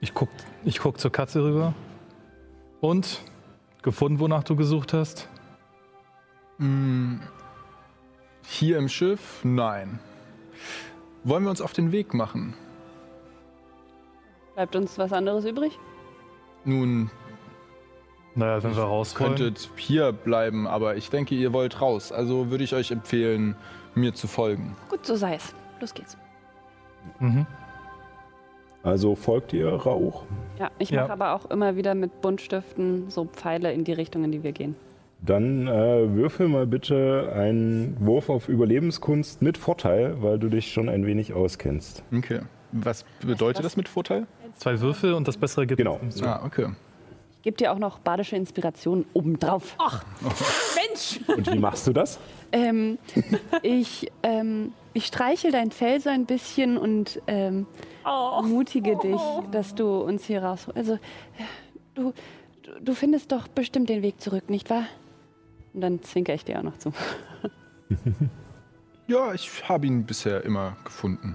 [0.00, 0.30] ich guck,
[0.64, 1.74] ich guck zur Katze rüber.
[2.80, 3.20] Und?
[3.82, 5.28] Gefunden, wonach du gesucht hast?
[8.46, 9.44] Hier im Schiff?
[9.44, 9.98] Nein.
[11.24, 12.54] Wollen wir uns auf den Weg machen?
[14.54, 15.78] Bleibt uns was anderes übrig?
[16.64, 17.10] Nun,
[18.38, 19.34] Naja, wenn wir raus wollen.
[19.34, 22.12] könntet hier bleiben, aber ich denke, ihr wollt raus.
[22.12, 23.56] Also würde ich euch empfehlen,
[23.94, 24.76] mir zu folgen.
[24.88, 25.52] Gut, so sei es.
[25.80, 26.16] Los geht's.
[27.18, 27.46] Mhm.
[28.84, 30.22] Also folgt ihr Rauch?
[30.58, 31.02] Ja, ich Ja.
[31.02, 34.52] mache aber auch immer wieder mit Buntstiften so Pfeile in die Richtung, in die wir
[34.52, 34.76] gehen.
[35.20, 40.88] Dann äh, würfel mal bitte einen Wurf auf Überlebenskunst mit Vorteil, weil du dich schon
[40.88, 42.04] ein wenig auskennst.
[42.16, 42.40] Okay.
[42.70, 43.72] Was bedeutet was?
[43.72, 44.26] das mit Vorteil?
[44.54, 46.14] Zwei Würfel und das bessere Ergebnis.
[46.20, 46.28] Genau.
[46.30, 46.68] Ah, okay.
[47.38, 49.76] Ich gebe dir auch noch badische Inspiration obendrauf.
[50.76, 51.20] Mensch!
[51.28, 52.18] Und wie machst du das?
[52.50, 52.98] Ähm,
[53.62, 57.66] ich, ähm, ich streichel dein Fell so ein bisschen und ähm,
[58.04, 58.38] Oh.
[58.42, 59.20] ermutige dich,
[59.52, 60.66] dass du uns hier raus.
[60.74, 60.98] Also,
[61.94, 62.12] du,
[62.62, 64.84] du, du findest doch bestimmt den Weg zurück, nicht wahr?
[65.74, 66.92] Und dann zwinker ich dir auch noch zu.
[69.06, 71.34] Ja, ich habe ihn bisher immer gefunden.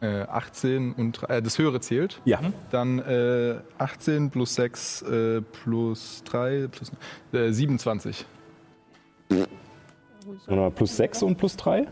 [0.00, 2.20] Äh, 18 und äh, das höhere zählt.
[2.24, 2.40] Ja.
[2.70, 6.92] Dann äh, 18 plus 6 äh, plus 3 plus
[7.32, 8.26] äh, 27.
[10.48, 11.86] Oder plus 6 und plus 3?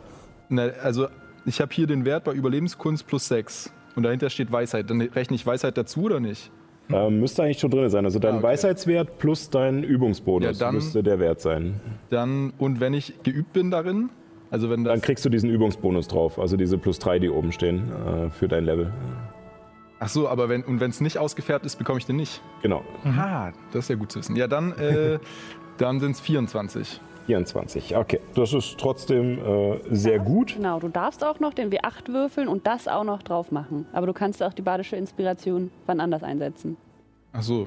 [0.48, 1.08] Na, also
[1.46, 3.72] ich habe hier den Wert bei Überlebenskunst plus 6.
[3.96, 4.90] Und dahinter steht Weisheit.
[4.90, 6.50] Dann rechne ich Weisheit dazu oder nicht?
[6.90, 8.04] Ähm, müsste eigentlich schon drin sein.
[8.04, 8.46] Also dein Ah, okay.
[8.48, 11.80] Weisheitswert plus dein Übungsbonus Ja, dann- müsste der Wert sein.
[12.10, 14.10] Dann, und wenn ich geübt bin darin,
[14.54, 14.92] also wenn das.
[14.92, 16.38] Dann kriegst du diesen Übungsbonus drauf.
[16.38, 18.92] Also diese plus 3, die oben stehen äh, für dein Level.
[19.98, 22.40] Ach so, aber wenn und wenn es nicht ausgefärbt ist, bekomme ich den nicht.
[22.62, 22.82] Genau.
[23.04, 24.36] Ah, das ist ja gut zu wissen.
[24.36, 25.18] Ja, dann, äh,
[25.78, 27.00] dann sind es 24.
[27.26, 27.96] 24.
[27.96, 30.54] Okay, das ist trotzdem äh, sehr gut.
[30.54, 33.86] Genau, du darfst auch noch den W8 würfeln und das auch noch drauf machen.
[33.92, 36.76] Aber du kannst auch die badische Inspiration wann anders einsetzen.
[37.32, 37.66] Ach so.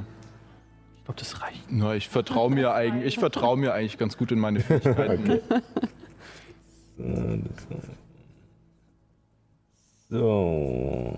[0.97, 1.64] Ich glaube, das reicht.
[1.69, 5.31] Na, ich vertraue mir, eigentlich, ich vertrau mir eigentlich ganz gut in meine Fähigkeiten.
[5.31, 5.39] Äh,
[10.09, 11.13] So.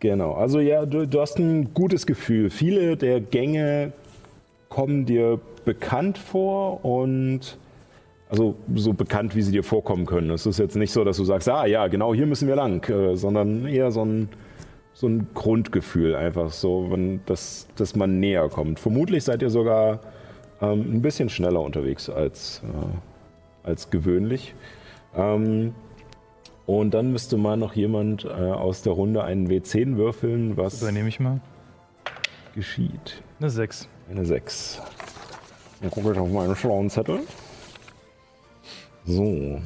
[0.00, 2.50] Genau, also ja, du, du hast ein gutes Gefühl.
[2.50, 3.92] Viele der Gänge
[4.68, 7.56] kommen dir bekannt vor und
[8.28, 10.30] also so bekannt, wie sie dir vorkommen können.
[10.30, 12.88] Es ist jetzt nicht so, dass du sagst, ah ja, genau hier müssen wir lang,
[12.88, 14.28] äh, sondern eher so ein,
[14.94, 18.80] so ein Grundgefühl einfach so, wenn, dass, dass man näher kommt.
[18.80, 20.00] Vermutlich seid ihr sogar
[20.62, 23.11] ähm, ein bisschen schneller unterwegs als, äh,
[23.64, 24.54] als gewöhnlich.
[25.14, 25.74] Ähm,
[26.66, 31.08] und dann müsste mal noch jemand äh, aus der Runde einen W10 würfeln, was Übernehme
[31.08, 31.40] ich mal.
[32.54, 33.22] geschieht.
[33.40, 33.88] Eine 6.
[34.10, 34.80] Eine 6.
[35.80, 37.20] Dann gucke ich auf meinen schlauen Zettel.
[39.04, 39.60] So.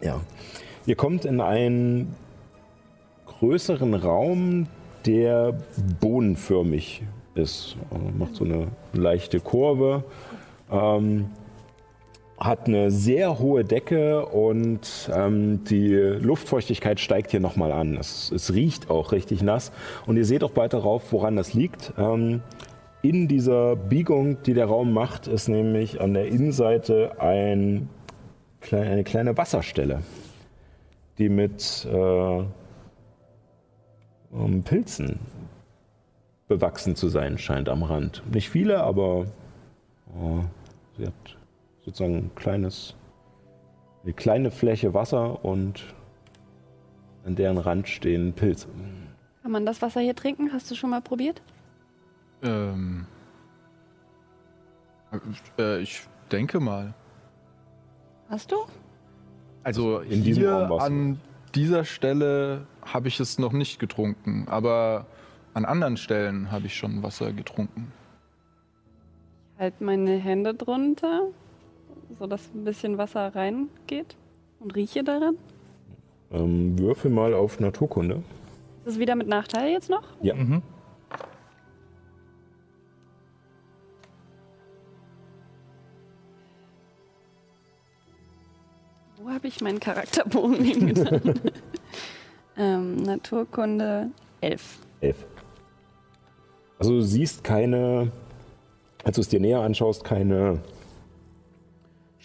[0.00, 0.20] Ja.
[0.86, 2.14] Ihr kommt in einen
[3.26, 4.68] größeren Raum,
[5.06, 5.58] der
[6.00, 7.02] bohnenförmig
[7.34, 7.76] ist.
[7.90, 10.04] Also macht so eine leichte Kurve.
[10.70, 11.30] Ähm,
[12.40, 17.96] hat eine sehr hohe Decke und ähm, die Luftfeuchtigkeit steigt hier nochmal an.
[17.96, 19.72] Es, es riecht auch richtig nass.
[20.06, 21.92] Und ihr seht auch bald darauf, woran das liegt.
[21.98, 22.42] Ähm,
[23.02, 27.88] in dieser Biegung, die der Raum macht, ist nämlich an der Innenseite ein,
[28.70, 30.02] eine kleine Wasserstelle,
[31.18, 32.38] die mit äh,
[34.32, 35.18] ähm, Pilzen
[36.46, 38.22] bewachsen zu sein scheint am Rand.
[38.32, 39.26] Nicht viele, aber
[40.08, 40.40] äh,
[40.96, 41.37] sie hat
[41.88, 42.94] sozusagen ein kleines,
[44.02, 45.94] eine kleine Fläche Wasser und
[47.24, 48.68] an deren Rand stehen Pilze.
[49.42, 50.52] Kann man das Wasser hier trinken?
[50.52, 51.42] Hast du schon mal probiert?
[52.42, 53.06] ähm,
[55.58, 56.94] äh, ich denke mal.
[58.28, 58.56] Hast du?
[59.64, 61.18] Also in diesem hier an
[61.54, 65.06] dieser Stelle habe ich es noch nicht getrunken, aber
[65.54, 67.92] an anderen Stellen habe ich schon Wasser getrunken.
[69.58, 71.28] Halt meine Hände drunter,
[72.18, 74.16] sodass ein bisschen Wasser reingeht
[74.60, 75.36] und rieche daran.
[76.30, 78.22] Ähm, würfel mal auf Naturkunde.
[78.84, 80.02] Ist es wieder mit Nachteil jetzt noch?
[80.22, 80.34] Ja.
[80.34, 80.62] Mhm.
[89.16, 91.34] Wo habe ich meinen Charakterbogen hingetan?
[92.56, 94.10] ähm, Naturkunde
[94.40, 94.78] 11.
[95.00, 95.26] Elf.
[96.78, 98.12] Also du siehst keine,
[99.02, 100.60] als du es dir näher anschaust, keine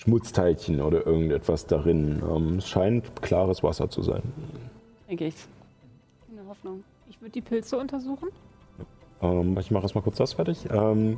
[0.03, 2.21] Schmutzteilchen oder irgendetwas darin.
[2.29, 4.21] Ähm, es scheint klares Wasser zu sein.
[5.09, 5.35] Denke ich.
[6.29, 6.83] In der Hoffnung.
[7.09, 8.27] Ich würde die Pilze untersuchen.
[9.21, 10.65] Ähm, ich mache erstmal kurz das fertig.
[10.69, 11.17] Ähm,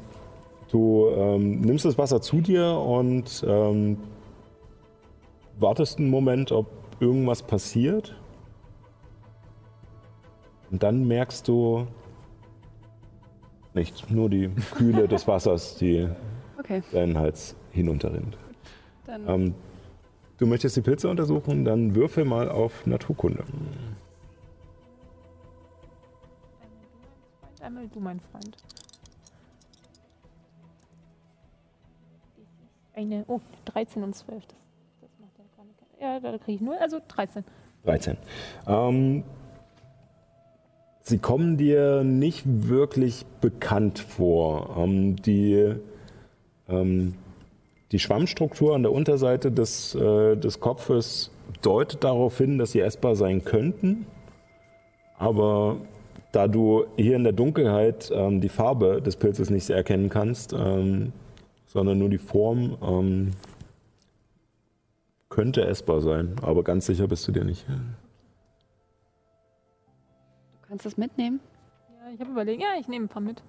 [0.72, 3.98] du ähm, nimmst das Wasser zu dir und ähm,
[5.58, 6.68] wartest einen Moment, ob
[7.00, 8.16] irgendwas passiert.
[10.70, 11.88] Und dann merkst du
[13.74, 16.08] nichts, nur die Kühle des Wassers, die
[16.60, 18.38] Okay, deinen Hals hinunterrinnt.
[19.08, 19.54] Ähm,
[20.38, 23.44] du möchtest die Pilze untersuchen, dann würfel mal auf Naturkunde.
[27.62, 28.58] Einmal du, mein Freund.
[32.94, 34.46] Eine, oh, 13 und 12.
[34.46, 34.56] Das,
[35.02, 35.80] das macht ja gar nicht.
[36.00, 37.44] Ja, da kriege ich nur, also 13.
[37.84, 38.18] 13.
[38.68, 39.24] Ähm,
[41.02, 44.78] sie kommen dir nicht wirklich bekannt vor.
[44.78, 45.76] Ähm, die,
[46.70, 47.16] ähm,
[47.92, 51.32] die Schwammstruktur an der Unterseite des, äh, des Kopfes
[51.62, 54.06] deutet darauf hin, dass sie essbar sein könnten.
[55.18, 55.78] Aber
[56.32, 61.14] da du hier in der Dunkelheit ähm, die Farbe des Pilzes nicht erkennen kannst, ähm,
[61.68, 63.32] sondern nur die Form, ähm,
[65.30, 66.36] könnte essbar sein.
[66.42, 67.66] Aber ganz sicher bist du dir nicht.
[67.68, 67.74] du
[70.68, 71.40] kannst es mitnehmen.
[71.90, 73.42] Ja, ich habe überlegt, ja, ich nehme ein paar mit.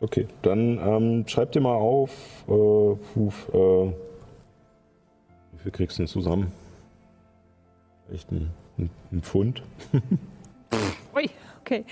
[0.00, 2.10] Okay, dann ähm, schreib dir mal auf,
[2.48, 3.92] äh, puh, äh,
[5.52, 6.50] wie viel kriegst du denn zusammen?
[8.10, 9.62] Echt ein, ein, ein Pfund?
[11.14, 11.28] Ui,
[11.60, 11.84] okay.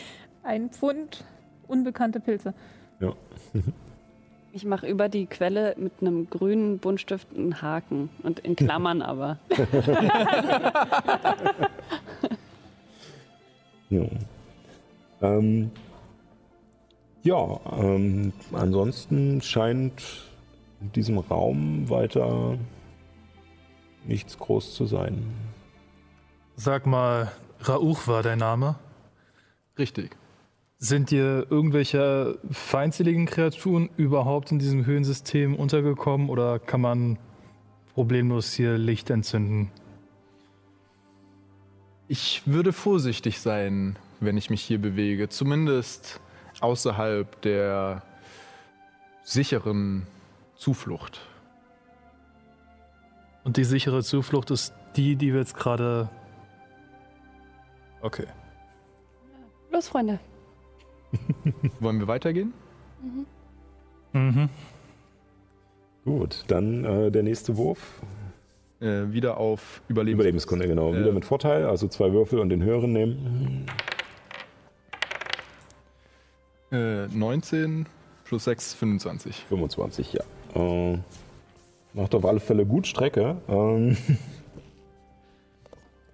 [0.43, 1.23] Ein Pfund
[1.69, 2.55] unbekannte Pilze.
[3.01, 3.13] Ja.
[4.51, 9.37] Ich mache über die Quelle mit einem grünen Buntstift einen Haken und in Klammern aber.
[13.91, 14.05] Ja,
[15.23, 15.71] ähm,
[17.29, 20.03] ja ähm, ansonsten scheint
[20.81, 22.59] in diesem Raum weiter
[24.07, 25.27] nichts groß zu sein.
[26.57, 27.31] Sag mal,
[27.69, 28.77] Rauch war dein Name?
[29.79, 30.17] Richtig.
[30.79, 37.19] Sind dir irgendwelche feindseligen Kreaturen überhaupt in diesem Höhensystem untergekommen oder kann man
[37.95, 39.71] problemlos hier Licht entzünden?
[42.07, 45.29] Ich würde vorsichtig sein, wenn ich mich hier bewege.
[45.29, 46.21] Zumindest
[46.61, 48.03] außerhalb der
[49.23, 50.07] sicheren
[50.57, 51.21] Zuflucht.
[53.45, 56.09] Und die sichere Zuflucht ist die, die wir jetzt gerade.
[58.01, 58.27] Okay.
[59.71, 60.19] Los, Freunde.
[61.81, 62.53] Wollen wir weitergehen?
[64.13, 64.49] Mhm.
[66.05, 68.03] Gut, dann äh, der nächste Wurf.
[68.81, 70.93] Äh, wieder auf Überlebens Überlebenskunde, genau.
[70.93, 71.01] Äh.
[71.01, 73.67] Wieder mit Vorteil, also zwei Würfel und den höheren nehmen.
[76.71, 77.87] Äh, 19
[78.25, 79.45] plus 6, 25.
[79.49, 80.23] 25, ja.
[80.55, 80.99] Äh,
[81.95, 83.37] macht auf alle Fälle gut Strecke.
[83.49, 83.97] Ähm,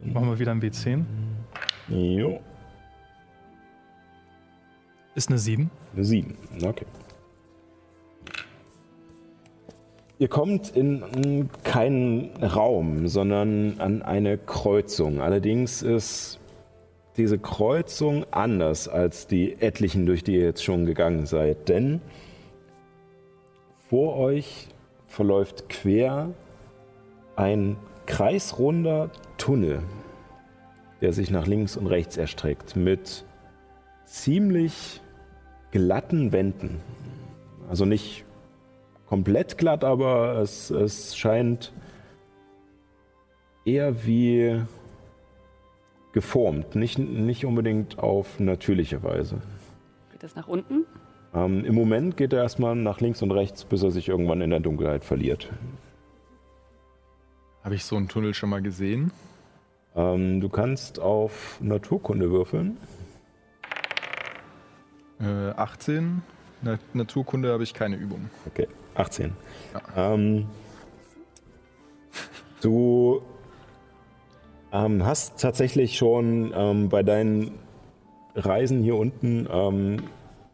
[0.01, 1.05] Machen wir wieder ein W10.
[1.89, 2.41] jo,
[5.15, 5.71] Ist eine 7.
[5.95, 6.37] eine 7.
[6.63, 6.85] Okay.
[10.19, 15.21] Ihr kommt in keinen Raum, sondern an eine Kreuzung.
[15.21, 16.39] Allerdings ist
[17.16, 21.69] diese Kreuzung anders als die etlichen, durch die ihr jetzt schon gegangen seid.
[21.69, 22.01] Denn
[23.89, 24.69] vor euch
[25.07, 26.31] verläuft quer
[27.36, 27.77] ein
[28.07, 29.82] kreisrunder Tunnel,
[31.01, 33.24] der sich nach links und rechts erstreckt, mit
[34.05, 35.01] ziemlich
[35.70, 36.81] glatten Wänden.
[37.69, 38.24] Also nicht
[39.07, 41.73] komplett glatt, aber es, es scheint
[43.65, 44.61] eher wie
[46.15, 49.43] geformt, nicht, nicht unbedingt auf natürliche Weise.
[50.12, 50.86] Geht das nach unten?
[51.35, 54.51] Ähm, Im Moment geht er erstmal nach links und rechts, bis er sich irgendwann in
[54.51, 55.51] der Dunkelheit verliert.
[57.65, 59.11] Habe ich so einen Tunnel schon mal gesehen?
[59.97, 62.77] Ähm, du kannst auf Naturkunde würfeln.
[65.20, 66.23] Äh, 18.
[66.62, 68.31] Na Naturkunde habe ich keine Übung.
[68.47, 69.32] Okay, 18.
[69.97, 70.47] Ähm,
[72.61, 73.20] du
[74.75, 77.53] ähm, hast tatsächlich schon ähm, bei deinen
[78.35, 79.97] Reisen hier unten ähm,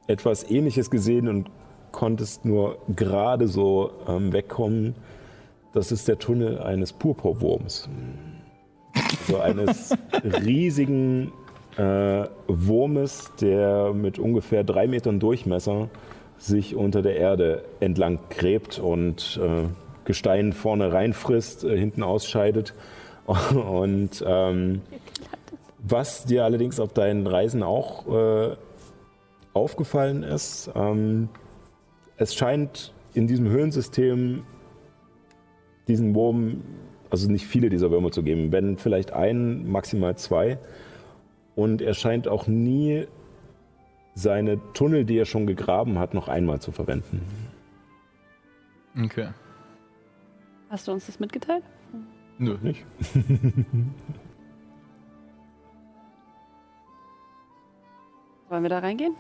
[0.07, 1.49] etwas Ähnliches gesehen und
[1.91, 4.95] konntest nur gerade so ähm, wegkommen.
[5.73, 7.89] Das ist der Tunnel eines Purpurwurms.
[9.27, 9.97] So eines
[10.45, 11.33] riesigen
[11.77, 15.89] äh, Wurmes, der mit ungefähr drei Metern Durchmesser
[16.37, 19.69] sich unter der Erde entlang gräbt und äh,
[20.05, 22.75] Gestein vorne reinfrisst, äh, hinten ausscheidet.
[23.55, 24.83] Und ähm,
[25.79, 28.57] was dir allerdings auf deinen Reisen auch äh,
[29.53, 31.29] aufgefallen ist, ähm,
[32.17, 34.45] es scheint in diesem Höhlensystem
[35.89, 36.63] diesen Wurm,
[37.09, 40.59] also nicht viele dieser Würmer zu geben, wenn vielleicht einen, maximal zwei.
[41.57, 43.07] Und er scheint auch nie
[44.15, 47.23] seine Tunnel, die er schon gegraben hat, noch einmal zu verwenden.
[49.01, 49.29] Okay.
[50.69, 51.65] Hast du uns das mitgeteilt?
[52.41, 52.57] Nö.
[52.63, 52.87] Nicht?
[58.49, 59.15] Wollen wir da reingehen?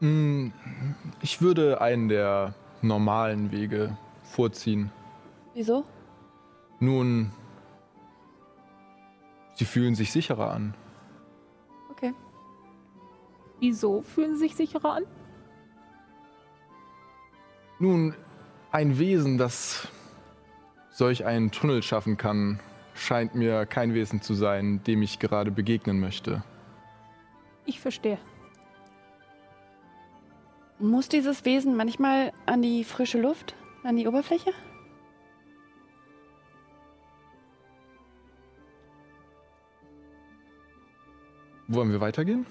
[0.00, 0.48] Mm,
[1.20, 4.90] Ich würde einen der normalen Wege vorziehen.
[5.54, 5.84] Wieso?
[6.80, 7.30] Nun,
[9.54, 10.74] sie fühlen sich sicherer an.
[11.90, 12.14] Okay.
[13.60, 15.04] Wieso fühlen sie sich sicherer an?
[17.78, 18.14] Nun,
[18.70, 19.88] ein Wesen, das
[21.02, 22.60] solch einen Tunnel schaffen kann,
[22.94, 26.44] scheint mir kein Wesen zu sein, dem ich gerade begegnen möchte.
[27.66, 28.18] Ich verstehe.
[30.78, 33.56] Muss dieses Wesen manchmal an die frische Luft?
[33.82, 34.52] An die Oberfläche?
[41.66, 42.46] Wollen wir weitergehen?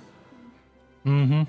[1.05, 1.47] Mhm.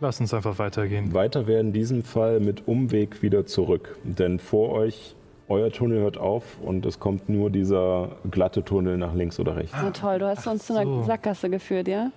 [0.00, 1.14] Lass uns einfach weitergehen.
[1.14, 3.96] Weiter wäre in diesem Fall mit Umweg wieder zurück.
[4.04, 5.15] Denn vor euch,
[5.48, 9.76] euer Tunnel hört auf und es kommt nur dieser glatte Tunnel nach links oder rechts.
[9.80, 11.02] Na toll, du hast uns zu einer so.
[11.04, 12.10] Sackgasse geführt, ja?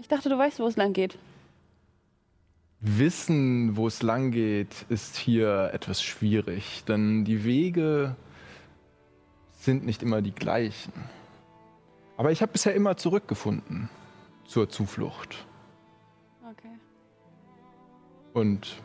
[0.00, 1.18] Ich dachte, du weißt, wo es lang geht.
[2.80, 8.16] Wissen, wo es lang geht, ist hier etwas schwierig, denn die Wege
[9.52, 10.92] sind nicht immer die gleichen.
[12.16, 13.88] Aber ich habe bisher immer zurückgefunden
[14.46, 15.46] zur Zuflucht.
[16.50, 16.70] Okay.
[18.32, 18.76] Und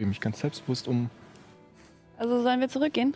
[0.00, 1.10] drehe mich ganz selbstbewusst um.
[2.16, 3.14] Also sollen wir zurückgehen?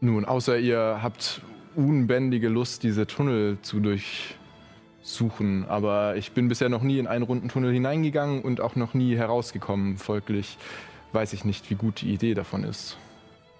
[0.00, 1.42] Nun, außer ihr habt
[1.74, 5.64] unbändige Lust, diese Tunnel zu durchsuchen.
[5.66, 9.16] Aber ich bin bisher noch nie in einen runden Tunnel hineingegangen und auch noch nie
[9.16, 9.96] herausgekommen.
[9.96, 10.56] Folglich
[11.12, 12.96] weiß ich nicht, wie gut die Idee davon ist.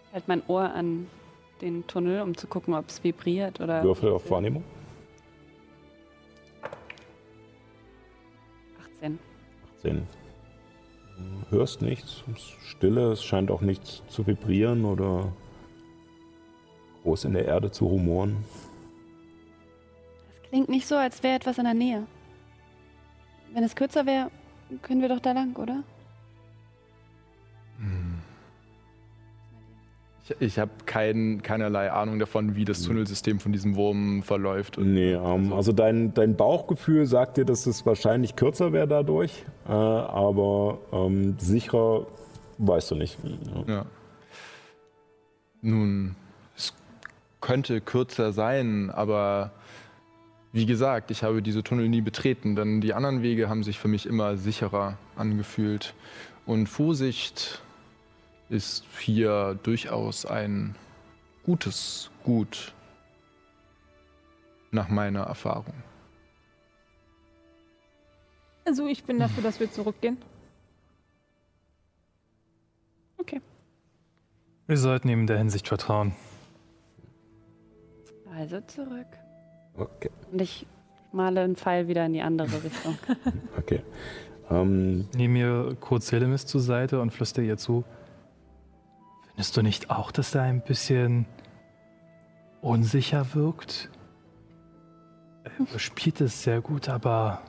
[0.09, 1.09] Ich halt mein Ohr an
[1.61, 3.83] den Tunnel, um zu gucken, ob es vibriert oder.
[3.83, 4.63] Würfel auf Wahrnehmung.
[8.97, 9.19] 18.
[9.79, 10.22] 18.
[11.51, 15.33] Hörst nichts, es ist Stille, es scheint auch nichts zu vibrieren oder
[17.03, 18.45] groß in der Erde zu rumoren.
[20.29, 22.07] Das klingt nicht so, als wäre etwas in der Nähe.
[23.53, 24.31] Wenn es kürzer wäre,
[24.81, 25.83] können wir doch da lang, oder?
[30.25, 34.79] Ich, ich habe kein, keinerlei Ahnung davon, wie das Tunnelsystem von diesem Wurm verläuft.
[34.79, 39.73] Nee, ähm, also dein, dein Bauchgefühl sagt dir, dass es wahrscheinlich kürzer wäre dadurch, äh,
[39.73, 42.07] aber ähm, sicherer
[42.59, 43.19] weißt du nicht.
[43.67, 43.75] Ja.
[43.75, 43.87] Ja.
[45.61, 46.17] Nun,
[46.57, 46.75] es
[47.41, 49.53] könnte kürzer sein, aber
[50.53, 53.89] wie gesagt, ich habe diese Tunnel nie betreten, denn die anderen Wege haben sich für
[53.89, 55.95] mich immer sicherer angefühlt.
[56.45, 57.63] Und Vorsicht
[58.53, 60.77] ist hier durchaus ein
[61.45, 62.73] gutes Gut
[64.71, 65.75] nach meiner Erfahrung.
[68.65, 70.19] Also ich bin dafür, dass wir zurückgehen.
[73.19, 73.41] Okay.
[74.67, 76.15] Wir sollten ihm in der Hinsicht vertrauen.
[78.37, 79.07] Also zurück.
[79.77, 80.11] Okay.
[80.31, 80.67] Und ich
[81.11, 82.97] male einen Pfeil wieder in die andere Richtung.
[83.59, 83.83] okay.
[84.51, 87.85] Ähm, Nehme mir kurz Helemis zur Seite und flüstere ihr zu.
[89.33, 91.27] Findest du nicht auch, dass er ein bisschen
[92.61, 93.91] unsicher wirkt?
[95.45, 97.43] Er spielt es sehr gut, aber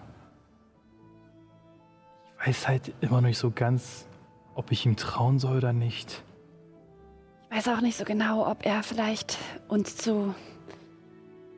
[2.42, 4.08] ich weiß halt immer noch nicht so ganz,
[4.56, 6.24] ob ich ihm trauen soll oder nicht.
[7.50, 9.38] Ich weiß auch nicht so genau, ob er vielleicht
[9.68, 10.34] uns zu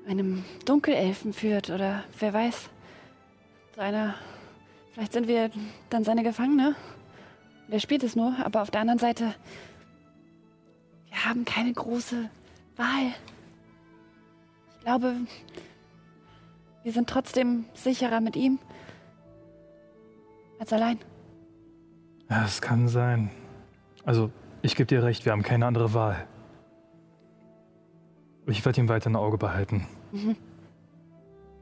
[0.07, 2.69] einem Dunkelelfen führt oder wer weiß.
[3.73, 4.15] Zu einer.
[4.93, 5.52] Vielleicht sind wir
[5.89, 6.76] dann seine Gefangene.
[7.68, 9.34] Der spielt es nur, aber auf der anderen Seite.
[11.16, 12.30] Wir haben keine große
[12.76, 13.14] Wahl.
[14.74, 15.16] Ich glaube,
[16.84, 18.60] wir sind trotzdem sicherer mit ihm
[20.60, 21.00] als allein.
[22.30, 23.32] Ja, es kann sein.
[24.04, 24.30] Also,
[24.62, 26.28] ich gebe dir recht, wir haben keine andere Wahl.
[28.48, 29.88] Ich werde ihn weiter im Auge behalten.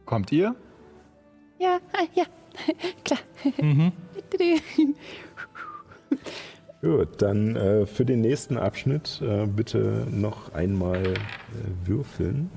[0.05, 0.55] Kommt ihr?
[1.59, 2.25] Ja, ah, ja,
[3.05, 3.19] klar.
[3.61, 3.91] Mhm.
[6.83, 11.17] gut, dann äh, für den nächsten Abschnitt äh, bitte noch einmal äh,
[11.85, 12.51] würfeln.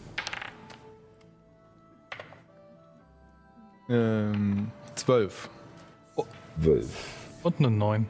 [3.89, 5.49] Ähm, zwölf.
[6.61, 6.89] Zwölf.
[7.43, 8.07] Und eine 9.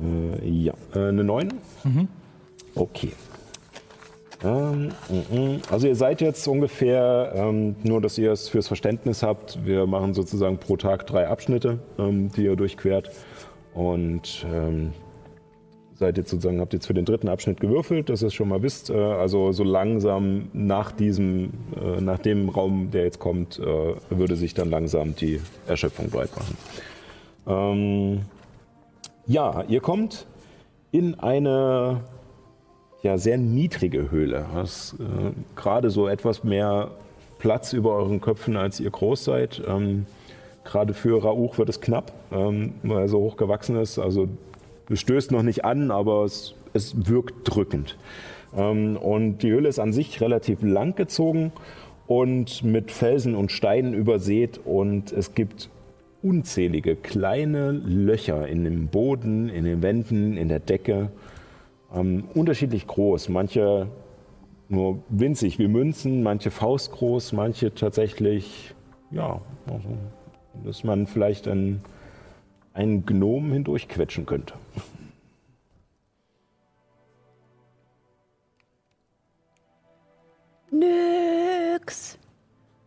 [0.00, 1.52] Äh, ja, äh, eine 9?
[1.84, 2.08] Mhm.
[2.74, 3.12] Okay.
[4.44, 5.60] Ähm, mm, mm.
[5.70, 10.14] also ihr seid jetzt ungefähr, ähm, nur dass ihr es fürs Verständnis habt, wir machen
[10.14, 13.10] sozusagen pro Tag drei Abschnitte, ähm, die ihr durchquert.
[13.74, 14.44] Und
[16.02, 18.62] seid jetzt sozusagen, habt jetzt für den dritten Abschnitt gewürfelt, dass ihr es schon mal
[18.62, 18.90] wisst.
[18.90, 21.50] Äh, also so langsam nach diesem,
[21.80, 26.30] äh, nach dem Raum, der jetzt kommt, äh, würde sich dann langsam die Erschöpfung breit
[26.36, 26.56] machen.
[29.26, 30.26] Ja, ihr kommt
[30.92, 32.02] in eine
[33.02, 34.46] ja, sehr niedrige Höhle.
[34.52, 36.90] Hast äh, gerade so etwas mehr
[37.38, 39.62] Platz über euren Köpfen, als ihr groß seid.
[39.66, 40.06] Ähm,
[40.64, 43.98] gerade für Rauch wird es knapp, ähm, weil er so hoch gewachsen ist.
[43.98, 44.28] Also
[44.86, 47.98] du stößt noch nicht an, aber es, es wirkt drückend.
[48.56, 51.52] Ähm, und die Höhle ist an sich relativ lang gezogen
[52.06, 55.68] und mit Felsen und Steinen übersät und es gibt
[56.22, 61.10] unzählige kleine Löcher in dem Boden, in den Wänden, in der Decke.
[61.94, 63.88] Ähm, unterschiedlich groß, manche
[64.68, 68.74] nur winzig wie Münzen, manche faustgroß, manche tatsächlich,
[69.10, 69.88] ja, also,
[70.64, 71.82] dass man vielleicht einen,
[72.72, 74.54] einen Gnom hindurchquetschen könnte.
[80.70, 82.18] Nix!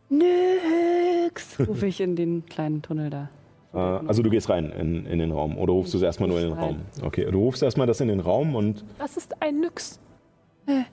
[0.10, 1.60] Nix!
[1.68, 3.30] Rufe ich in den kleinen Tunnel da.
[3.76, 6.40] Äh, also du gehst rein in, in den Raum oder rufst du es erstmal nur
[6.40, 6.82] in den Raum?
[7.04, 10.00] Okay, du rufst erstmal das in den Raum und Das ist ein Nyx.
[10.66, 10.84] Äh,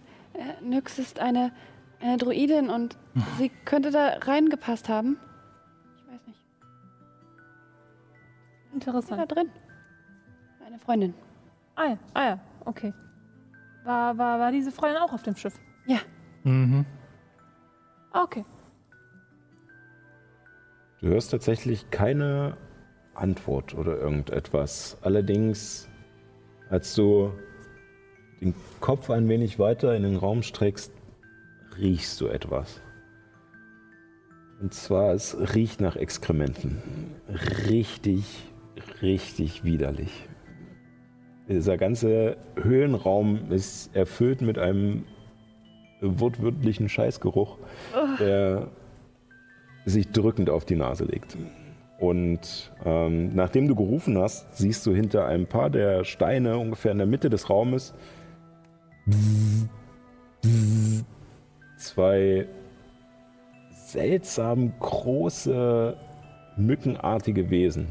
[0.62, 1.52] Nyx ist eine,
[2.00, 2.98] eine Druidin und
[3.38, 5.16] sie könnte da reingepasst haben.
[5.96, 6.38] Ich weiß nicht.
[8.72, 9.32] Sie war Interessant.
[9.32, 9.50] drin.
[10.66, 11.14] Eine Freundin.
[11.76, 12.92] Ah, ja, ah ja, okay.
[13.84, 15.58] War, war, war diese Freundin auch auf dem Schiff?
[15.86, 15.98] Ja.
[16.44, 16.84] Mhm.
[18.12, 18.44] Ah, okay.
[21.00, 22.56] Du hörst tatsächlich keine
[23.14, 24.96] Antwort oder irgendetwas.
[25.02, 25.88] Allerdings,
[26.70, 27.32] als du
[28.40, 30.92] den Kopf ein wenig weiter in den Raum streckst,
[31.78, 32.80] riechst du etwas.
[34.60, 36.82] Und zwar, es riecht nach Exkrementen.
[37.68, 38.24] Richtig,
[39.00, 40.28] richtig widerlich.
[41.48, 45.04] Dieser ganze Höhlenraum ist erfüllt mit einem
[46.00, 47.58] wortwörtlichen Scheißgeruch,
[48.18, 48.68] der
[49.84, 51.36] sich drückend auf die Nase legt.
[52.02, 56.98] Und ähm, nachdem du gerufen hast, siehst du hinter ein paar der Steine ungefähr in
[56.98, 57.94] der Mitte des Raumes
[61.76, 62.48] zwei
[63.70, 65.96] seltsam große
[66.56, 67.86] mückenartige Wesen,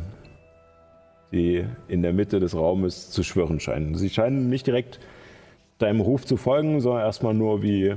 [1.32, 3.96] die in der Mitte des Raumes zu schwirren scheinen.
[3.96, 5.00] Sie scheinen nicht direkt
[5.78, 7.96] deinem Ruf zu folgen, sondern erstmal nur wie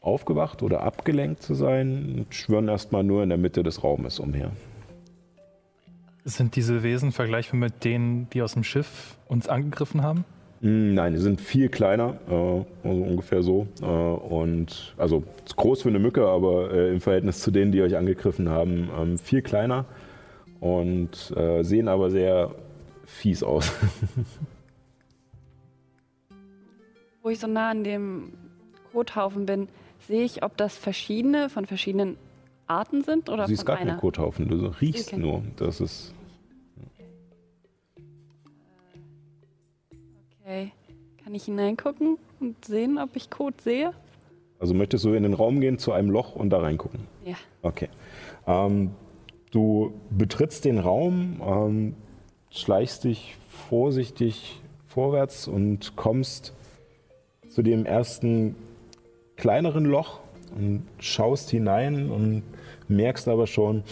[0.00, 4.50] aufgewacht oder abgelenkt zu sein und schwirren erstmal nur in der Mitte des Raumes umher.
[6.28, 10.26] Sind diese Wesen vergleichbar mit denen, die aus dem Schiff uns angegriffen haben?
[10.60, 13.66] Mm, Nein, die sind viel kleiner, äh, also ungefähr so.
[13.80, 15.24] Äh, und also
[15.56, 19.16] groß für eine Mücke, aber äh, im Verhältnis zu denen, die euch angegriffen haben, ähm,
[19.16, 19.86] viel kleiner
[20.60, 22.54] und äh, sehen aber sehr
[23.06, 23.72] fies aus.
[27.22, 28.34] Wo ich so nah an dem
[28.92, 29.68] Kothaufen bin,
[30.06, 32.18] sehe ich, ob das verschiedene von verschiedenen
[32.68, 35.20] Arten sind oder siehst gar keine Kothaufen, du riechst Okay.
[35.20, 35.42] nur.
[35.56, 36.14] Das ist
[40.44, 40.72] Okay.
[41.22, 43.92] Kann ich hineingucken und sehen, ob ich Kot sehe?
[44.60, 47.00] also möchtest du in den Raum gehen zu einem Loch und da reingucken?
[47.24, 47.36] Ja.
[47.62, 47.88] Okay.
[48.46, 48.90] Ähm,
[49.52, 51.94] du betrittst den Raum, ähm,
[52.50, 53.36] schleichst dich
[53.68, 56.54] vorsichtig vorwärts und kommst
[57.48, 58.56] zu dem ersten
[59.36, 60.18] kleineren Loch
[60.56, 62.42] und schaust hinein und
[62.88, 63.84] merkst aber schon,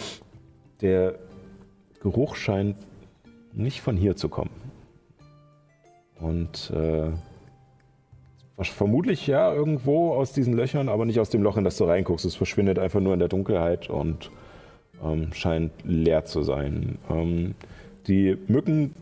[0.81, 1.15] der
[2.01, 2.77] Geruch scheint
[3.53, 4.51] nicht von hier zu kommen.
[6.19, 7.11] Und äh,
[8.63, 12.25] vermutlich ja irgendwo aus diesen Löchern, aber nicht aus dem Loch, in das du reinguckst.
[12.25, 14.31] Es verschwindet einfach nur in der Dunkelheit und
[15.03, 16.97] ähm, scheint leer zu sein.
[17.09, 17.55] Ähm,
[18.07, 18.95] die Mücken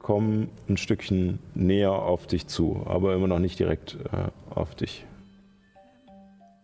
[0.00, 5.04] kommen ein Stückchen näher auf dich zu, aber immer noch nicht direkt äh, auf dich.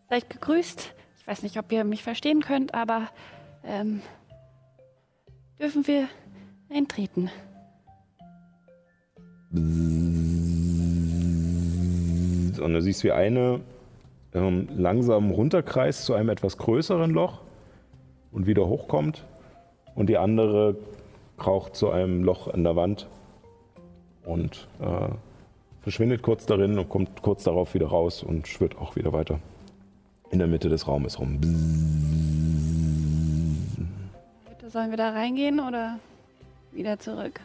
[0.08, 0.95] Seid gegrüßt.
[1.26, 3.08] Ich weiß nicht, ob ihr mich verstehen könnt, aber
[3.64, 4.00] ähm,
[5.58, 6.06] dürfen wir
[6.70, 7.32] eintreten?
[12.60, 13.58] Und du siehst, wie eine
[14.34, 17.40] ähm, langsam runterkreist zu einem etwas größeren Loch
[18.30, 19.26] und wieder hochkommt.
[19.96, 20.76] Und die andere
[21.38, 23.08] kraucht zu einem Loch in der Wand
[24.24, 25.08] und äh,
[25.80, 29.40] verschwindet kurz darin und kommt kurz darauf wieder raus und schwirrt auch wieder weiter
[30.30, 31.40] in der Mitte des Raumes rum.
[34.48, 35.98] Bitte sollen wir da reingehen oder
[36.72, 37.40] wieder zurück?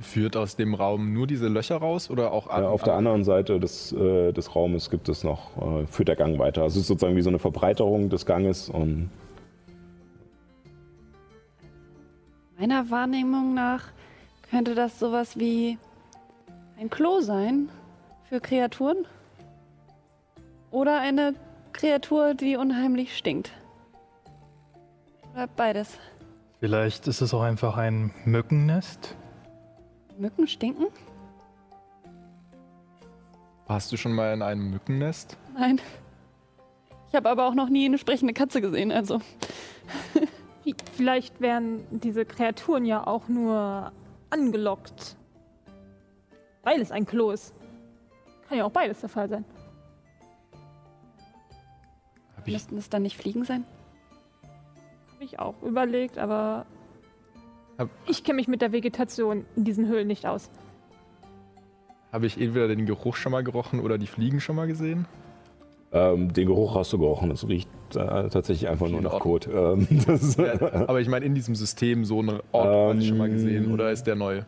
[0.00, 3.60] Führt aus dem Raum nur diese Löcher raus oder auch Äh, auf der anderen Seite
[3.60, 6.62] des, äh, des Raumes gibt es noch, äh, führt der Gang weiter.
[6.62, 9.10] Also es ist sozusagen wie so eine Verbreiterung des Ganges und
[12.58, 13.88] Meiner Wahrnehmung nach
[14.48, 15.76] könnte das sowas wie
[16.78, 17.68] ein Klo sein
[18.28, 19.06] für Kreaturen.
[20.70, 21.34] Oder eine
[21.74, 23.52] Kreatur, die unheimlich stinkt.
[25.34, 25.98] Oder beides.
[26.60, 29.16] Vielleicht ist es auch einfach ein Mückennest.
[30.16, 30.86] Mücken stinken?
[33.66, 35.36] Warst du schon mal in einem Mückennest?
[35.58, 35.80] Nein.
[37.08, 39.20] Ich habe aber auch noch nie eine sprechende Katze gesehen, also.
[40.96, 43.92] Vielleicht werden diese Kreaturen ja auch nur
[44.30, 45.16] angelockt,
[46.62, 47.52] weil es ein Klo ist.
[48.48, 49.44] Kann ja auch beides der Fall sein.
[52.52, 53.64] Müssten es dann nicht Fliegen sein?
[55.14, 56.66] Habe ich auch überlegt, aber
[57.78, 60.50] Hab- ich kenne mich mit der Vegetation in diesen Höhlen nicht aus.
[62.12, 65.06] habe ich entweder den Geruch schon mal gerochen oder die Fliegen schon mal gesehen?
[65.92, 67.30] ähm, den Geruch hast du gerochen.
[67.30, 69.20] Es riecht äh, tatsächlich einfach nur nach.
[69.20, 69.46] Kot.
[69.52, 70.54] Ähm, das, Ja,
[70.88, 73.92] aber ich meine, in diesem System so einen Ort hatte ich schon mal gesehen oder
[73.92, 74.42] ist der neu?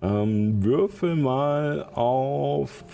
[0.00, 2.84] Ähm, würfel mal auf.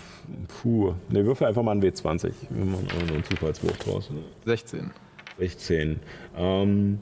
[0.48, 0.94] Puh.
[1.08, 2.32] Ne, würfel einfach mal einen W20.
[2.50, 4.10] Wir machen nur einen Zufallswurf draus.
[4.44, 4.90] 16.
[5.38, 6.00] 16.
[6.36, 6.98] Ähm,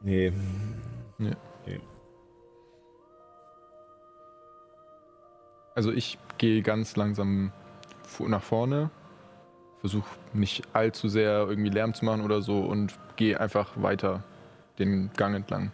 [0.00, 0.32] nee.
[1.18, 1.36] Nee.
[1.66, 1.80] Nee.
[5.74, 7.52] Also ich gehe ganz langsam
[8.26, 8.90] nach vorne,
[9.80, 14.22] versuche nicht allzu sehr irgendwie Lärm zu machen oder so und gehe einfach weiter
[14.78, 15.72] den Gang entlang.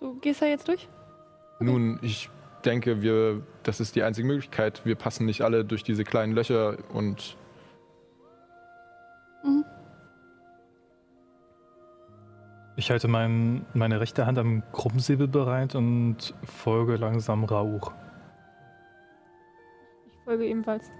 [0.00, 0.88] Du gehst da jetzt durch?
[1.60, 2.30] Nun, ich
[2.64, 4.84] denke, wir, das ist die einzige Möglichkeit.
[4.84, 7.36] Wir passen nicht alle durch diese kleinen Löcher und
[12.80, 17.92] Ich halte mein, meine rechte Hand am Krummsäbel bereit und folge langsam Rauch.
[20.06, 20.90] Ich folge ebenfalls.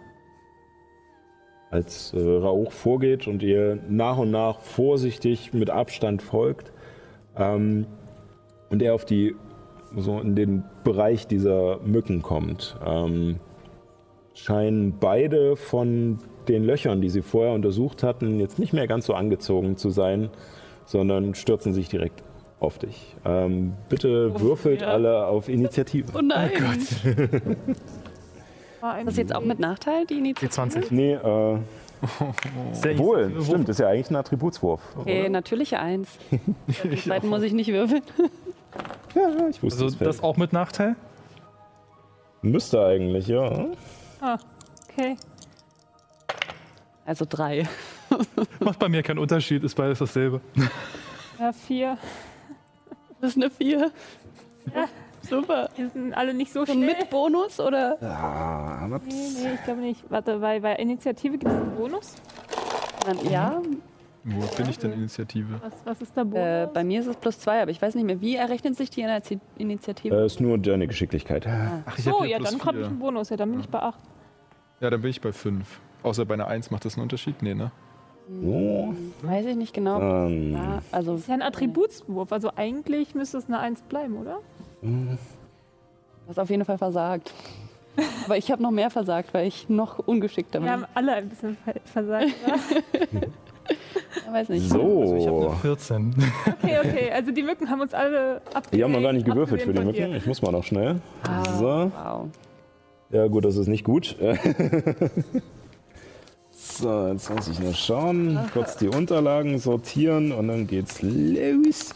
[1.71, 6.71] Als äh, Rauch vorgeht und ihr nach und nach vorsichtig mit Abstand folgt,
[7.37, 7.87] Ähm,
[8.71, 9.37] und er auf die,
[9.97, 13.41] so in den Bereich dieser Mücken kommt, ähm,
[14.35, 16.19] scheinen beide von
[16.49, 20.31] den Löchern, die sie vorher untersucht hatten, jetzt nicht mehr ganz so angezogen zu sein,
[20.85, 22.23] sondern stürzen sich direkt
[22.59, 23.17] auf dich.
[23.25, 24.89] Ähm, bitte würfelt ja.
[24.89, 26.07] alle auf Initiative.
[26.15, 26.51] Oh nein.
[28.81, 30.63] War ein Ist das jetzt auch mit Nachteil, die Initiative?
[30.63, 30.87] D20.
[30.91, 31.59] Nee, äh,
[32.73, 34.81] Sehr wohl, stimmt, ist ja eigentlich ein Attributswurf.
[34.97, 35.29] Okay, oder?
[35.31, 36.09] natürliche Eins.
[36.85, 38.03] Die zweiten muss ich nicht würfeln.
[39.15, 40.97] Ja, ja, ich wusste Also es das auch mit Nachteil?
[42.43, 43.67] Müsste eigentlich, ja.
[44.21, 44.39] Ah,
[44.89, 45.17] okay.
[47.05, 47.69] Also drei.
[48.61, 50.41] Macht bei mir keinen Unterschied, ist beides dasselbe.
[51.39, 51.99] Ja, vier.
[53.21, 53.91] Das ist eine Vier.
[54.75, 54.87] Ja.
[55.29, 55.69] Super.
[55.77, 56.97] Die sind alle nicht so Und schnell.
[56.97, 58.01] mit Bonus oder?
[58.03, 60.11] Aber Nee, nee, ich glaube nicht.
[60.11, 62.15] Warte, bei, bei Initiative gibt es einen Bonus.
[63.05, 63.61] Dann, ja,
[64.23, 65.61] Wo finde ich denn Initiative?
[65.63, 66.35] Was, was ist Bonus?
[66.37, 68.91] äh, bei mir ist es plus zwei, aber ich weiß nicht mehr, wie errechnet sich
[68.91, 70.15] die Initi- Initiative?
[70.15, 71.47] äh, ist nur deine Geschicklichkeit.
[71.47, 73.31] Ach, ich so, ja, dann habe ich einen Bonus.
[73.31, 74.01] Ja, dann bin ich bei acht.
[74.81, 75.81] Ja, dann bin ich bei 5.
[76.03, 77.43] Außer bei einer 1 macht das einen Unterschied?
[77.43, 77.71] Nee, ne?
[78.43, 80.01] So, Weiß ich nicht genau.
[80.27, 82.33] ähm, Ja, also Das ist ja ein Attributswurf.
[82.33, 84.39] Also eigentlich müsste es eine Eins bleiben, oder?
[84.83, 85.17] du
[86.29, 87.33] hast auf jeden Fall versagt.
[88.25, 90.67] Aber ich habe noch mehr versagt, weil ich noch ungeschickter bin.
[90.67, 92.29] Wir haben alle ein bisschen ver- versagt.
[94.27, 94.73] Ja, weiß nicht.
[94.73, 95.49] Also ich habe so.
[95.49, 96.15] eine 14.
[96.47, 97.11] okay, okay.
[97.13, 98.73] Also die Mücken haben uns alle abgehängt.
[98.73, 100.15] Die haben noch gar nicht gewürfelt für die Mücken.
[100.15, 101.01] Ich muss mal noch schnell.
[101.23, 101.67] Ah, So.
[101.95, 102.29] Wow.
[103.11, 104.17] Ja, gut, das ist nicht gut.
[106.53, 108.39] so, jetzt muss ich nur schauen.
[108.53, 111.93] Kurz die Unterlagen sortieren und dann geht's los.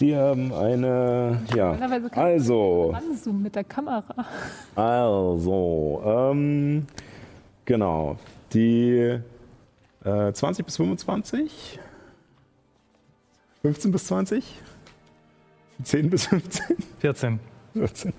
[0.00, 1.42] Die haben eine.
[1.54, 1.72] Ja.
[2.12, 2.90] Also.
[2.90, 4.24] ranzoomen mit der Kamera.
[4.74, 6.86] Also, ähm,
[7.66, 8.16] genau.
[8.54, 9.18] Die
[10.04, 11.78] äh, 20 bis 25,
[13.62, 14.58] 15 bis 20,
[15.82, 17.40] 10 bis 15, 14.
[17.74, 18.12] 14.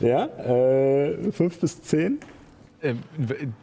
[0.00, 2.20] ja, äh, 5 bis 10.
[2.80, 3.02] Ähm,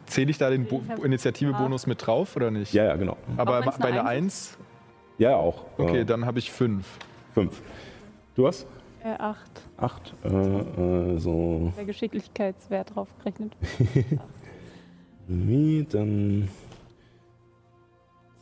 [0.06, 0.66] Zähle ich da den
[1.02, 2.74] Initiative-Bonus mit drauf oder nicht?
[2.74, 3.16] Ja, ja, genau.
[3.38, 4.58] Aber bei eine einer Eins 1?
[5.18, 5.64] Ja, auch.
[5.78, 6.86] Okay, äh, dann habe ich 5.
[7.32, 7.62] 5.
[8.34, 8.66] Du hast?
[9.02, 9.50] Äh, acht.
[9.78, 10.14] 8.
[10.24, 11.72] Äh, äh, so.
[11.76, 13.56] Der Geschicklichkeitswert drauf gerechnet.
[15.28, 16.48] Wie, dann.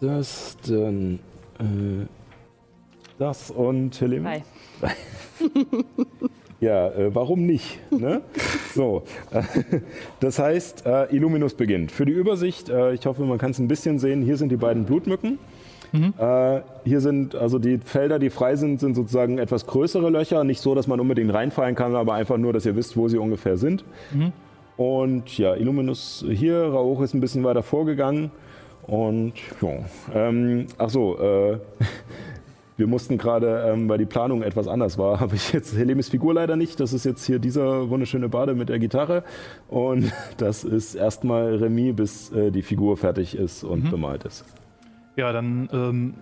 [0.01, 1.19] Das, dann.
[1.59, 2.06] Äh,
[3.19, 4.43] das und Helene.
[4.81, 4.93] Drei.
[6.61, 7.78] Ja, äh, warum nicht?
[7.90, 8.23] Ne?
[8.74, 9.02] so,
[9.32, 9.43] äh,
[10.20, 11.93] das heißt, äh, Illuminus beginnt.
[11.93, 14.56] Für die Übersicht, äh, ich hoffe, man kann es ein bisschen sehen, hier sind die
[14.56, 15.39] beiden Blutmücken.
[16.19, 20.43] Äh, hier sind also die Felder, die frei sind, sind sozusagen etwas größere Löcher.
[20.43, 23.19] Nicht so, dass man unbedingt reinfallen kann, aber einfach nur, dass ihr wisst, wo sie
[23.19, 23.85] ungefähr sind.
[24.76, 28.30] Und ja, Illuminus hier, Rauch ist ein bisschen weiter vorgegangen.
[28.86, 29.78] Und ja,
[30.14, 31.59] ähm, ach so, äh,
[32.76, 36.34] wir mussten gerade, ähm, weil die Planung etwas anders war, habe ich jetzt Helemis Figur
[36.34, 36.80] leider nicht.
[36.80, 39.22] Das ist jetzt hier dieser wunderschöne Bade mit der Gitarre.
[39.68, 44.44] Und das ist erstmal Remis, bis äh, die Figur fertig ist und bemalt ist.
[45.16, 46.14] Ja, dann ähm,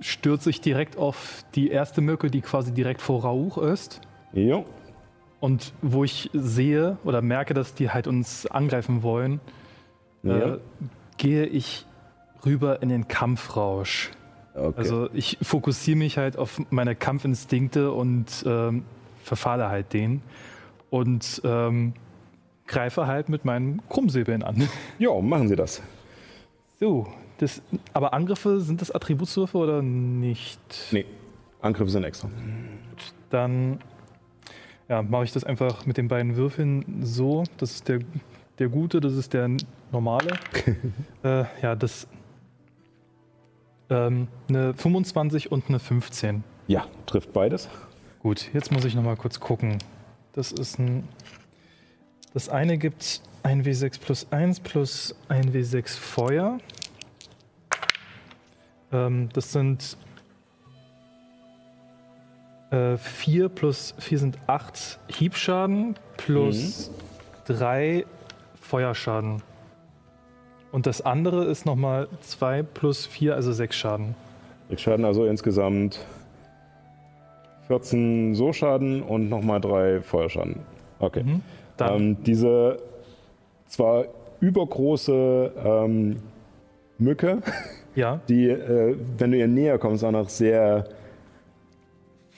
[0.00, 4.00] stürze ich direkt auf die erste Mücke, die quasi direkt vor Rauch ist.
[4.32, 4.64] Jo,
[5.40, 9.40] Und wo ich sehe oder merke, dass die halt uns angreifen wollen,
[10.22, 10.54] ja.
[10.54, 10.58] äh,
[11.16, 11.86] gehe ich
[12.44, 14.10] rüber in den Kampfrausch.
[14.54, 14.74] okay.
[14.76, 18.84] Also ich fokussiere mich halt auf meine Kampfinstinkte und ähm,
[19.22, 20.22] verfahle halt den
[20.90, 21.94] und ähm,
[22.66, 24.68] greife halt mit meinen Krummsäbeln an.
[24.98, 25.82] jo, machen Sie das.
[26.78, 27.06] So,
[27.38, 27.62] das,
[27.92, 30.60] aber Angriffe, sind das Attributswürfe oder nicht?
[30.92, 31.06] Nee,
[31.60, 32.28] Angriffe sind extra.
[33.30, 33.80] Dann
[34.90, 37.44] ja, mache ich das einfach mit den beiden Würfeln so.
[37.58, 38.00] Das ist der,
[38.58, 39.48] der gute, das ist der
[39.92, 40.32] normale.
[41.22, 42.08] äh, ja, das
[43.88, 46.42] ähm, eine 25 und eine 15.
[46.66, 47.68] Ja, trifft beides.
[48.18, 49.78] Gut, jetzt muss ich noch mal kurz gucken.
[50.32, 51.08] Das ist ein.
[52.34, 56.58] Das eine gibt ein W6 plus 1 plus ein W6 Feuer.
[58.92, 59.96] Ähm, das sind
[62.70, 66.90] 4 plus 4 sind 8 Hiebschaden plus
[67.46, 68.04] 3
[68.60, 69.42] Feuerschaden.
[70.70, 74.14] Und das andere ist nochmal 2 plus 4, also 6 Schaden.
[74.68, 75.98] Sechs Schaden, also insgesamt
[77.66, 80.60] 14 so Schaden und nochmal drei Feuerschaden.
[81.00, 81.24] Okay.
[81.24, 81.42] Mhm.
[81.80, 82.78] Ähm, diese
[83.66, 84.04] zwar
[84.40, 86.16] übergroße ähm,
[86.98, 87.38] Mücke,
[87.94, 90.84] ja, die, äh, wenn du ihr näher kommst, auch noch sehr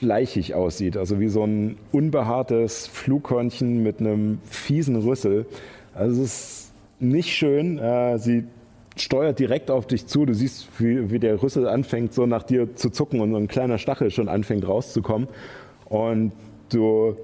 [0.03, 0.97] fleischig aussieht.
[0.97, 5.47] Also wie so ein unbehaartes Flughörnchen mit einem fiesen Rüssel.
[5.95, 7.79] Also es ist nicht schön.
[7.79, 8.45] Äh, sie
[8.97, 10.27] steuert direkt auf dich zu.
[10.27, 13.47] Du siehst, wie, wie der Rüssel anfängt, so nach dir zu zucken und so ein
[13.47, 15.29] kleiner Stachel schon anfängt rauszukommen.
[15.85, 16.33] Und
[16.71, 17.15] du,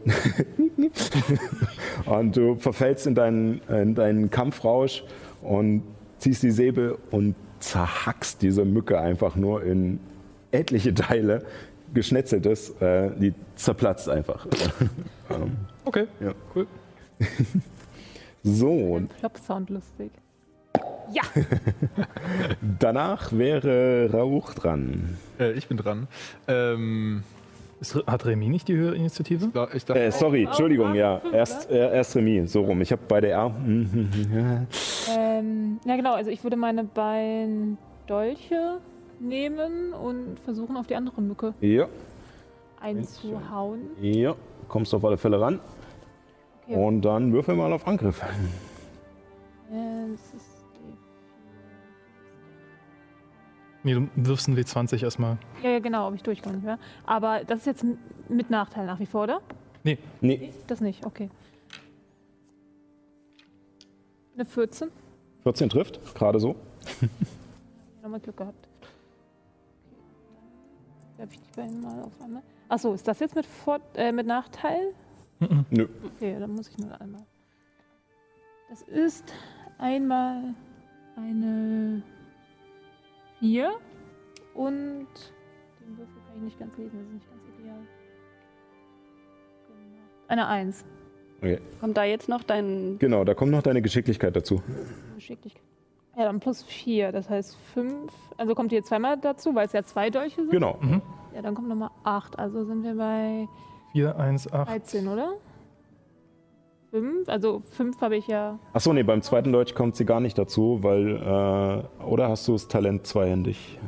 [2.06, 5.02] und du verfällst in deinen, in deinen Kampfrausch
[5.42, 5.82] und
[6.18, 9.98] ziehst die Säbel und zerhackst diese Mücke einfach nur in
[10.52, 11.44] etliche Teile.
[11.94, 14.47] Geschnetzeltes, äh, die zerplatzt einfach.
[15.85, 16.32] Okay, ja.
[16.55, 16.66] cool.
[18.43, 20.10] So, Plop-Sound lustig.
[22.78, 25.19] danach wäre Rauch dran.
[25.39, 26.06] Äh, ich bin dran.
[26.47, 27.24] Ähm,
[27.81, 29.47] Ist, hat Remy nicht die höhere Initiative?
[29.74, 31.20] ich dachte, Äh, sorry, Entschuldigung, ja.
[31.32, 32.81] Erst, äh, erst Remis, so rum.
[32.81, 33.55] Ich habe bei der R.
[33.55, 34.66] hm, ja.
[35.16, 38.78] Ähm, ja genau, also ich würde meine beiden Dolche
[39.20, 41.89] nehmen und versuchen auf die andere Mücke Ja,
[42.81, 43.90] einzuhauen.
[44.01, 44.35] ja,
[44.69, 45.61] kommst auf alle Fälle ran.
[46.66, 46.77] Okay.
[46.77, 48.20] Und dann würfel mal auf Angriff.
[48.23, 48.24] Äh,
[50.12, 50.97] das ist die-
[53.85, 55.39] Nee, du wirfst einen W20 erstmal.
[55.62, 56.78] ja, ja, genau, ob ich durchkomme, nicht mehr.
[57.07, 57.85] Aber das ist jetzt
[58.28, 59.40] mit Nachteil nach wie vor, oder?
[59.85, 61.31] Nee, Nee, Das nicht, okay.
[64.35, 64.90] Eine 14.
[65.43, 66.55] 14 trifft, gerade so.
[68.03, 68.68] Nochmal Glück gehabt.
[71.19, 72.43] Werfe ich die beiden mal auf einmal.
[72.69, 74.95] Achso, ist das jetzt mit, Vor äh, mit Nachteil?
[75.70, 75.89] Nö.
[76.05, 77.27] Okay, dann muss ich nur einmal.
[78.70, 79.35] Das ist
[79.78, 80.55] einmal
[81.16, 82.03] eine
[83.40, 83.73] 4
[84.55, 85.07] und
[85.81, 87.78] den Würfel kann ich nicht ganz lesen, das ist nicht ganz ideal.
[90.28, 90.85] Eine 1.
[91.39, 91.61] Okay.
[91.81, 92.99] Kommt da jetzt noch dein.
[92.99, 94.62] Genau, da kommt noch deine Geschicklichkeit dazu.
[95.15, 95.68] Geschicklichkeit.
[96.19, 97.95] Ja, dann plus 4, das heißt 5.
[98.36, 100.51] Also kommt hier zweimal dazu, weil es ja zwei Dolche sind.
[100.51, 100.77] Genau.
[101.32, 102.36] Ja, dann kommt nochmal 8.
[102.39, 103.47] Also sind wir bei
[103.93, 104.69] 4, 1, 8.
[104.69, 105.35] 13, oder?
[106.90, 107.28] 5?
[107.28, 108.59] Also 5 habe ich ja.
[108.73, 111.16] Achso, nee, beim zweiten Deutsch kommt sie gar nicht dazu, weil.
[111.16, 113.78] Äh, oder hast du das Talent zweihändig?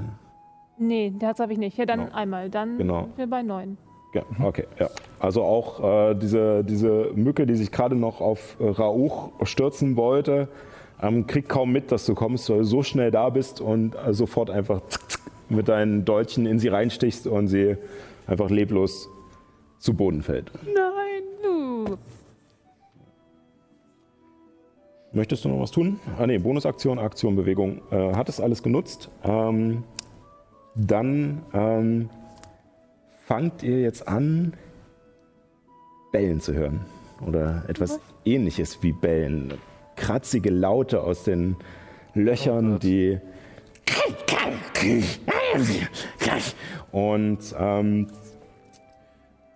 [0.79, 1.77] Nee, das habe ich nicht.
[1.79, 2.15] Ja, dann Genau.
[2.15, 2.49] einmal.
[2.51, 3.03] Dann Genau.
[3.05, 3.77] sind wir bei 9.
[4.13, 4.89] Ja, okay, ja.
[5.19, 10.49] Also auch äh, diese, diese Mücke, die sich gerade noch auf äh, Rauch stürzen wollte,
[11.03, 14.13] ähm, kriegt kaum mit, dass du kommst, weil du so schnell da bist und äh,
[14.13, 17.77] sofort einfach zick, zick, mit deinen Dolchen in sie reinstichst und sie
[18.27, 19.09] einfach leblos
[19.79, 20.53] zu Boden fällt.
[20.65, 21.23] Nein!
[21.49, 21.97] Uh.
[25.13, 25.99] Möchtest du noch was tun?
[26.19, 27.83] Ah nee, Bonusaktion, Aktion, Bewegung.
[27.91, 29.11] Äh, hat es alles genutzt?
[29.25, 29.83] Ähm,
[30.77, 32.11] dann ähm,
[33.27, 34.53] fangt ihr jetzt an,
[36.13, 36.81] Bellen zu hören.
[37.27, 39.55] Oder etwas ähnliches wie Bellen.
[40.01, 41.57] Kratzige Laute aus den
[42.15, 43.19] Löchern, die.
[46.91, 48.07] Und ähm,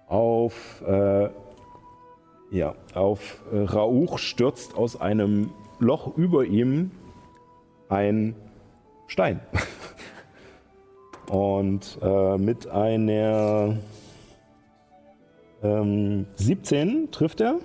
[0.06, 1.28] auf äh,
[2.50, 6.90] ja, auf äh, Rauch stürzt aus einem Loch über ihm
[7.88, 8.36] ein
[9.06, 9.40] Stein.
[11.30, 13.78] Und äh, mit einer
[15.62, 17.56] ähm, 17 trifft er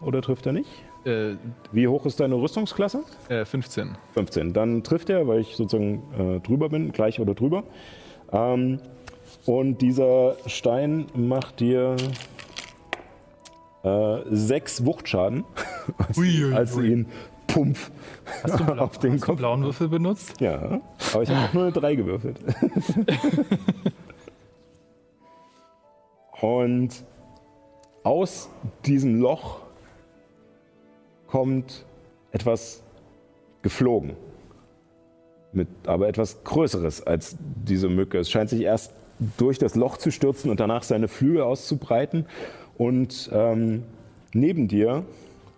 [0.00, 0.85] oder trifft er nicht?
[1.06, 1.36] Äh,
[1.72, 3.02] Wie hoch ist deine Rüstungsklasse?
[3.28, 3.96] äh, 15.
[4.14, 4.52] 15.
[4.52, 7.62] Dann trifft er, weil ich sozusagen äh, drüber bin, gleich oder drüber.
[8.32, 8.80] Ähm,
[9.46, 11.96] und dieser Stein macht dir
[13.84, 15.44] äh, sechs Wuchtschaden,
[15.98, 17.06] als, Ui, als du ihn
[17.46, 17.90] pumpf
[18.42, 19.36] Hast du, blau- auf den hast du Kopf.
[19.38, 20.40] blauen Würfel benutzt?
[20.40, 20.80] Ja,
[21.12, 22.38] aber ich habe auch nur eine 3 gewürfelt.
[26.40, 26.90] Und
[28.02, 28.50] aus
[28.84, 29.60] diesem Loch
[31.26, 31.84] kommt
[32.32, 32.82] etwas
[33.62, 34.12] geflogen.
[35.52, 38.18] Mit, aber etwas Größeres als diese Mücke.
[38.18, 38.92] Es scheint sich erst
[39.38, 42.26] durch das Loch zu stürzen und danach seine Flügel auszubreiten.
[42.76, 43.84] Und ähm,
[44.34, 45.04] neben dir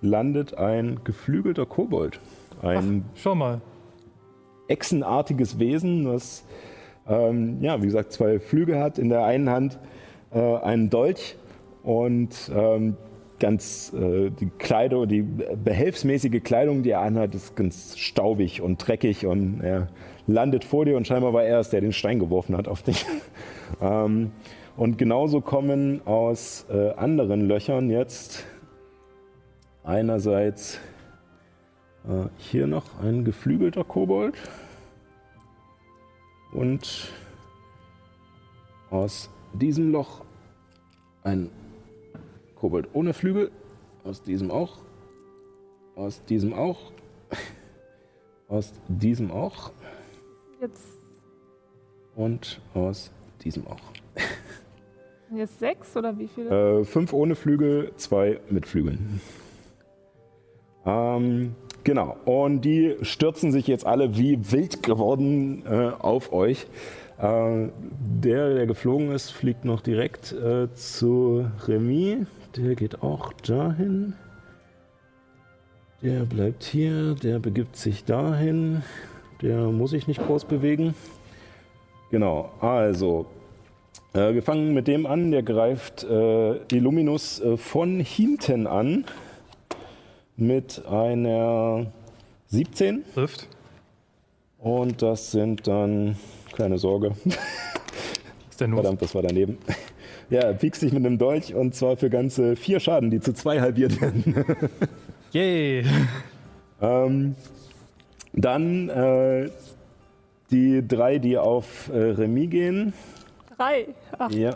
[0.00, 2.20] landet ein geflügelter Kobold.
[2.62, 3.60] Ein Schau mal.
[4.68, 6.44] echsenartiges Wesen, das,
[7.08, 8.98] ähm, ja, wie gesagt, zwei Flügel hat.
[8.98, 9.78] In der einen Hand
[10.32, 11.36] äh, einen Dolch
[11.82, 12.96] und ähm,
[13.38, 19.26] ganz äh, die Kleidung, die behelfsmäßige Kleidung, die er anhat, ist ganz staubig und dreckig
[19.26, 19.88] und er
[20.26, 23.04] landet vor dir und scheinbar war er es, der den Stein geworfen hat auf dich.
[23.80, 24.32] ähm,
[24.76, 28.44] und genauso kommen aus äh, anderen Löchern jetzt
[29.82, 30.78] einerseits
[32.06, 34.34] äh, hier noch ein geflügelter Kobold.
[36.52, 37.12] Und
[38.90, 40.22] aus diesem Loch
[41.22, 41.50] ein
[42.60, 43.50] Kobold ohne Flügel.
[44.04, 44.78] Aus diesem auch.
[45.94, 46.92] Aus diesem auch.
[48.48, 49.72] Aus diesem auch.
[50.60, 50.98] Jetzt,
[52.16, 53.12] Und aus
[53.44, 53.92] diesem auch.
[55.36, 56.80] jetzt 6 oder wie viele?
[56.80, 59.20] Äh, fünf ohne Flügel, zwei mit Flügeln.
[60.84, 61.54] Ähm,
[61.84, 62.16] genau.
[62.24, 66.66] Und die stürzen sich jetzt alle wie wild geworden äh, auf euch.
[67.18, 67.68] Äh,
[68.22, 72.26] der, der geflogen ist, fliegt noch direkt äh, zu Remy.
[72.58, 74.14] Der geht auch dahin.
[76.02, 78.82] Der bleibt hier, der begibt sich dahin.
[79.42, 80.94] Der muss sich nicht groß bewegen.
[82.10, 83.26] Genau, also
[84.12, 89.04] äh, wir fangen mit dem an, der greift äh, Illuminus äh, von hinten an
[90.36, 91.86] mit einer
[92.48, 93.04] 17.
[93.14, 93.46] Trifft.
[94.58, 96.16] Und das sind dann,
[96.56, 97.12] keine Sorge,
[98.50, 99.58] Ist der nur verdammt, das war daneben.
[100.30, 103.60] Ja, piekst dich mit einem Dolch und zwar für ganze vier Schaden, die zu zwei
[103.60, 104.44] halbiert werden.
[105.32, 105.84] Yay!
[106.80, 107.34] Ähm,
[108.34, 109.48] dann äh,
[110.50, 112.92] die drei, die auf äh, Remis gehen.
[113.56, 113.86] Drei.
[114.18, 114.54] Ach, Ja.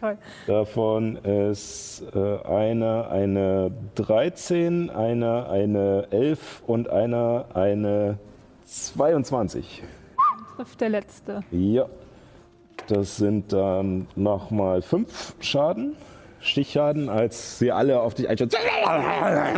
[0.00, 0.16] toll.
[0.46, 8.18] Davon ist äh, einer eine 13, einer eine 11 und einer eine
[8.66, 9.82] 22.
[10.56, 11.42] Trifft der letzte.
[11.50, 11.86] Ja.
[12.90, 15.94] Das sind dann nochmal fünf Schaden.
[16.42, 18.50] Stichschaden, als sie alle auf dich einstellen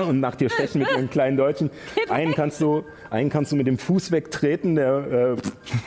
[0.08, 1.70] und nach dir stechen mit ihren kleinen Deutschen.
[2.08, 5.36] Einen kannst du, einen kannst du mit dem Fuß wegtreten, der äh,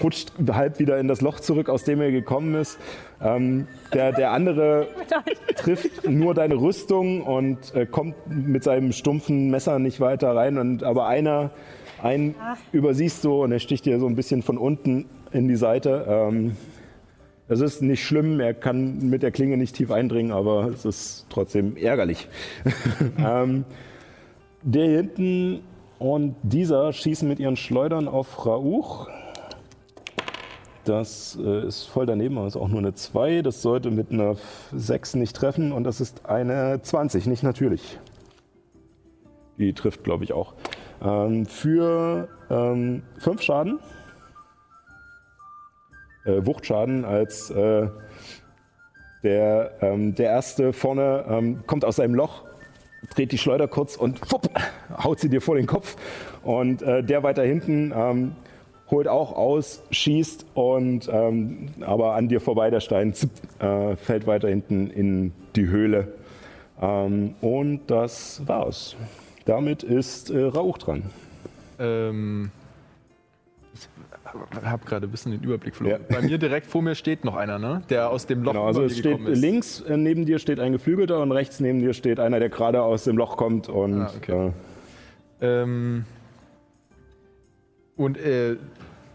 [0.01, 2.79] rutscht halb wieder in das Loch zurück, aus dem er gekommen ist.
[3.21, 4.87] Ähm, der, der andere
[5.57, 10.57] trifft nur deine Rüstung und äh, kommt mit seinem stumpfen Messer nicht weiter rein.
[10.57, 11.51] Und, aber einer,
[12.01, 12.35] einen
[12.71, 16.05] übersiehst du und er sticht dir so ein bisschen von unten in die Seite.
[16.07, 16.55] Ähm,
[17.47, 21.27] es ist nicht schlimm, er kann mit der Klinge nicht tief eindringen, aber es ist
[21.29, 22.27] trotzdem ärgerlich.
[23.17, 23.65] ähm,
[24.63, 25.59] der hier hinten
[25.99, 29.07] und dieser schießen mit ihren Schleudern auf Rauch.
[30.85, 33.43] Das äh, ist voll daneben, aber ist auch nur eine 2.
[33.43, 34.35] Das sollte mit einer
[34.73, 37.99] 6 nicht treffen und das ist eine 20, nicht natürlich.
[39.57, 40.53] Die trifft, glaube ich, auch.
[41.03, 43.79] Ähm, für 5 Schaden
[46.25, 47.87] äh, Wuchtschaden, als äh,
[49.23, 52.43] der, ähm, der erste vorne ähm, kommt aus seinem Loch,
[53.13, 54.49] dreht die Schleuder kurz und fupp,
[55.03, 55.95] haut sie dir vor den Kopf.
[56.43, 58.35] Und äh, der weiter hinten ähm,
[58.91, 64.27] holt auch aus, schießt und ähm, aber an dir vorbei der Stein zipp, äh, fällt
[64.27, 66.09] weiter hinten in die Höhle.
[66.81, 68.95] Ähm, und das war's.
[69.45, 71.03] Damit ist äh, Rauch dran.
[71.79, 72.51] Ähm,
[74.63, 76.01] habe gerade ein bisschen den Überblick verloren.
[76.09, 77.81] Bei mir direkt vor mir steht noch einer, ne?
[77.89, 79.39] Der aus dem Loch Genau, also es steht ist.
[79.41, 82.81] links äh, neben dir steht ein Geflügelter und rechts neben dir steht einer, der gerade
[82.81, 84.51] aus dem Loch kommt und Ah, okay.
[85.41, 86.05] äh, Ähm,
[87.97, 88.57] und äh,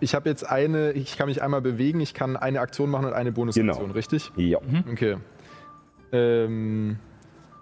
[0.01, 3.13] ich habe jetzt eine, ich kann mich einmal bewegen, ich kann eine Aktion machen und
[3.13, 3.93] eine Bonusaktion, Genau.
[3.95, 4.33] richtig?
[4.37, 4.59] ja.
[4.91, 5.17] Okay.
[6.13, 6.99] Ähm,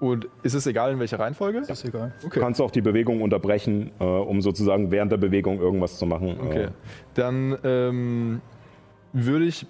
[0.01, 1.59] und ist es egal, in welcher Reihenfolge?
[1.61, 2.12] Ist egal.
[2.20, 2.41] Du Okay.
[2.41, 6.37] kannst auch die Bewegung unterbrechen, äh, um sozusagen während der Bewegung irgendwas zu machen.
[6.41, 6.65] Okay.
[6.65, 6.69] Äh,
[7.15, 8.41] Dann ähm,
[9.12, 9.66] würde ich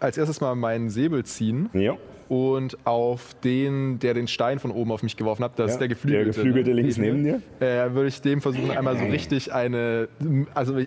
[0.00, 1.96] als erstes mal meinen Säbel ziehen ja.
[2.28, 5.72] und auf den, der den Stein von oben auf mich geworfen hat, das ja.
[5.74, 6.24] ist der Geflügelte.
[6.24, 6.76] Der Geflügelte ne?
[6.76, 7.42] links neben dir.
[7.60, 10.08] Äh, würde ich dem versuchen, einmal so richtig eine.
[10.54, 10.78] Also,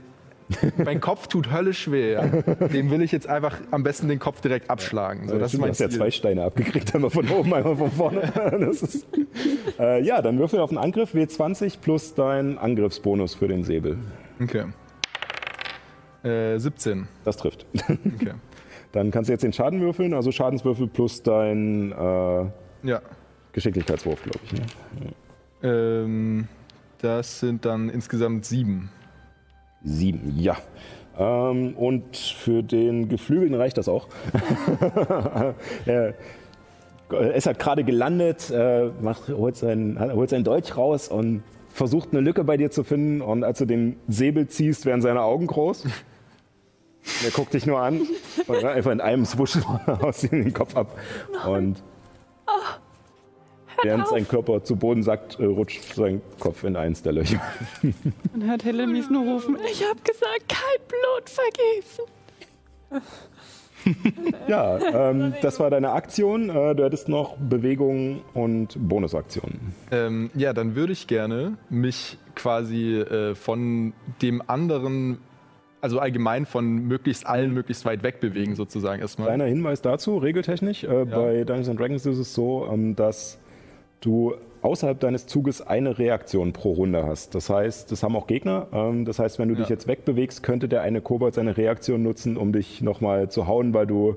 [0.77, 2.13] mein Kopf tut höllisch weh.
[2.13, 2.25] Ja.
[2.25, 5.27] Dem will ich jetzt einfach am besten den Kopf direkt abschlagen.
[5.27, 7.75] So, das ist stimmt, du mein hast ja zwei Steine abgekriegt, einmal von oben, einmal
[7.75, 8.21] von vorne.
[8.71, 9.07] Ist,
[9.79, 13.97] äh, ja, dann würfel auf den Angriff W20 plus dein Angriffsbonus für den Säbel.
[14.41, 14.65] Okay.
[16.23, 17.07] Äh, 17.
[17.23, 17.65] Das trifft.
[17.75, 18.33] Okay.
[18.93, 22.45] Dann kannst du jetzt den Schaden würfeln, also Schadenswürfel plus dein äh,
[22.83, 23.01] Ja.
[23.51, 24.53] Geschicklichkeitswurf, glaube ich.
[24.53, 24.65] Ne?
[25.63, 26.47] Ähm,
[26.99, 28.91] das sind dann insgesamt sieben.
[29.83, 30.57] Sieben, ja.
[31.17, 34.07] Ähm, und für den Geflügelten reicht das auch.
[35.85, 36.15] er,
[37.35, 42.21] ist halt gerade gelandet, äh, macht, holt, sein, holt sein Dolch raus und versucht eine
[42.21, 43.21] Lücke bei dir zu finden.
[43.21, 45.85] Und als du den Säbel ziehst, werden seine Augen groß.
[47.23, 48.01] Er guckt dich nur an
[48.47, 49.57] und einfach in einem Swusch
[49.87, 50.97] haust ihm den Kopf ab.
[51.45, 51.83] Und
[53.83, 57.41] während sein Körper zu Boden sackt, äh, rutscht sein Kopf in eins der Löcher.
[58.33, 62.05] Und hört Helemis nur rufen, ich hab gesagt, kein Blut vergießen.
[64.47, 66.49] Ja, ähm, das war deine Aktion.
[66.49, 69.73] Äh, du hättest noch Bewegung und Bonusaktionen.
[69.91, 75.19] Ähm, ja, dann würde ich gerne mich quasi äh, von dem anderen,
[75.81, 79.27] also allgemein von möglichst allen möglichst weit weg bewegen, sozusagen erstmal.
[79.27, 80.83] Kleiner Hinweis dazu, regeltechnisch.
[80.83, 83.39] Äh, Bei Dungeons and Dragons ist es so, ähm, dass
[84.05, 87.35] du außerhalb deines Zuges eine Reaktion pro Runde hast.
[87.35, 88.67] Das heißt, das haben auch Gegner.
[88.71, 89.61] Ähm, das heißt, wenn du Ja.
[89.61, 93.73] dich jetzt wegbewegst, könnte der eine Kobold seine Reaktion nutzen, um dich nochmal zu hauen,
[93.73, 94.15] weil du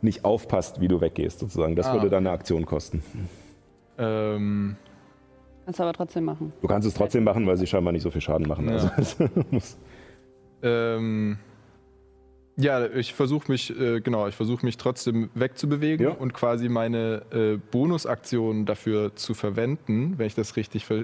[0.00, 1.76] nicht aufpasst, wie du weggehst, sozusagen.
[1.76, 3.02] Das Ah, würde dann eine Aktion kosten.
[3.98, 4.76] Ähm,
[5.64, 6.52] Kannst du aber trotzdem machen.
[6.60, 8.68] Du kannst es trotzdem machen, weil sie scheinbar nicht so viel Schaden machen.
[8.68, 8.92] Ja.
[8.96, 9.28] Also,
[10.64, 11.38] Ähm,
[12.56, 16.12] ja, ich versuche mich, äh, genau, ich versuche mich trotzdem wegzubewegen Ja.
[16.12, 20.94] und quasi meine äh, Bonusaktion dafür zu verwenden, wenn ich das richtig äh,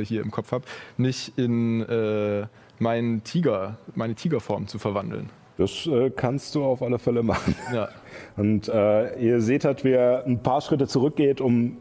[0.00, 0.64] äh, hier im Kopf habe,
[0.96, 2.46] nicht in äh,
[2.78, 5.30] meinen Tiger, meine Tigerform zu verwandeln.
[5.58, 7.54] das äh, kannst du auf alle Fälle machen.
[7.72, 7.88] Ja.
[8.36, 11.76] Und ihr seht halt, wie er ein paar Schritte zurückgeht, um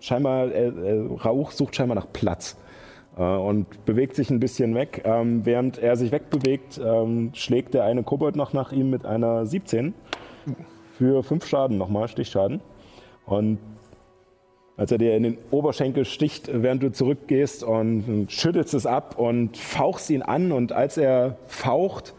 [0.00, 0.48] scheinbar,
[1.24, 2.56] Rauch sucht scheinbar nach Platz
[3.22, 5.02] und bewegt sich ein bisschen weg.
[5.04, 9.46] Ähm, während er sich wegbewegt, ähm, schlägt der eine Kobold noch nach ihm mit einer
[9.46, 9.94] 17
[10.98, 12.60] für 5 Schaden nochmal, Stichschaden.
[13.24, 13.58] Und
[14.76, 19.56] als er dir in den Oberschenkel sticht, während du zurückgehst und schüttelst es ab und
[19.56, 22.14] fauchst ihn an und als er faucht,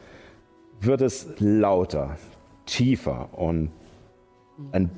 [0.82, 2.18] wird es lauter,
[2.66, 3.72] tiefer und
[4.72, 4.90] ein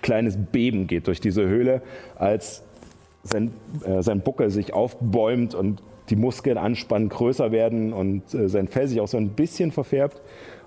[0.00, 1.82] kleines Beben geht durch diese Höhle,
[2.16, 2.63] als
[3.24, 3.52] sein,
[3.84, 8.86] äh, sein Buckel sich aufbäumt und die Muskeln anspannen, größer werden und äh, sein Fell
[8.88, 10.20] sich auch so ein bisschen verfärbt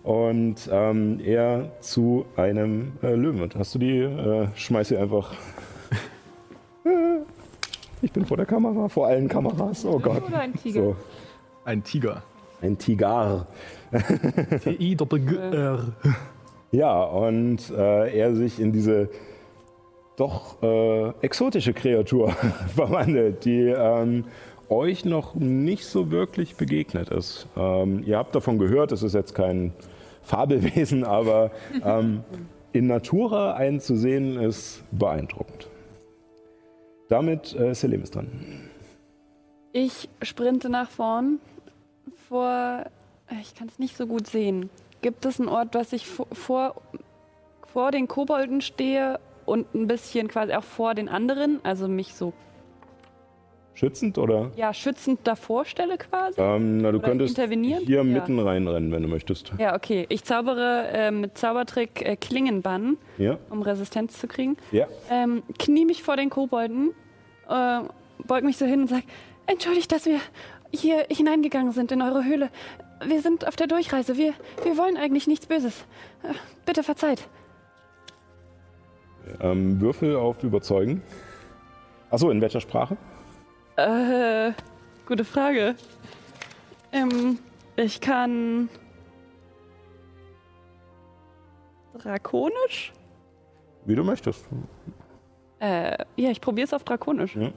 [0.04, 3.56] und ähm, er zu einem äh, Löwen wird.
[3.56, 4.00] Hast du die?
[4.00, 5.34] Äh, schmeiß sie einfach.
[8.02, 9.86] ich bin vor der Kamera, vor allen Kameras.
[9.86, 10.24] Oh Gott.
[10.28, 10.82] Oder ein Tiger.
[10.82, 10.96] So,
[11.66, 12.24] Ein Tiger.
[12.62, 13.48] ein Tigar.
[14.64, 15.94] T-I-Doppel-G-R.
[16.72, 19.10] Ja, und äh, er sich in diese
[20.18, 22.32] doch äh, exotische Kreatur
[22.76, 24.26] verwandelt, die ähm,
[24.68, 27.48] euch noch nicht so wirklich begegnet ist.
[27.56, 29.72] Ähm, ihr habt davon gehört, es ist jetzt kein
[30.24, 31.52] Fabelwesen, aber
[31.86, 32.24] ähm,
[32.74, 35.70] in Natura einen zu sehen ist beeindruckend.
[37.08, 38.70] Damit äh, Selim ist dran.
[39.72, 41.40] Ich sprinte nach vorn.
[42.28, 42.86] Vor.
[43.42, 44.70] Ich kann es nicht so gut sehen.
[45.02, 46.76] Gibt es einen Ort, dass ich vor,
[47.66, 51.60] vor den Kobolden stehe und ein bisschen quasi auch vor den anderen?
[51.64, 52.34] Also mich so
[53.74, 54.50] Schützend oder?
[54.56, 56.42] ja, schützend davor stelle quasi?
[56.42, 57.84] Ähm, na, du Oder könntest intervenieren?
[57.86, 58.04] hier Ja.
[58.04, 59.52] mitten reinrennen, wenn du möchtest.
[59.60, 60.08] Ja, okay.
[60.10, 63.38] Ich zaubere äh, mit Zaubertrick äh, Klingenbann, Ja?
[63.52, 64.58] um Resistenz zu kriegen.
[64.72, 64.88] Ja.
[65.12, 66.96] Ähm, knie mich vor den Kobolden,
[67.48, 67.82] äh,
[68.26, 69.04] beug mich so hin und sag,
[69.46, 70.20] entschuldigt, dass wir
[70.72, 72.50] hier hineingegangen sind in eure Höhle.
[73.06, 74.18] Wir sind auf der Durchreise.
[74.18, 74.34] Wir,
[74.64, 75.86] wir wollen eigentlich nichts Böses.
[76.24, 76.34] Äh,
[76.66, 77.28] bitte verzeiht.
[79.42, 81.02] Ähm, Würfel auf Überzeugen.
[82.10, 82.98] Achso, in welcher Sprache?
[83.76, 84.52] Äh,
[85.06, 85.76] gute Frage.
[86.92, 87.40] Ähm,
[87.76, 88.70] ich kann
[91.98, 92.94] Drakonisch?
[93.86, 94.46] Wie du möchtest.
[95.60, 97.36] Äh, ja, ich probiere es auf Drakonisch.
[97.36, 97.52] Ja.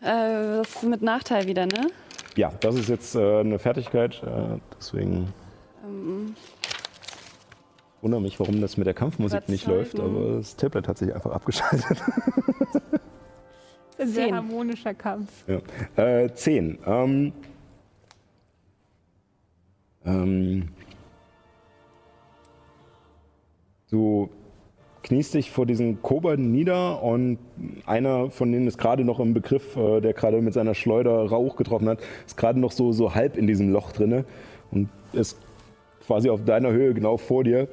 [0.00, 1.90] Äh, das ist mit Nachteil wieder, ne?
[2.36, 4.58] Ja, das ist jetzt äh, eine Fertigkeit, äh,
[5.86, 6.36] deswegen
[8.02, 11.32] wundere mich, warum das mit der Kampfmusik nicht läuft, aber das Tablet hat sich einfach
[11.32, 12.02] abgeschaltet.
[13.98, 14.34] Ein sehr Zehn.
[14.36, 15.44] harmonischer Kampf.
[15.48, 15.60] ja.
[16.04, 16.78] äh, zehn.
[16.86, 17.32] Ähm,
[20.04, 20.68] ähm,
[23.90, 24.28] du
[25.02, 27.38] kniest dich vor diesen Kobolden nieder und
[27.86, 31.56] einer von denen ist gerade noch im Begriff, äh, der gerade mit seiner Schleuder Rauch
[31.56, 34.26] getroffen hat, ist gerade noch so, so halb in diesem Loch drinne
[34.70, 35.38] und ist
[36.06, 37.68] quasi auf deiner Höhe genau vor dir.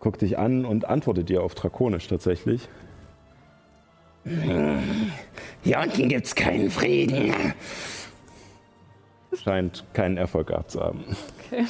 [0.00, 2.68] Guckt dich an und antwortet dir auf Drakonisch tatsächlich.
[5.64, 7.34] Hier unten gibt's keinen Frieden.
[9.32, 11.04] Scheint keinen Erfolg gehabt zu haben.
[11.46, 11.64] Okay.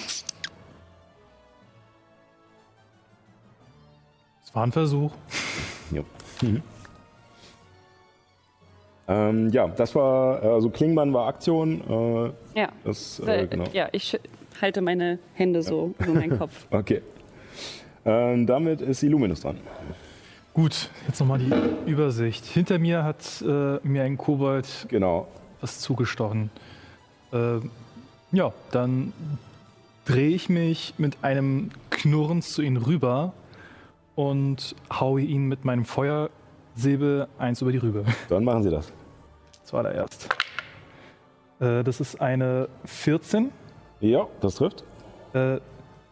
[4.44, 5.12] Es war ein Versuch.
[5.90, 6.02] Ja.
[6.42, 6.62] Mhm.
[9.10, 11.80] Ähm, ja, das war, also Klingmann war Aktion.
[12.54, 12.68] Äh, Ja.
[12.84, 13.64] das, äh, genau.
[13.72, 14.18] Ja, ich
[14.60, 16.66] halte meine Hände so über meinen Kopf.
[16.70, 17.02] Okay.
[18.04, 19.58] Ähm, damit ist Illuminus dran.
[20.54, 21.52] Gut, jetzt nochmal die
[21.90, 22.44] Übersicht.
[22.46, 25.28] Hinter mir hat äh, mir ein Kobold Genau.
[25.60, 26.50] was zugestochen.
[27.32, 27.58] Äh,
[28.32, 29.12] ja, dann
[30.04, 33.34] drehe ich mich mit einem Knurrens zu ihm rüber
[34.14, 38.04] und haue ihn mit meinem Feuersäbel eins über die Rübe.
[38.28, 38.90] Dann machen Sie das.
[39.64, 40.28] Zuallererst.
[41.60, 43.50] Äh, das ist eine 14,
[44.00, 44.84] Ja, das trifft.
[45.34, 45.58] äh,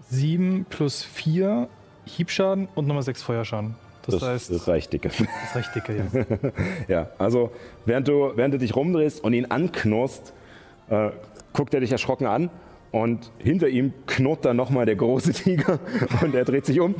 [0.08, 1.68] 7 plus 4
[2.04, 3.74] Hiebschaden und nochmal 6 Feuerschaden.
[4.06, 5.08] Das, heißt, das reicht dicke.
[5.08, 6.26] ist recht dicke, ja.
[6.88, 7.50] Ja, also
[7.86, 10.32] während du, während du dich rumdrehst und ihn anknurrst,
[10.88, 11.10] äh,
[11.52, 12.50] guckt er dich erschrocken an
[12.92, 15.80] und hinter ihm knurrt dann nochmal der große Tiger
[16.22, 16.94] und er dreht sich um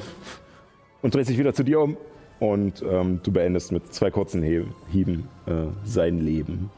[1.03, 1.97] und dreht sich wieder zu dir um
[2.41, 4.43] und ähm, du beendest mit zwei kurzen
[4.91, 5.53] Hieben äh,
[5.85, 6.71] sein Leben.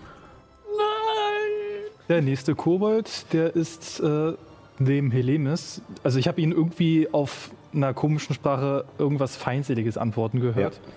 [2.08, 4.32] Der nächste Kobold, der ist äh,
[4.78, 5.82] neben Helemis.
[6.02, 10.74] Also ich habe ihn irgendwie auf einer komischen Sprache irgendwas Feindseliges antworten gehört.
[10.74, 10.92] Ja.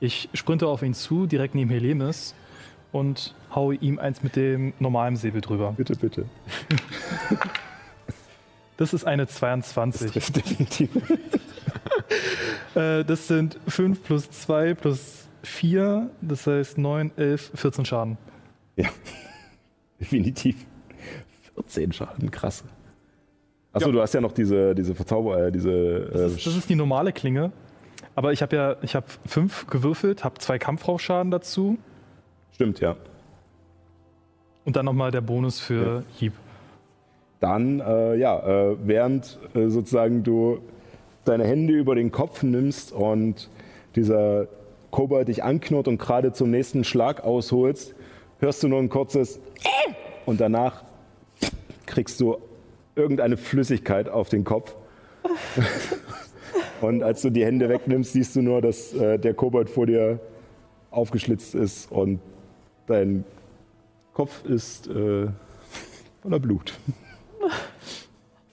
[0.00, 2.34] Ich sprinte auf ihn zu, direkt neben Helemis
[2.90, 5.74] und haue ihm eins mit dem normalen Säbel drüber.
[5.76, 6.24] Bitte, bitte.
[8.78, 10.12] Das ist eine Das 22.
[10.12, 10.90] trifft definitiv.
[12.74, 18.18] Äh, das sind 5 plus 2 plus 4, das heißt 9, 11, 14 Schaden.
[18.76, 18.88] Ja,
[20.00, 20.66] definitiv.
[21.54, 22.64] 14 Schaden, krass.
[23.72, 23.92] Achso, Ja.
[23.92, 26.00] du hast ja noch diese, diese Verzauber, äh, diese.
[26.12, 27.52] Das Äh, ist, das ist die normale Klinge.
[28.14, 31.78] Aber ich habe ja, ich habe 5 gewürfelt, habe zwei Kampfrauschschaden dazu
[32.52, 32.96] stimmt, ja.
[34.64, 36.32] und dann nochmal der Bonus für Hieb.
[37.40, 38.38] Dann, äh, ja,
[38.70, 40.58] äh, während äh, sozusagen du
[41.24, 43.48] deine Hände über den Kopf nimmst und
[43.94, 44.48] dieser
[44.90, 47.94] Kobold dich anknurrt und gerade zum nächsten Schlag ausholst,
[48.38, 49.92] hörst du nur ein kurzes "Äh!"
[50.26, 50.84] und danach
[51.86, 52.38] kriegst du
[52.96, 54.74] irgendeine Flüssigkeit auf den Kopf.
[56.80, 60.20] und als du die Hände wegnimmst, siehst du nur, dass äh, der Kobold vor dir
[60.90, 62.20] aufgeschlitzt ist und
[62.86, 63.24] dein
[64.12, 65.28] Kopf ist äh,
[66.22, 66.74] voller Blut.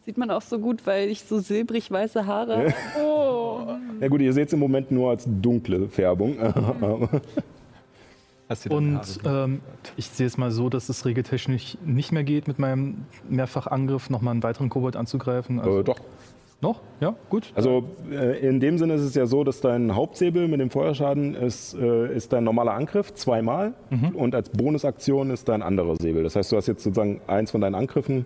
[0.06, 3.80] Sieht man auch so gut, weil ich so silbrig weiße Haare habe.
[3.99, 6.38] Ja gut, ihr seht es im Moment nur als dunkle Färbung.
[6.38, 7.10] Deine
[8.69, 9.61] Und ähm,
[9.97, 14.34] ich sehe es mal so, dass es regeltechnisch nicht mehr geht, mit meinem Mehrfachangriff nochmal
[14.34, 15.59] einen weiteren Kobold anzugreifen.
[15.59, 15.99] Also, äh, doch.
[16.61, 16.80] Noch?
[17.01, 17.51] Ja, gut.
[17.53, 21.35] Also äh, in dem Sinne ist es ja so, dass dein Hauptsäbel mit dem Feuerschaden
[21.35, 23.73] ist, äh, ist dein normaler Angriff zweimal
[24.13, 26.23] und als Bonusaktion ist dein anderer Säbel.
[26.23, 28.26] Das heißt, du hast jetzt sozusagen eins von deinen Angriffen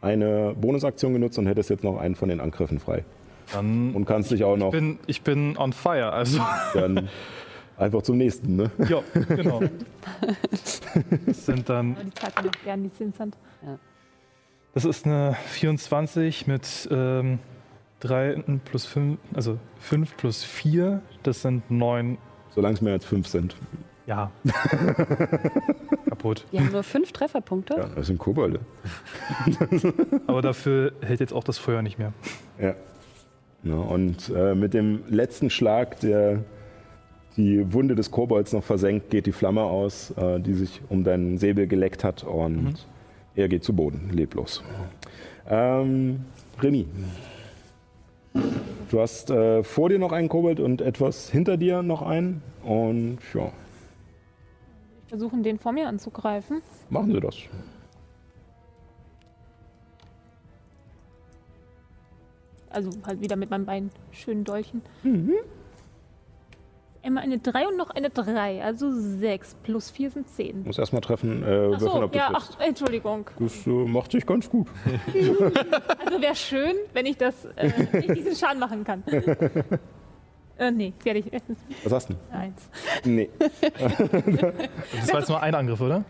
[0.00, 3.04] eine Bonusaktion genutzt und hättest jetzt noch einen von den Angriffen frei.
[3.52, 6.12] Dann Und kannst dich auch ich noch bin, ich bin on fire.
[6.12, 6.40] Also,
[6.74, 7.08] dann
[7.80, 8.56] einfach zum nächsten.
[8.56, 8.70] Ne?
[8.88, 9.60] ja, genau.
[11.26, 13.36] Das sind dann, die mir noch gern die Zinshand.
[14.74, 17.38] das ist eine 24 mit ähm,
[18.00, 22.18] 3 plus 5, also 5 plus 4, das sind 9.
[22.50, 23.54] Solange es mehr als fünf sind.
[24.06, 24.32] Ja.
[26.08, 26.46] Kaputt.
[26.50, 27.74] Die haben nur fünf Trefferpunkte.
[27.74, 28.60] Ja, das sind Kobolde.
[30.26, 32.12] Aber dafür hält jetzt auch das Feuer nicht mehr.
[32.58, 32.74] Ja.
[33.62, 36.42] ja und äh, mit dem letzten Schlag, der
[37.44, 41.38] die Wunde des Kobolds noch versenkt, geht die Flamme aus, äh, die sich um deinen
[41.38, 42.86] Säbel geleckt hat und
[43.34, 44.62] er geht zu Boden, leblos.
[45.48, 46.20] Ähm,
[46.60, 46.86] Remy.
[48.90, 52.42] Du hast äh, vor dir noch einen Kobold und etwas hinter dir noch einen.
[52.64, 53.50] Und ja,
[55.10, 56.62] Versuchen, den vor mir anzugreifen.
[56.88, 57.36] machen Sie das.
[62.68, 64.82] Also halt wieder mit meinem Bein schönen Dolchen.
[65.02, 65.32] Mhm.
[67.02, 68.62] Immer eine 3 und noch eine 3.
[68.62, 70.64] Also 6 plus 4 sind 10.
[70.64, 73.30] Muss erstmal treffen, äh, Ach würfeln, so, ob du ja, ach, Entschuldigung.
[73.38, 74.68] Das äh, macht sich ganz gut.
[76.04, 79.02] Also wäre schön, wenn ich das, äh, ich diesen Schaden machen kann.
[80.58, 81.26] äh, nee, werde ich.
[81.84, 82.68] Was hast du Eins.
[83.04, 83.14] denn?
[83.14, 83.30] Nee.
[83.40, 86.04] Das war jetzt nur ein Angriff, oder?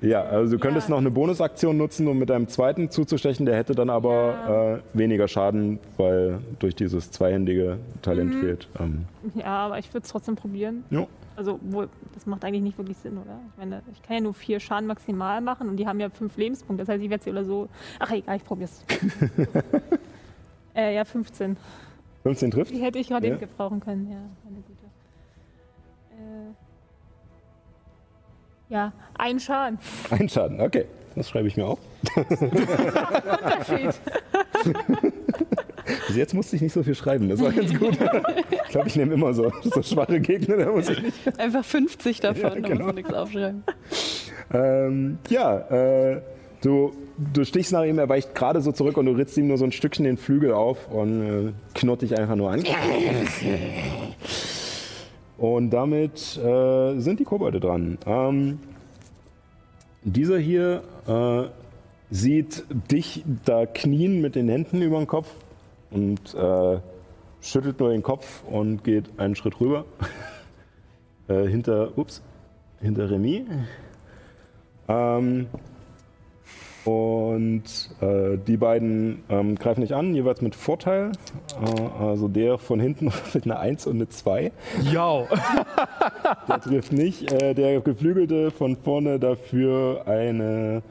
[0.00, 0.92] Ja, also du könntest Ja.
[0.92, 3.46] noch eine Bonusaktion nutzen, um mit deinem zweiten zuzustechen.
[3.46, 8.40] Der hätte dann aber äh, weniger Schaden, weil durch dieses zweihändige Talent Mhm.
[8.40, 8.68] fehlt.
[8.80, 10.84] Ähm, Ja, aber ich würde es trotzdem probieren.
[10.90, 11.06] jo.
[11.36, 13.38] Also, wohl, das macht eigentlich nicht wirklich Sinn, oder?
[13.52, 16.36] Ich meine, ich kann ja nur vier Schaden maximal machen und die haben ja fünf
[16.36, 16.84] Lebenspunkte.
[16.84, 17.68] Das heißt, ich werde sie oder so.
[18.00, 18.84] Ach, egal, ich probier's.
[20.74, 21.56] äh, ja, 15.
[22.24, 22.72] 15 trifft.
[22.72, 23.32] Die hätte ich gerade Ja.
[23.34, 24.16] eben gebrauchen können, ja.
[28.68, 29.78] Ja, ein Schaden.
[30.10, 30.86] Ein Schaden, okay.
[31.14, 31.78] Das schreibe ich mir auf.
[32.16, 33.90] Unterschied.
[36.06, 37.98] Bis jetzt musste ich nicht so viel schreiben, das war ganz gut.
[38.64, 41.40] ich glaube, ich nehme immer so, so schwache Gegner, da muss ich nicht.
[41.40, 42.84] Einfach 50 davon, Ja, da muss genau.
[42.86, 43.64] man nichts aufschreiben.
[44.52, 46.20] Ähm, ja, äh,
[46.62, 46.92] du,
[47.34, 49.64] du stichst nach ihm, er weicht gerade so zurück und du ritzt ihm nur so
[49.64, 52.62] ein Stückchen den Flügel auf und äh, knurrt dich einfach nur an.
[55.38, 57.96] Und damit äh, sind die Kobolde dran.
[58.06, 58.58] Ähm,
[60.02, 61.44] dieser hier äh,
[62.10, 65.28] sieht dich da knien mit den Händen über den Kopf
[65.92, 66.78] und äh,
[67.40, 69.84] schüttelt nur den Kopf und geht einen Schritt rüber.
[71.28, 72.20] äh, hinter, ups,
[72.80, 73.46] hinter Remy.
[74.88, 75.46] Ähm,
[76.88, 77.64] und
[78.00, 81.12] äh, die beiden ähm, greifen nicht an, jeweils mit Vorteil.
[81.60, 84.52] Äh, also der von hinten mit einer 1 und eine 2.
[84.90, 85.24] Ja.
[86.48, 87.30] Der trifft nicht.
[87.30, 90.82] Äh, der geflügelte von vorne dafür eine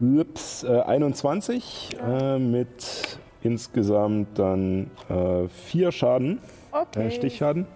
[0.00, 6.38] ups, äh, 21 äh, mit insgesamt dann äh, vier Schaden,
[6.72, 7.10] äh, Okay.
[7.10, 7.66] Stichschaden.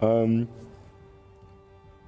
[0.00, 0.48] Ähm,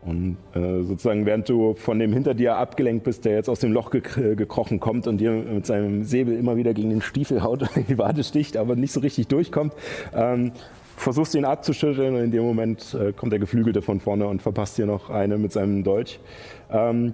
[0.02, 3.72] Und äh, sozusagen, während du von dem hinter dir abgelenkt bist, der jetzt aus dem
[3.72, 7.62] Loch gek gekrochen kommt und dir mit seinem Säbel immer wieder gegen den Stiefel haut
[7.62, 9.74] und in die Wade sticht, aber nicht so richtig durchkommt,
[10.14, 10.52] ähm,
[10.96, 14.40] versuchst du ihn abzuschütteln und in dem Moment äh, kommt der Geflügelte von vorne und
[14.40, 16.18] verpasst dir noch eine mit seinem Dolch.
[16.70, 17.12] Ähm,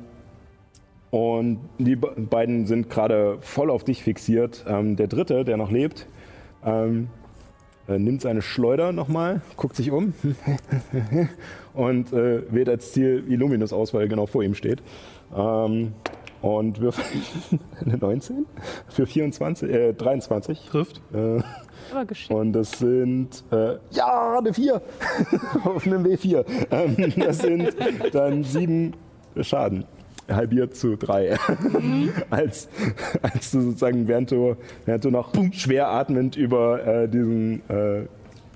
[1.11, 4.65] und die be- beiden sind gerade voll auf dich fixiert.
[4.69, 6.07] Ähm, der dritte, der noch lebt,
[6.65, 7.26] ähm, äh,
[7.89, 10.13] nimmt seine Schleuder nochmal, guckt sich um
[11.75, 14.83] und äh, wählt als Ziel Illuminus aus, weil er genau vor ihm steht.
[15.37, 15.93] Ähm,
[16.43, 17.01] und wirft
[17.85, 18.47] eine 19
[18.89, 20.67] für 24, äh, 23.
[20.69, 21.01] Trifft.
[21.13, 21.41] Äh,
[21.91, 22.33] Aber geschickt.
[22.33, 24.83] und das sind, äh, ja, eine 4
[25.65, 26.45] auf einem W4.
[26.71, 27.75] Ähm, das sind
[28.13, 28.93] dann sieben
[29.41, 29.85] Schaden.
[30.29, 31.37] Halbiert zu drei.
[32.31, 32.69] als,
[33.23, 38.07] als du sozusagen, während du, während du noch schwer atmend über äh, diesen äh,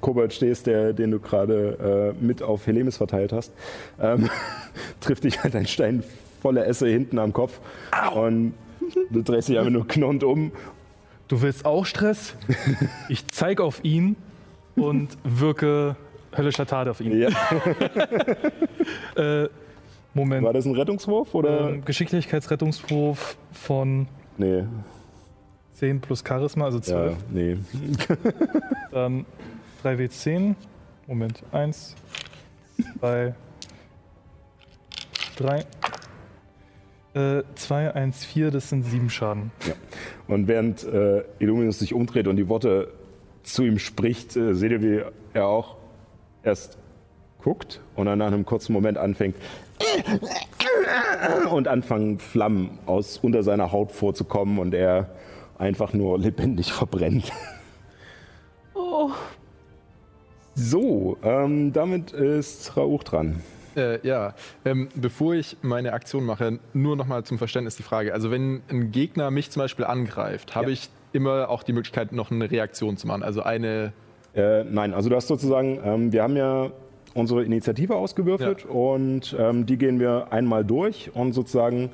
[0.00, 3.52] Kobold stehst, der, den du gerade äh, mit auf Helemis verteilt hast,
[4.00, 4.30] ähm,
[5.00, 6.02] trifft dich halt ein Stein
[6.40, 7.60] voller Esse hinten am Kopf.
[8.14, 8.54] Und
[9.10, 10.52] du drehst dich einfach nur knurrend um
[11.30, 12.34] Du willst auch Stress?
[13.08, 14.16] Ich zeige auf ihn
[14.74, 15.94] und wirke
[16.36, 17.16] höllischer Tat auf ihn.
[17.20, 17.28] Ja.
[19.16, 19.48] Äh,
[20.14, 20.44] Moment.
[20.44, 21.70] War das ein Rettungswurf oder?
[21.70, 24.08] Ähm, Geschicklichkeitsrettungswurf von
[24.38, 24.64] nee.
[25.74, 27.12] 10 plus Charisma, also 12.
[27.12, 27.56] Ja, nee.
[28.92, 29.24] Dann
[29.84, 30.54] 3W10.
[31.06, 31.42] Moment.
[31.52, 31.94] 1,
[33.00, 33.34] 2,
[35.36, 35.64] 3.
[37.12, 39.50] 2, 1, 4, das sind 7 Schaden.
[40.28, 42.92] Und während äh, Illuminus sich umdreht und die Worte
[43.42, 45.76] zu ihm spricht, äh, seht ihr, wie er auch
[46.44, 46.78] erst
[47.42, 49.34] guckt und dann nach einem kurzen Moment anfängt
[51.50, 55.10] und anfangen Flammen aus unter seiner Haut vorzukommen und er
[55.58, 57.30] einfach nur lebendig verbrennt.
[58.74, 59.10] Oh,
[60.54, 63.42] So, ähm, damit ist Rauch dran.
[63.76, 64.34] Äh, ja,
[64.64, 68.12] ähm, bevor ich meine Aktion mache, nur nochmal zum Verständnis die Frage.
[68.12, 70.72] Also wenn ein Gegner mich zum Beispiel angreift, habe Ja.
[70.72, 73.22] ich immer auch die Möglichkeit, noch eine Reaktion zu machen.
[73.22, 73.92] Also eine,
[74.34, 76.70] Äh, nein, also du hast sozusagen, ähm, wir haben ja
[77.14, 81.90] unsere Initiative ausgewürfelt und ähm, die gehen wir einmal durch und sozusagen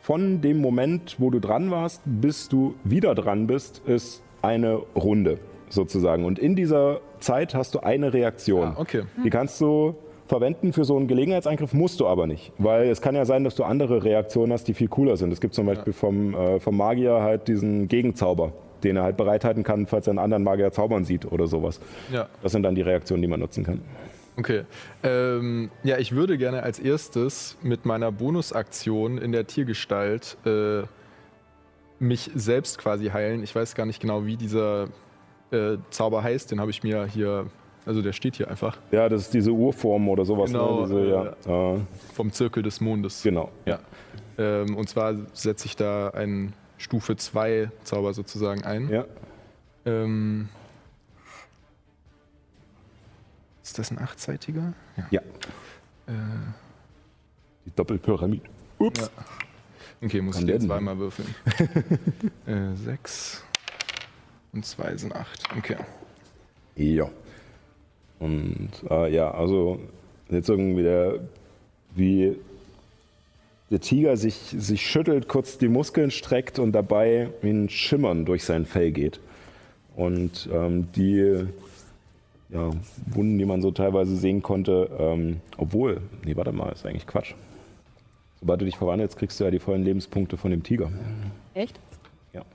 [0.00, 5.38] von dem Moment, wo du dran warst, bis du wieder dran bist, ist eine Runde
[5.68, 6.24] sozusagen.
[6.24, 8.68] Und in dieser Zeit hast du eine Reaktion.
[8.68, 9.02] Ah, okay.
[9.24, 9.94] Die kannst du
[10.26, 12.52] verwenden für so einen Gelegenheitsangriff, musst du aber nicht.
[12.58, 15.32] Weil es kann ja sein, dass du andere Reaktionen hast, die viel cooler sind.
[15.32, 18.52] Es gibt zum Beispiel vom, äh, vom Magier halt diesen Gegenzauber,
[18.82, 21.80] den er halt bereithalten kann, falls er einen anderen Magier zaubern sieht oder sowas.
[22.12, 22.28] ja.
[22.42, 23.82] Das sind dann die Reaktionen, die man nutzen kann.
[24.36, 24.64] Okay.
[25.02, 30.82] Ähm, ja, ich würde gerne als erstes mit meiner Bonusaktion in der Tiergestalt äh,
[31.98, 33.42] mich selbst quasi heilen.
[33.42, 34.88] Ich weiß gar nicht genau, wie dieser
[35.50, 36.50] äh, Zauber heißt.
[36.50, 37.46] Den habe ich mir hier,
[37.84, 40.50] also der steht hier einfach, Ja, das ist diese Urform oder sowas.
[40.50, 40.86] Genau, ne?
[40.86, 41.06] diese,
[41.50, 41.74] ja.
[41.74, 41.80] Äh,
[42.14, 43.22] vom Zirkel des Mondes.
[43.22, 43.50] genau.
[43.66, 43.78] Ja.
[44.38, 48.88] Ähm, und zwar setze ich da einen Stufe 2 Zauber sozusagen ein.
[48.88, 49.04] Ja.
[49.84, 50.48] Ähm,
[53.72, 54.74] ist das ein achtseitiger?
[55.10, 55.20] ja.
[56.06, 56.12] Äh,
[57.64, 58.44] Die Doppelpyramide.
[58.78, 59.00] Ups.
[59.00, 59.08] Ja.
[60.02, 61.34] Okay, muss Kann ich jetzt zweimal würfeln.
[62.46, 63.42] äh, sechs
[64.52, 65.48] und zwei sind acht.
[65.56, 65.76] Okay.
[66.76, 67.08] Ja.
[68.18, 69.80] Und äh, ja, also
[70.28, 71.20] jetzt irgendwie der,
[71.94, 72.36] wie
[73.70, 78.44] der Tiger sich, sich schüttelt, kurz die Muskeln streckt und dabei wie ein Schimmern durch
[78.44, 79.18] sein Fell geht.
[79.96, 81.46] Und ähm, die
[82.52, 82.70] ja,
[83.06, 87.34] Wunden, die man so teilweise sehen konnte, ähm, obwohl, nee, warte mal, ist eigentlich Quatsch.
[88.40, 90.90] Sobald du dich verwandelst, kriegst du ja die vollen Lebenspunkte von dem Tiger.
[91.54, 91.78] echt?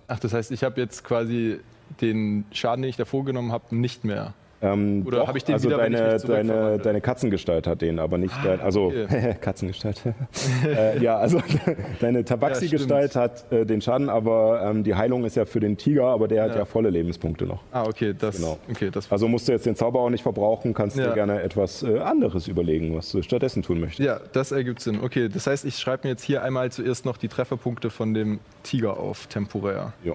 [0.07, 1.60] Ach, das heißt, ich habe jetzt quasi
[2.02, 4.34] den Schaden, den ich davor genommen habe, nicht mehr.
[4.61, 8.17] Ähm, Oder doch, hab ich den also wieder, deine, deine, deine Katzengestalt hat den, aber
[8.17, 9.35] nicht dein, also okay.
[9.41, 10.01] Katzengestalt.
[10.65, 11.39] äh, ja, also
[11.99, 15.77] deine Tabaxi-Gestalt Ja, hat äh, den Schaden, aber ähm, die Heilung ist ja für den
[15.77, 16.57] Tiger, aber der hat Ja.
[16.59, 17.61] ja volle Lebenspunkte noch.
[17.71, 18.57] Ah, okay, das, Genau.
[18.69, 21.07] okay, das Also musst du jetzt den Zauber auch nicht verbrauchen, kannst Ja.
[21.09, 24.07] dir gerne etwas äh, anderes überlegen, was du stattdessen tun möchtest.
[24.07, 24.99] Ja, das ergibt Sinn.
[25.03, 28.39] Okay, das heißt, ich schreibe mir jetzt hier einmal zuerst noch die Trefferpunkte von dem
[28.63, 29.93] Tiger auf, temporär.
[30.03, 30.13] Ja.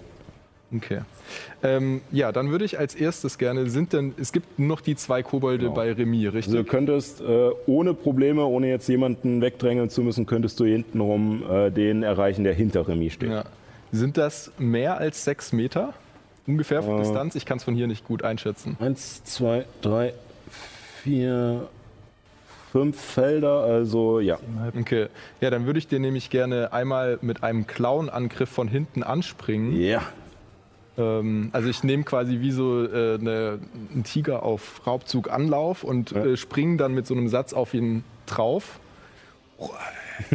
[0.75, 1.01] Okay.
[1.63, 5.23] Ähm, ja, dann würde ich als erstes gerne, sind denn, es gibt noch die zwei
[5.23, 5.75] Kobolde Genau.
[5.75, 6.55] bei Remis, Also richtig?
[6.55, 11.71] du könntest äh, ohne Probleme, ohne jetzt jemanden wegdrängeln zu müssen, könntest du hintenrum äh,
[11.71, 13.31] den erreichen, der hinter Remis steht.
[13.31, 13.45] ja.
[13.93, 15.93] Sind das mehr als sechs Meter?
[16.47, 16.99] Ungefähr Äh.
[16.99, 17.35] Distanz?
[17.35, 18.77] Ich kann es von hier nicht gut einschätzen.
[18.81, 20.15] Eins, zwei, drei,
[21.03, 21.69] vier,
[22.73, 24.39] fünf Felder, also ja.
[24.79, 25.09] Okay.
[25.43, 29.79] Ja, dann würde ich den nämlich gerne einmal mit einem Klauenangriff von hinten anspringen.
[29.79, 30.03] Ja.
[30.99, 33.59] Ähm, also ich nehme quasi wie so äh, eine,
[33.93, 36.25] einen Tiger auf Raubzug Anlauf und Ja.
[36.25, 38.79] äh, springe dann mit so einem Satz auf ihn drauf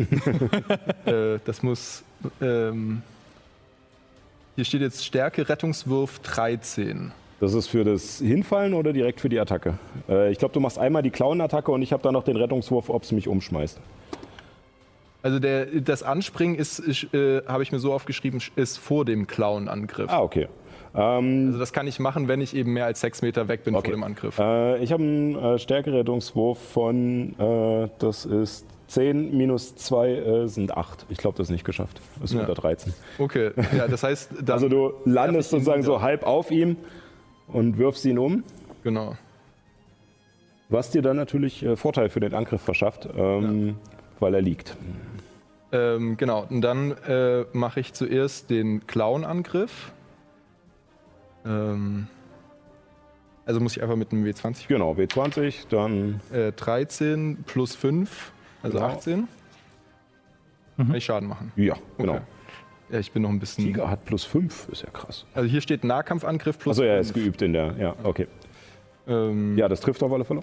[1.05, 2.03] äh, das muss.
[2.41, 3.01] Ähm,
[4.55, 7.11] hier steht jetzt Stärke, Rettungswurf 13.
[7.39, 9.77] Das ist für das Hinfallen oder direkt für die Attacke?
[10.09, 12.89] Äh, ich glaube, du machst einmal die Clown-Attacke und ich habe dann noch den Rettungswurf,
[12.89, 13.79] ob es mich umschmeißt.
[15.23, 19.27] Also der, das Anspringen ist, ist äh, habe ich mir so aufgeschrieben, ist vor dem
[19.27, 20.09] Clown-Angriff.
[20.11, 20.47] Ah, okay.
[20.95, 23.75] Ähm, Also das kann ich machen, wenn ich eben mehr als sechs Meter weg bin
[23.75, 23.87] Okay.
[23.89, 24.37] vor dem Angriff.
[24.39, 30.77] äh, ich habe einen äh, Stärkerettungswurf von, äh, das ist 10 minus 2 äh, sind
[30.77, 31.07] 8.
[31.09, 31.99] Ich glaube, das ist nicht geschafft.
[32.21, 32.41] Das ist Ja.
[32.41, 32.93] unter 13.
[33.17, 36.77] Okay, ja, das heißt, Also du landest sozusagen so halb auf ihm
[37.47, 38.43] und wirfst ihn um.
[38.83, 39.15] genau.
[40.69, 43.75] Was dir dann natürlich äh, Vorteil für den Angriff verschafft, ähm,
[44.19, 44.75] weil er liegt.
[45.71, 49.91] Ähm, genau, und dann äh, mache ich zuerst den Clown-Angriff.
[51.45, 52.07] Ähm,
[53.45, 58.31] also muss ich einfach mit einem W20 Genau, W20, dann äh, 13 plus 5,
[58.63, 58.89] also Genau.
[58.89, 59.27] 18.
[60.77, 61.51] Kann ich Schaden machen.
[61.55, 62.13] ja, genau.
[62.13, 62.21] Okay.
[62.89, 63.65] Ja, ich bin noch ein bisschen.
[63.65, 65.25] Tiger hat plus 5, ist ja krass.
[65.33, 68.27] Also hier steht Nahkampfangriff plus Achso, ja, er ist geübt in der, ja, okay.
[69.07, 70.41] Ähm, Ja, das trifft auf alle Fälle.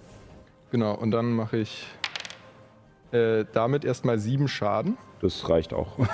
[0.71, 1.87] Genau, und dann mache ich
[3.15, 4.97] äh, damit erstmal sieben Schaden.
[5.21, 5.99] Das reicht auch.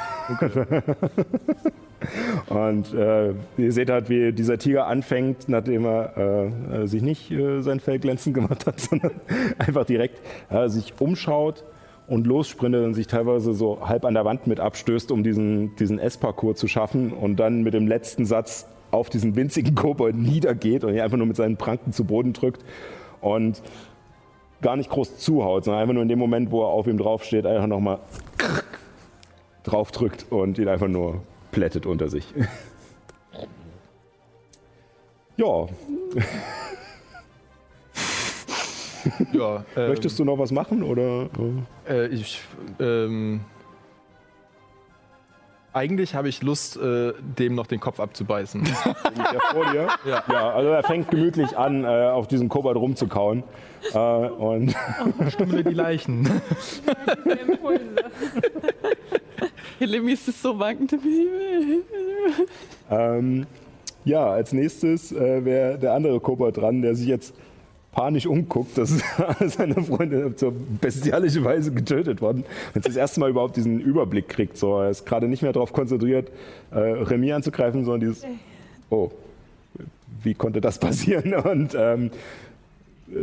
[2.49, 7.31] Und äh, ihr seht halt, wie dieser Tiger anfängt, nachdem er äh, äh, sich nicht
[7.31, 9.13] äh, sein Fell glänzend gemacht hat, sondern
[9.59, 10.21] einfach direkt
[10.51, 11.65] äh, sich umschaut
[12.07, 15.99] und lossprintet und sich teilweise so halb an der Wand mit abstößt, um diesen, diesen
[15.99, 20.95] S-Parcours zu schaffen und dann mit dem letzten Satz auf diesen winzigen Kobold niedergeht und
[20.95, 22.65] ihn einfach nur mit seinen Pranken zu Boden drückt
[23.21, 23.63] und
[24.63, 27.47] gar nicht groß zuhaut, sondern einfach nur in dem Moment, wo er auf ihm draufsteht,
[27.47, 27.99] einfach nochmal
[29.65, 32.33] draufdrückt und ihn einfach nur plättet unter sich.
[35.37, 35.67] ja,
[39.33, 41.29] Ja, ähm, möchtest du noch was machen oder?
[41.89, 42.43] Äh, ich,
[42.79, 43.41] ähm,
[45.73, 48.63] eigentlich habe ich Lust, äh, dem noch den Kopf abzubeißen.
[48.65, 49.89] Der vor dir?
[50.05, 50.25] Ja.
[50.31, 53.45] Ja, also er fängt gemütlich an, äh, auf diesem Kobold rumzukauen.
[53.93, 54.75] Äh, und
[55.29, 56.29] Stimmen wir die Leichen.
[59.79, 60.95] Lemmy ist es so wankend.
[62.91, 63.47] ähm,
[64.05, 67.35] ja, als nächstes äh, wäre der andere Kobold dran, der sich jetzt
[67.93, 69.03] panisch umguckt, dass
[69.47, 72.45] seine Freunde auf so bestialische Weise getötet worden.
[72.75, 74.57] Jetzt das erste Mal überhaupt diesen Überblick kriegt.
[74.57, 76.31] So, er ist gerade nicht mehr darauf konzentriert,
[76.71, 78.25] äh, Remy anzugreifen, sondern dieses,
[78.91, 79.11] oh,
[80.23, 81.35] wie konnte das passieren?
[81.51, 82.11] Und ähm,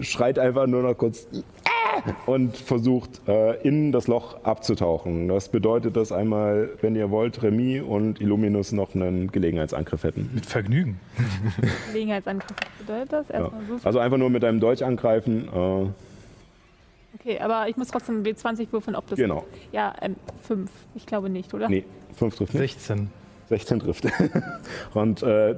[0.01, 1.27] schreit einfach nur noch kurz
[1.65, 5.27] "Ah!" und versucht äh, in das Loch abzutauchen.
[5.27, 10.29] Das bedeutet, dass einmal, wenn ihr wollt, Remy und Illuminus noch einen Gelegenheitsangriff hätten.
[10.33, 10.99] Mit Vergnügen.
[11.91, 12.49] Gelegenheitsangriff.
[12.49, 13.27] Was bedeutet das?
[13.29, 13.35] Ja.
[13.41, 13.85] Erstmal so.
[13.87, 15.47] Also einfach nur mit einem Dolch angreifen.
[15.53, 15.85] Äh,
[17.19, 19.17] Okay, aber ich muss trotzdem W20 würfeln, ob das.
[19.17, 19.43] genau.
[19.71, 20.69] Ja, ähm, 5.
[20.93, 21.67] Ich glaube nicht, oder?
[21.67, 21.83] Nee,
[22.13, 22.79] 5 trifft nicht.
[22.79, 23.09] 16.
[23.49, 24.05] 16 trifft.
[24.93, 25.55] und äh,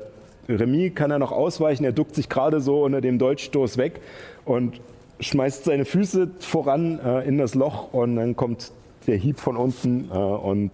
[0.49, 1.84] Remy kann er noch ausweichen.
[1.84, 4.01] Er duckt sich gerade so unter dem Dolchstoß weg
[4.45, 4.81] und
[5.19, 8.71] schmeißt seine Füße voran äh, in das Loch und dann kommt
[9.07, 10.71] der Hieb von unten äh, und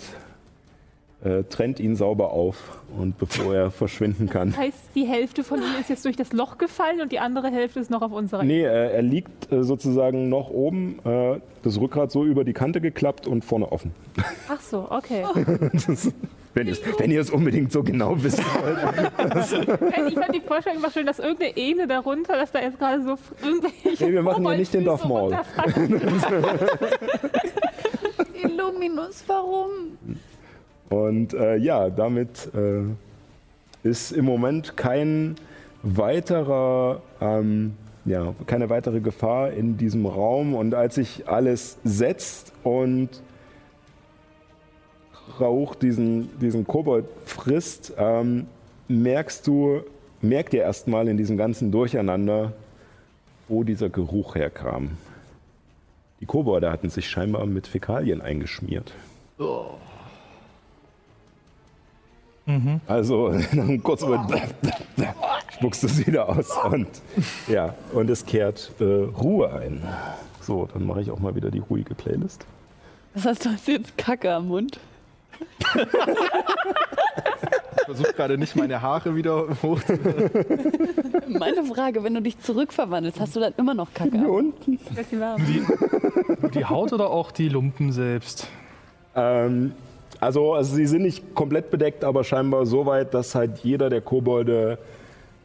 [1.23, 4.49] äh, trennt ihn sauber auf und bevor er verschwinden kann.
[4.49, 7.49] Das heißt, die Hälfte von ihm ist jetzt durch das Loch gefallen und die andere
[7.49, 11.79] Hälfte ist noch auf unserer Nee, äh, er liegt äh, sozusagen noch oben, äh, das
[11.79, 13.91] Rückgrat so über die Kante geklappt und vorne offen.
[14.47, 15.25] Ach so, okay.
[16.55, 18.77] Wenn ihr es wenn ihr es unbedingt so genau wissen wollt.
[20.07, 23.17] ich fand die Vorstellung immer schön, dass irgendeine Ebene darunter, dass da jetzt gerade so
[23.45, 24.05] irgendwelche.
[24.05, 25.33] Nee, wir machen hier nicht den Maul.
[25.33, 26.01] runterfallen.
[28.41, 29.97] Illuminus, warum?
[30.89, 32.83] Und äh, ja, damit äh,
[33.87, 35.35] ist im Moment kein
[35.83, 37.73] weiterer, ähm,
[38.05, 40.55] ja, keine weitere Gefahr in diesem Raum.
[40.55, 43.09] Und als sich alles setzt und
[45.39, 48.47] Rauch diesen, diesen Kobold frisst, ähm,
[48.87, 49.81] merkst du,
[50.21, 52.53] merkt ihr erstmal in diesem ganzen Durcheinander,
[53.47, 54.91] wo dieser Geruch herkam.
[56.21, 58.93] Die Kobolde hatten sich scheinbar mit Fäkalien eingeschmiert.
[62.87, 64.25] Also dann kurz mal
[65.53, 66.87] spuckst du es wieder aus und
[67.47, 69.81] ja und es kehrt äh, Ruhe ein.
[70.41, 72.45] So, dann mache ich auch mal wieder die ruhige Playlist.
[73.15, 74.79] Was hast du hast jetzt Kacke am Mund?
[77.77, 79.79] Ich versuche gerade nicht meine Haare wieder hoch.
[81.27, 84.79] Meine Frage, wenn du dich zurückverwandelst, hast du dann immer noch Kacke Hier unten.
[86.41, 88.47] Nur die Haut oder auch die Lumpen selbst?
[89.15, 89.73] Ähm,
[90.19, 94.01] also, also sie sind nicht komplett bedeckt, aber scheinbar so weit, dass halt jeder der
[94.01, 94.79] Kobolde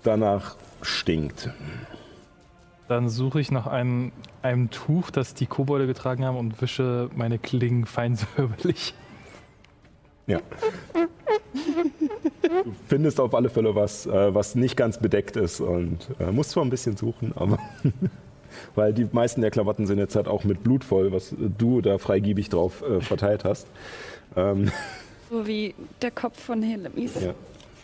[0.02, 1.50] danach stinkt.
[2.88, 4.12] Dann suche ich nach einem,
[4.42, 8.94] einem Tuch, das die Kobolde getragen haben und wische meine Klingen fein säuberlich.
[10.30, 10.40] Ja.
[12.42, 16.50] Du findest auf alle Fälle was, äh, was nicht ganz bedeckt ist und äh, musst
[16.50, 17.58] zwar ein bisschen suchen, aber
[18.74, 21.98] weil die meisten der Klamotten sind jetzt halt auch mit Blut voll, was du da
[21.98, 23.66] freigiebig drauf äh, verteilt hast.
[24.36, 24.70] Ähm,
[25.30, 27.20] So wie der Kopf von Helemis.
[27.20, 27.34] ja.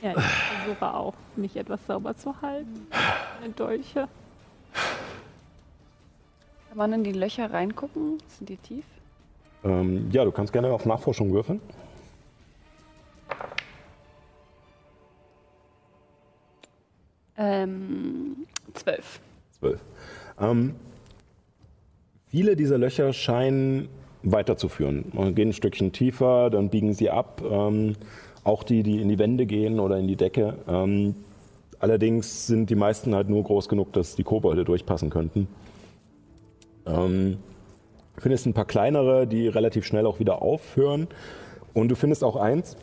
[0.03, 0.23] Ja, ich
[0.65, 2.87] versuche auch, mich etwas sauber zu halten.
[3.41, 4.09] Meine Dolche.
[6.69, 8.19] Kann man in die Löcher reingucken?
[8.29, 8.85] Sind die tief?
[9.65, 11.61] Ähm, ja, du kannst gerne auf Nachforschung würfeln.
[17.39, 19.21] Ähm, zwölf.
[19.59, 19.81] Zwölf.
[20.41, 20.75] Ähm,
[22.29, 23.89] viele dieser Löcher scheinen
[24.23, 25.07] weiterzuführen.
[25.13, 27.43] Man gehen ein Stückchen tiefer, dann biegen sie ab.
[27.49, 27.95] Ähm,
[28.45, 30.55] auch die, die in die Wände gehen oder in die Decke.
[30.69, 31.15] Ähm,
[31.79, 35.49] allerdings sind die meisten halt nur groß genug, dass die Kobolde durchpassen könnten.
[36.87, 37.39] Ähm,
[38.19, 41.09] findest ein paar kleinere, die relativ schnell auch wieder aufhören.
[41.75, 42.77] Und du findest auch eins,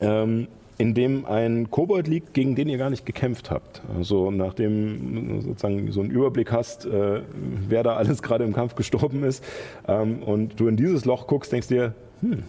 [0.00, 3.82] ähm, in dem ein Kobold liegt, gegen den ihr gar nicht gekämpft habt.
[3.96, 7.22] Also nachdem sozusagen so einen Überblick hast, äh,
[7.68, 9.44] wer da alles gerade im Kampf gestorben ist,
[9.86, 12.42] ähm, und du in dieses Loch guckst, denkst dir, hm,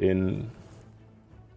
[0.00, 0.50] den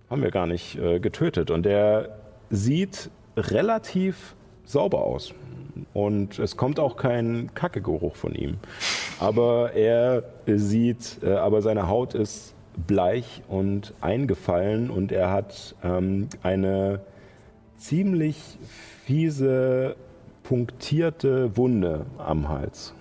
[0.10, 1.52] haben wir gar nicht äh, getötet.
[1.52, 2.18] Und der
[2.50, 5.34] sieht relativ sauber aus.
[5.94, 8.58] Und es kommt auch kein Kackegeruch von ihm.
[9.20, 12.55] Aber er sieht, äh, aber seine Haut ist
[12.88, 17.02] bleich und eingefallen und er hat ähm, eine
[17.78, 18.58] ziemlich
[19.06, 19.96] fiese,
[20.44, 22.94] punktierte Wunde am Hals.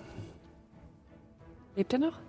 [1.75, 2.19] Lebt er noch?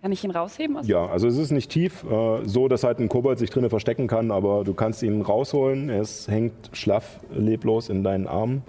[0.00, 0.76] Kann ich ihn rausheben?
[0.76, 3.68] Aus Ja, also es ist nicht tief, äh, so dass halt ein Kobold sich drinnen
[3.68, 5.88] verstecken kann, aber du kannst ihn rausholen.
[5.90, 8.62] Er ist, hängt schlaff, leblos in deinen Armen.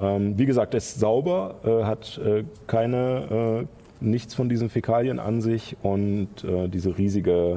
[0.00, 3.66] Ähm, wie gesagt, er ist sauber, äh, hat äh, keine, äh,
[4.00, 7.56] nichts von diesen Fäkalien an sich und äh, diese riesige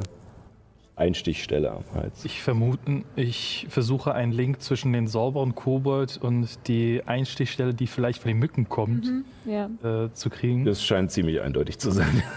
[0.95, 2.23] Einstichstelle am Hals.
[2.23, 8.21] Ich vermute, ich versuche einen Link zwischen den sauberen Kobold und die Einstichstelle, die vielleicht
[8.21, 9.11] von den Mücken kommt,
[9.45, 9.69] Ja.
[9.83, 10.65] äh, zu kriegen.
[10.65, 12.21] Das scheint ziemlich eindeutig zu sein.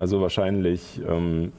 [0.00, 1.52] Also wahrscheinlich ähm,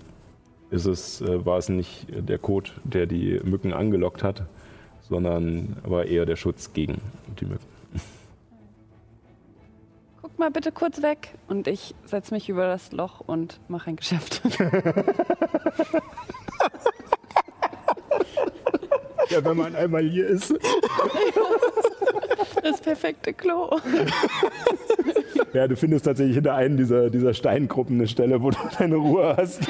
[0.69, 4.43] ist es, äh, war es nicht der Code, der die Mücken angelockt hat,
[5.01, 7.01] sondern war eher der Schutz gegen
[7.39, 7.65] die Mücken.
[10.37, 11.29] Mal bitte kurz weg.
[11.47, 14.41] Und ich setze mich über das Loch und mache ein Geschäft.
[19.29, 20.53] Ja, wenn man einmal hier ist.
[22.63, 23.79] Das perfekte Klo.
[25.53, 29.35] Ja, du findest tatsächlich hinter einem dieser, dieser Steingruppen eine Stelle, wo du deine Ruhe
[29.37, 29.61] hast.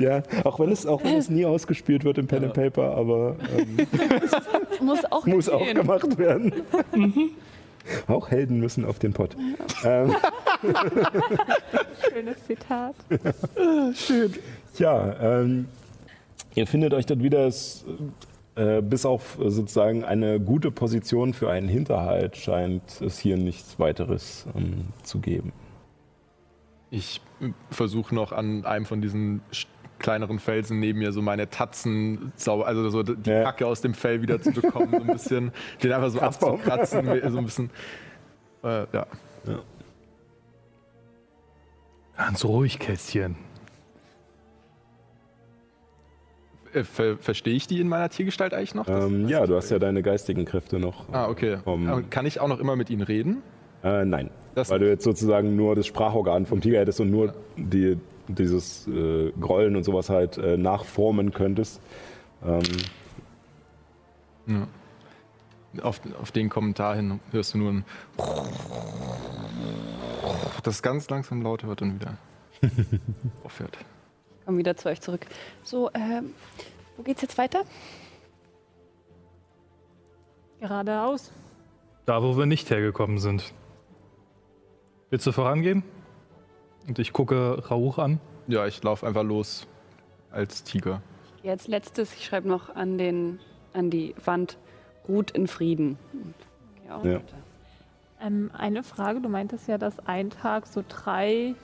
[0.00, 3.36] Ja, auch wenn, es, auch wenn es nie ausgespielt wird im Pen and Paper, aber
[3.56, 3.86] ähm,
[4.80, 6.52] Muss auch muss auch gemacht werden.
[8.06, 9.36] Auch Helden müssen auf den Pott.
[9.84, 10.14] Ähm,
[12.12, 12.94] Schönes Zitat.
[14.78, 15.66] Ja, ähm,
[16.54, 17.84] ihr findet euch dort wieder, es,
[18.54, 23.78] äh, bis auf äh, sozusagen eine gute Position für einen Hinterhalt scheint es hier nichts
[23.78, 25.52] weiteres ähm, zu geben.
[26.90, 27.20] Ich
[27.70, 29.42] versuche noch an einem von diesen
[29.98, 33.44] kleineren Felsen neben mir so meine Tatzen, sau- also so die Ja.
[33.44, 35.52] Kacke aus dem Fell wieder zu bekommen, so ein bisschen,
[35.82, 36.54] den einfach so Kratzbaum.
[36.54, 37.70] abzukratzen, so ein bisschen.
[38.64, 39.06] Äh, ja.
[42.16, 43.36] Ganz ruhig, Kästchen.
[46.74, 48.86] Äh, ver Verstehe ich die in meiner Tiergestalt eigentlich noch?
[48.86, 51.08] Das- Ähm, ja, du hast ja deine geistigen Kräfte noch.
[51.12, 51.58] Ah, okay.
[51.64, 53.42] Aber Kann ich auch noch immer mit ihnen reden?
[53.84, 57.34] Äh, nein, Das- weil du jetzt sozusagen nur das Sprachorgan vom Tiger hättest und nur
[57.56, 57.96] die,
[58.28, 61.80] dieses äh, Grollen und sowas halt äh, nachformen könntest.
[62.44, 62.62] Ähm,
[65.82, 67.84] Auf, auf den Kommentar hin hörst du nur ein
[70.62, 72.16] das ganz langsam lauter wird und wieder
[73.44, 73.78] aufhört.
[74.44, 75.26] Komm wieder zu euch zurück.
[75.62, 76.34] So, ähm,
[76.96, 77.64] wo geht's jetzt weiter?
[80.60, 81.30] Geradeaus.
[82.06, 83.52] Da, wo wir nicht hergekommen sind.
[85.10, 85.82] Willst du vorangehen?
[86.88, 88.18] Und ich gucke Rauch an.
[88.48, 89.66] Ja, ich laufe einfach los
[90.30, 91.02] als Tiger.
[91.46, 93.38] Als letztes, ich schreibe noch an, den,
[93.72, 94.58] an die Wand,
[95.08, 95.98] ruht in Frieden.
[96.90, 97.20] Auch Ja.
[98.20, 101.54] Ähm, eine Frage, du meintest ja, dass ein Tag so drei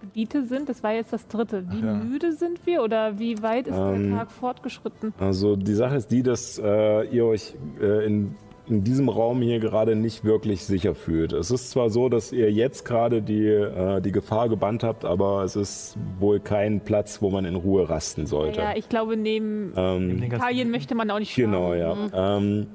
[0.00, 0.68] Gebiete sind.
[0.68, 1.70] Das war jetzt das dritte.
[1.70, 1.94] Wie ja.
[1.94, 5.14] müde sind wir oder wie weit ist Ähm, der Tag fortgeschritten?
[5.18, 9.58] Also die Sache ist die, dass äh, ihr euch äh, in in diesem Raum hier
[9.60, 11.32] gerade nicht wirklich sicher fühlt.
[11.32, 15.44] Es ist zwar so, dass ihr jetzt gerade die, äh, die Gefahr gebannt habt, aber
[15.44, 18.60] es ist wohl kein Platz, wo man in Ruhe rasten sollte.
[18.60, 22.10] Ja, ich glaube, neben ähm, Italien möchte man auch nicht genau, schlafen.
[22.12, 22.36] ja.
[22.36, 22.66] Ähm,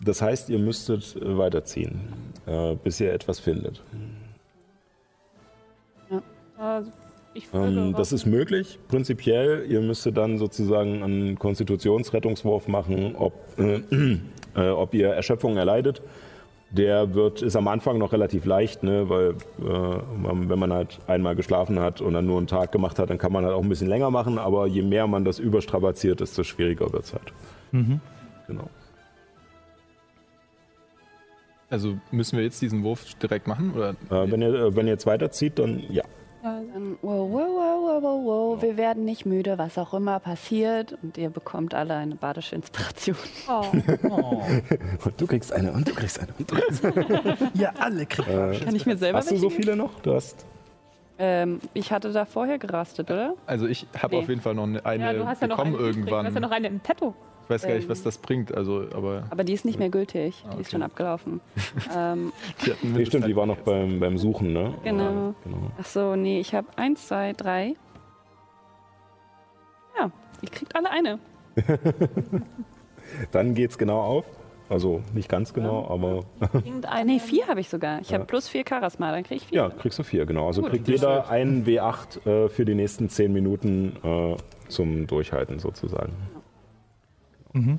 [0.00, 2.00] das heißt, ihr müsstet äh, weiterziehen,
[2.46, 3.82] äh, bis ihr etwas findet.
[6.56, 6.90] Also,
[7.34, 9.66] ich folge Ähm, das ist möglich, prinzipiell.
[9.68, 13.80] Ihr müsstet dann sozusagen einen Konstitutionsrettungswurf machen, ob, äh,
[14.56, 16.02] äh, ob ihr Erschöpfung erleidet.
[16.70, 20.00] Der wird, ist am Anfang noch relativ leicht, ne, weil äh,
[20.48, 23.32] wenn man halt einmal geschlafen hat und dann nur einen Tag gemacht hat, dann kann
[23.32, 24.38] man halt auch ein bisschen länger machen.
[24.38, 27.32] Aber je mehr man das überstrapaziert, desto schwieriger wird es halt.
[28.48, 28.68] Genau.
[31.70, 33.72] Also müssen wir jetzt diesen Wurf direkt machen?
[33.74, 33.90] Oder?
[34.10, 36.04] Äh, wenn, ihr, äh, wenn ihr jetzt weiterzieht, dann ja.
[36.44, 38.62] Wow, wow, wow, wow, wow, wow.
[38.62, 40.94] Wir werden nicht müde, was auch immer passiert.
[41.02, 43.16] Und ihr bekommt alle eine badische Inspiration.
[43.48, 43.64] oh.
[45.04, 47.38] Und du kriegst eine und du kriegst eine und du kriegst eine.
[47.54, 48.60] Ja, alle kriegen.
[48.62, 50.00] Kann ich mir selber Hast du so viele noch?
[50.00, 50.44] Du hast.
[51.18, 53.34] Ähm, ich hatte da vorher gerastet, oder?
[53.46, 54.22] Also ich habe Nee.
[54.22, 56.24] auf jeden Fall noch eine, ja, du hast ja noch bekommen eine irgendwann.
[56.24, 57.14] Du hast ja noch eine im Petto.
[57.44, 57.88] Ich weiß gar nicht, Ähm.
[57.90, 58.52] was das bringt.
[58.54, 60.44] Also, aber Aber die ist nicht mehr gültig.
[60.48, 61.40] Ah, Die ist schon abgelaufen.
[61.96, 62.32] ähm,
[62.82, 64.74] Nee, stimmt, die war noch beim, beim Suchen, ne?
[64.82, 65.04] Genau.
[65.04, 65.70] Ja, genau.
[65.80, 67.74] ach so, nee, ich habe eins, zwei, drei.
[69.98, 70.10] Ja,
[70.42, 71.18] ihr kriegt alle eine.
[73.32, 74.24] Dann geht's genau auf.
[74.70, 77.04] Also nicht ganz genau, aber Ah, Irgendeine.
[77.12, 78.00] nee, vier habe ich sogar.
[78.00, 78.14] Ich Ja.
[78.14, 79.58] habe plus vier Charisma, dann kriege ich vier.
[79.58, 80.46] ja, kriegst du vier, genau.
[80.46, 80.70] Also Gut.
[80.70, 84.36] kriegt jeder einen W8 äh, für die nächsten zehn Minuten äh,
[84.68, 86.14] zum Durchhalten sozusagen.
[87.54, 87.78] Mhm.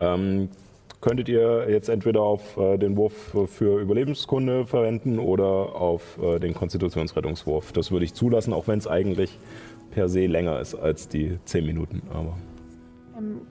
[0.00, 0.48] Ähm,
[1.00, 6.54] könntet ihr jetzt entweder auf äh, den Wurf für Überlebenskunde verwenden oder auf äh, den
[6.54, 7.72] Konstitutionsrettungswurf.
[7.72, 9.38] Das würde ich zulassen, auch wenn es eigentlich
[9.90, 12.02] per se länger ist als die zehn Minuten.
[12.14, 12.38] Aber
[13.18, 13.42] Ähm,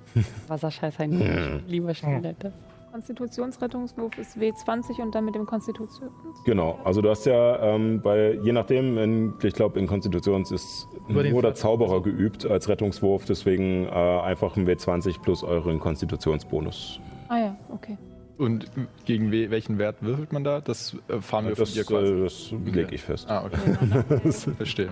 [0.47, 2.51] Wasserscheiß ein lieber Spielleiter.
[2.91, 6.11] Konstitutionsrettungswurf ist W20 und dann mit dem Konstitutions.
[6.45, 10.87] Genau, also du hast ja ähm, bei, je nachdem, in, ich glaube in Konstitutions ist
[11.07, 11.53] nur der.
[11.53, 16.99] Zauberer geübt als Rettungswurf, deswegen äh, einfach ein W20 plus euren Konstitutionsbonus.
[17.27, 17.97] Ah ja, okay.
[18.37, 18.65] Und
[19.05, 20.61] gegen we welchen Wert würfelt man da?
[20.61, 22.13] Das äh, fahren wir Das, von dir quasi.
[22.13, 23.29] äh, das lege ich fest.
[23.29, 24.31] Ah, okay.
[24.57, 24.89] Verstehe.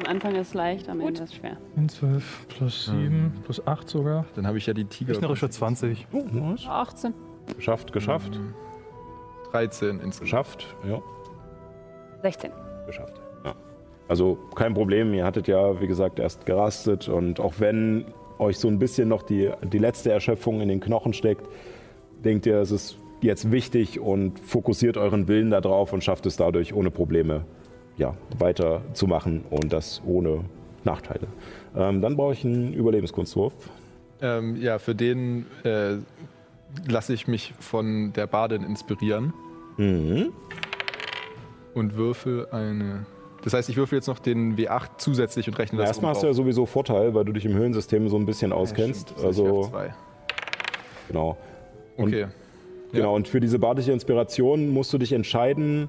[0.00, 1.56] Am Anfang ist leicht, am Ende ist schwer.
[1.86, 4.24] 12 plus 7 plus 8 sogar.
[4.34, 5.14] Dann habe ich ja die Tiger.
[5.14, 6.06] Rechnerische 20.
[6.12, 6.66] Oh, nice.
[6.66, 7.14] 18.
[7.56, 8.40] Geschafft, geschafft,
[9.52, 10.20] 13 insgesamt.
[10.20, 11.02] geschafft, ja,
[12.22, 12.50] 16.
[12.86, 13.20] geschafft.
[13.44, 13.54] Ja.
[14.08, 18.06] Also kein Problem, ihr hattet ja, wie gesagt, erst gerastet und auch wenn
[18.38, 21.46] euch so ein bisschen noch die, die letzte Erschöpfung in den Knochen steckt,
[22.24, 26.74] denkt ihr, es ist jetzt wichtig und fokussiert euren Willen darauf und schafft es dadurch
[26.74, 27.44] ohne Probleme
[27.96, 30.40] ja, weiterzumachen und das ohne
[30.84, 31.26] Nachteile.
[31.76, 33.52] Ähm, dann brauche ich einen Überlebenskunstwurf.
[34.20, 35.96] Ähm, ja, für den äh,
[36.88, 39.32] lasse ich mich von der Badin inspirieren
[39.76, 40.32] Mhm.
[41.74, 43.06] und würfel eine.
[43.42, 46.22] Das heißt, ich würfel jetzt noch den W8 zusätzlich und rechne Na, das erstmal hast
[46.22, 49.14] du ja sowieso Vorteil, weil du dich im Höhlensystem so ein bisschen Ja, auskennst.
[49.18, 49.70] ich also
[51.08, 51.36] genau.
[51.96, 52.26] Und- Okay.
[52.92, 55.88] Genau, und für diese badische Inspiration musst du dich entscheiden,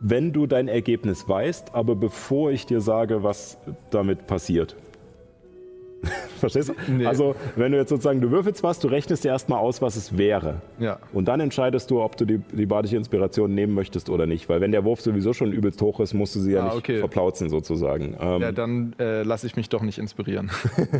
[0.00, 3.58] wenn du dein Ergebnis weißt, aber bevor ich dir sage, was
[3.90, 4.76] damit passiert.
[6.38, 6.74] Verstehst du?
[6.92, 7.06] Nee.
[7.06, 10.18] Also, wenn du jetzt sozusagen, du würfelst was, du rechnest dir erstmal aus, was es
[10.18, 10.60] wäre.
[10.78, 10.98] Ja.
[11.14, 14.46] Und dann entscheidest du, ob du die, die badische Inspiration nehmen möchtest oder nicht.
[14.50, 16.76] Weil wenn der Wurf sowieso schon übelst hoch ist, musst du sie ja Ah, nicht
[16.76, 16.98] okay.
[16.98, 18.14] verplauzen sozusagen.
[18.20, 20.50] Ähm, Ja, dann äh, lasse ich mich doch nicht inspirieren.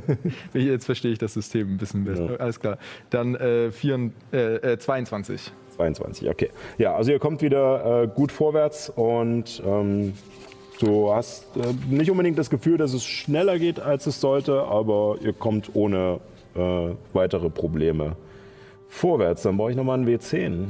[0.55, 2.31] Jetzt verstehe ich das System ein bisschen besser.
[2.31, 2.37] Ja.
[2.37, 2.79] Alles klar.
[3.11, 5.53] Dann äh, vier, äh, äh, 22.
[5.77, 6.51] 22, okay.
[6.79, 10.15] Ja, also ihr kommt wieder äh, gut vorwärts und ähm,
[10.81, 15.17] du hast äh, nicht unbedingt das Gefühl, dass es schneller geht, als es sollte, aber
[15.23, 16.21] ihr kommt ohne
[16.55, 18.17] äh, weitere Probleme
[18.89, 19.43] vorwärts.
[19.43, 20.67] Dann brauche ich nochmal einen W10.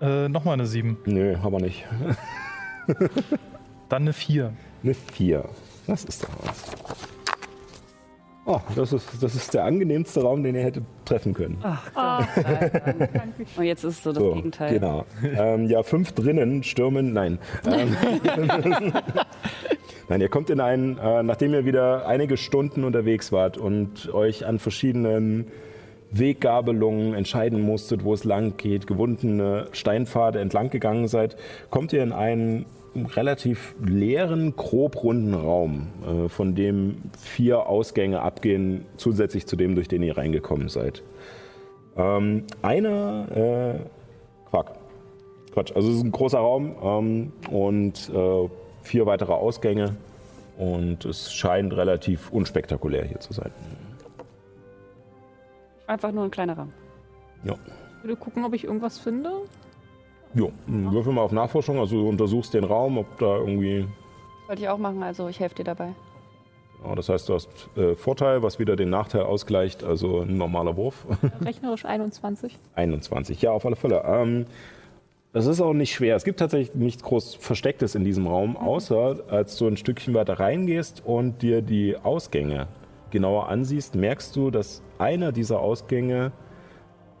[0.00, 0.98] Äh, Nochmal eine 7.
[1.06, 1.84] Nö, haben wir nicht.
[3.88, 4.52] Dann eine 4.
[4.82, 5.44] Eine 4.
[5.86, 6.64] Das ist doch was.
[8.46, 11.56] Oh, das ist, das ist der angenehmste Raum, den ihr hättet treffen können.
[11.62, 12.26] Ah,
[13.56, 14.74] Und jetzt ist es so das So, Gegenteil.
[14.74, 15.06] Genau.
[15.22, 17.38] Ähm, ja, fünf drinnen stürmen, nein.
[17.66, 17.96] Ähm,
[20.10, 24.44] nein, ihr kommt in einen, äh, nachdem ihr wieder einige Stunden unterwegs wart und euch
[24.44, 25.46] an verschiedenen
[26.10, 31.36] Weggabelungen entscheiden musstet, wo es lang geht, gewundene Steinpfade entlang gegangen seid,
[31.70, 32.66] kommt ihr in einen
[32.96, 39.88] relativ leeren, grob runden Raum, äh, von dem vier Ausgänge abgehen, zusätzlich zu dem, durch
[39.88, 41.02] den ihr reingekommen seid.
[41.96, 44.72] Ähm, einer, äh, Quark.
[45.52, 48.48] Quatsch, also es ist ein großer Raum ähm, und äh,
[48.82, 49.96] vier weitere Ausgänge
[50.58, 53.52] und es scheint relativ unspektakulär hier zu sein.
[55.86, 56.72] Einfach nur ein kleiner Raum.
[57.44, 57.54] Ja.
[57.98, 59.30] Ich würde gucken, ob ich irgendwas finde.
[60.34, 63.86] Jo, würfel mal auf Nachforschung, also du untersuchst den Raum, ob da irgendwie.
[64.48, 65.94] Wollte ich auch machen, also ich helfe dir dabei.
[66.82, 70.76] Genau, das heißt, du hast äh, Vorteil, was wieder den Nachteil ausgleicht, also ein normaler
[70.76, 71.06] Wurf.
[71.40, 72.58] Rechnerisch 21.
[72.74, 74.02] 21, ja, auf alle Fälle.
[74.06, 74.46] Ähm,
[75.32, 76.14] das ist auch nicht schwer.
[76.14, 80.38] Es gibt tatsächlich nichts groß Verstecktes in diesem Raum, außer als du ein Stückchen weiter
[80.38, 82.68] reingehst und dir die Ausgänge
[83.10, 86.32] genauer ansiehst, merkst du, dass einer dieser Ausgänge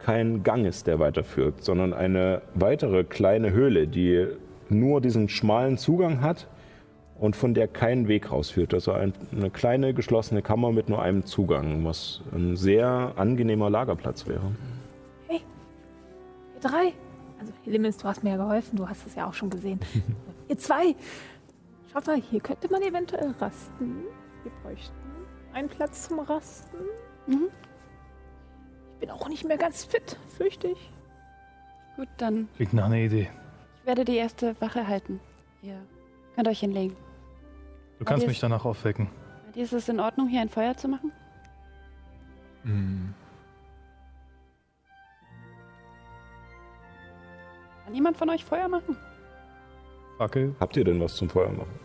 [0.04, 4.26] kein Gang ist, der weiterführt, sondern eine weitere kleine Höhle, die
[4.68, 6.46] nur diesen schmalen Zugang hat
[7.18, 8.74] und von der kein Weg rausführt.
[8.74, 14.26] Also ein, eine kleine geschlossene Kammer mit nur einem Zugang, was ein sehr angenehmer Lagerplatz
[14.26, 14.52] wäre.
[15.30, 15.40] Ihr
[16.60, 16.92] drei.
[17.40, 18.76] Also, Helimis, du hast mir ja geholfen.
[18.76, 19.80] Du hast es ja auch schon gesehen.
[20.48, 20.94] Ihr zwei.
[21.92, 24.04] Schaut mal, hier könnte man eventuell rasten.
[24.42, 24.94] Wir bräuchten
[25.54, 26.76] einen Platz zum Rasten.
[27.26, 27.48] Mhm.
[29.04, 30.90] Ich bin auch nicht mehr ganz fit, fürchte ich.
[31.96, 33.28] Gut, dann Klingt nach einer Idee.
[33.80, 35.20] ich werde die erste Wache halten.
[35.60, 35.76] Ihr
[36.34, 36.96] könnt euch hinlegen.
[37.98, 38.28] Du kannst Adios.
[38.28, 39.10] mich danach aufwecken.
[39.54, 41.12] Ist es in Ordnung, hier ein Feuer zu machen?
[42.62, 43.12] Hm.
[47.84, 48.96] Kann jemand von euch Feuer machen?
[50.16, 51.78] Fackel, Habt ihr denn was zum Feuer machen?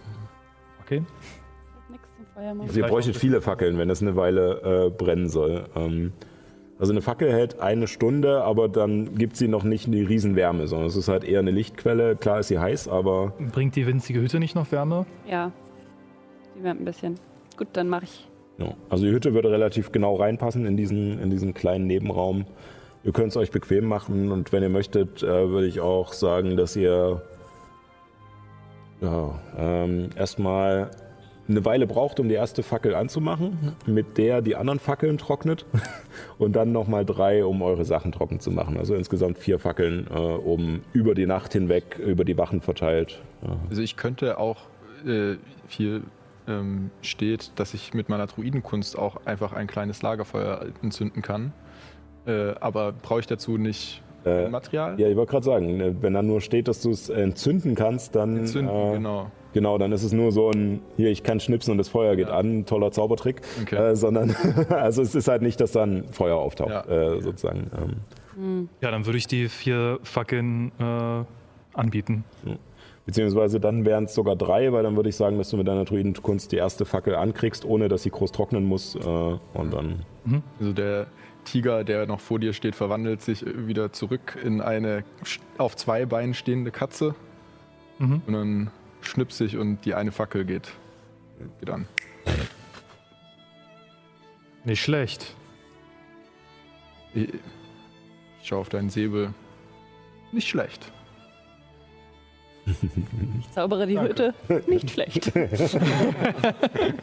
[0.78, 1.00] Fackel.
[1.00, 2.68] Ich hab nichts zum Feuer machen.
[2.70, 5.70] Also ihr bräuchtet viele Fackeln, wenn das eine Weile äh, brennen soll.
[5.76, 6.14] Ähm,
[6.80, 10.88] also eine Fackel hält eine Stunde, aber dann gibt sie noch nicht die Riesenwärme, sondern
[10.88, 12.16] es ist halt eher eine Lichtquelle.
[12.16, 15.06] Klar ist sie heiß, aber Bringt die winzige Hütte nicht noch Wärme?
[15.30, 15.52] Ja.
[16.58, 17.16] Die wärmt ein bisschen.
[17.58, 18.28] Gut, dann mache ich.
[18.58, 18.74] ja.
[18.90, 22.46] also die Hütte würde relativ genau reinpassen in diesen, in diesen kleinen Nebenraum.
[23.04, 26.56] Ihr könnt es euch bequem machen und wenn ihr möchtet, äh, würde ich auch sagen,
[26.56, 27.22] dass ihr
[29.02, 30.92] ja, ähm, erstmal
[31.50, 35.66] eine Weile braucht, um die erste Fackel anzumachen, mit der die anderen Fackeln trocknet
[36.38, 38.78] und dann nochmal drei, um eure Sachen trocken zu machen.
[38.78, 43.22] Also insgesamt vier Fackeln, äh, um über die Nacht hinweg, über die Wachen verteilt.
[43.42, 43.58] Ja.
[43.70, 44.58] Also ich könnte auch,
[45.06, 45.36] äh,
[45.68, 46.02] hier
[46.48, 51.54] ähm, steht, dass ich mit meiner Druidenkunst auch einfach ein kleines Lagerfeuer entzünden kann.
[52.26, 55.00] Äh, aber brauche ich dazu nicht Äh, Material?
[55.00, 58.16] Ja, ich wollte gerade sagen, ne, wenn da nur steht, dass du es entzünden kannst,
[58.16, 59.32] dann Entzünden, äh, genau.
[59.54, 62.28] genau, dann ist es nur so ein, hier, ich kann schnipsen und das Feuer geht
[62.30, 62.38] Ja.
[62.38, 63.76] an, toller Zaubertrick, Okay.
[63.76, 64.36] äh, sondern,
[64.70, 67.14] also es ist halt nicht, dass dann Feuer auftaucht, Ja.
[67.16, 67.70] äh, sozusagen.
[68.38, 71.24] Ähm, Ja, dann würde ich die vier Fackeln äh,
[71.78, 72.24] anbieten.
[73.06, 75.86] beziehungsweise dann wären es sogar drei, weil dann würde ich sagen, dass du mit deiner
[75.86, 80.04] Druidenkunst die erste Fackel ankriegst, ohne dass sie groß trocknen muss äh, und dann,
[80.60, 81.08] Also der
[81.50, 85.04] Tiger, der noch vor dir steht, verwandelt sich wieder zurück in eine
[85.58, 87.16] auf zwei Beinen stehende Katze.
[87.98, 88.22] Mhm.
[88.28, 88.72] Und dann
[89.02, 90.72] schnipse ich und die eine Fackel geht,
[91.60, 91.88] geht an.
[94.64, 95.36] Nicht schlecht.
[97.16, 99.34] Ich, ich schaue auf deinen Säbel.
[100.32, 100.92] Nicht schlecht.
[103.40, 104.36] Ich zaubere die Hütte.
[104.68, 105.32] Nicht schlecht.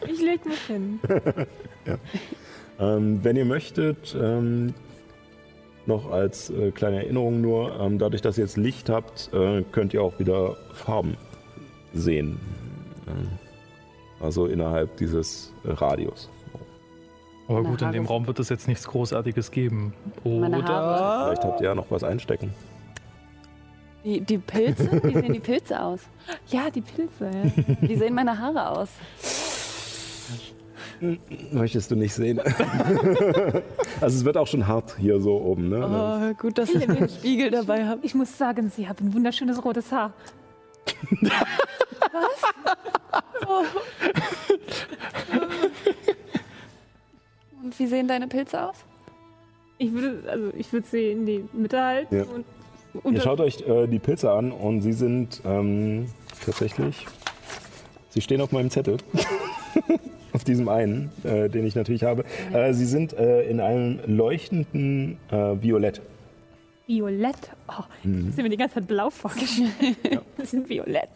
[0.07, 1.00] Ich leg mich hin.
[2.79, 4.75] Ähm, wenn ihr möchtet, ähm,
[5.87, 9.95] noch als äh, kleine Erinnerung nur, ähm, dadurch, dass ihr jetzt Licht habt, äh, könnt
[9.95, 11.17] ihr auch wieder Farben
[11.95, 12.39] sehen.
[13.07, 13.29] Ähm,
[14.21, 16.29] also innerhalb dieses äh, Radius.
[17.49, 19.95] Aber gut, in dem Raum wird es jetzt nichts Großartiges geben.
[20.25, 21.27] Oder?
[21.27, 22.53] Vielleicht habt ihr ja noch was einstecken.
[24.05, 25.01] Die, die Pilze?
[25.05, 26.01] Wie sehen die Pilze aus?
[26.49, 27.31] Ja, die Pilze.
[27.31, 27.89] Ja.
[27.89, 28.89] Wie sehen meine Haare aus?
[31.52, 32.41] Möchtest du nicht sehen?
[34.00, 35.68] also es wird auch schon hart hier so oben.
[35.68, 35.84] Ne?
[35.84, 38.00] Oh, gut, dass ich einen Spiegel dabei habe.
[38.05, 40.12] Ich muss sagen, Sie haben wunderschönes rotes Haar.
[47.62, 48.76] Und wie sehen deine Pilze aus?
[49.78, 52.23] Ich würde, also ich würde sie in die Mitte halten Ja.
[52.25, 52.44] und
[52.94, 56.07] Ihr unter, schaut euch äh, die Pilze an und sie sind ähm,
[56.44, 57.07] tatsächlich.
[58.08, 58.97] Sie stehen auf meinem Zettel.
[60.36, 62.24] auf diesem einen, äh, den ich natürlich habe.
[62.52, 66.02] Äh, sie sind äh, in einem leuchtenden äh, Violett.
[66.86, 67.52] violett.
[67.68, 69.73] Oh, ich habe mir die ganze Zeit blau vorgestellt.
[70.36, 71.08] Das sind violett.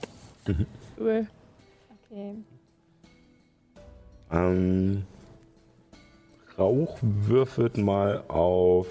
[0.99, 1.27] Cool.
[2.11, 2.35] Okay.
[4.33, 5.03] Ähm,
[6.59, 8.87] Rauch würfelt mal auf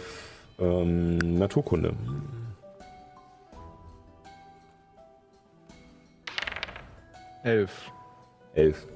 [0.59, 1.93] ähm, Naturkunde.
[7.43, 7.91] Elf.
[8.53, 8.87] Elf.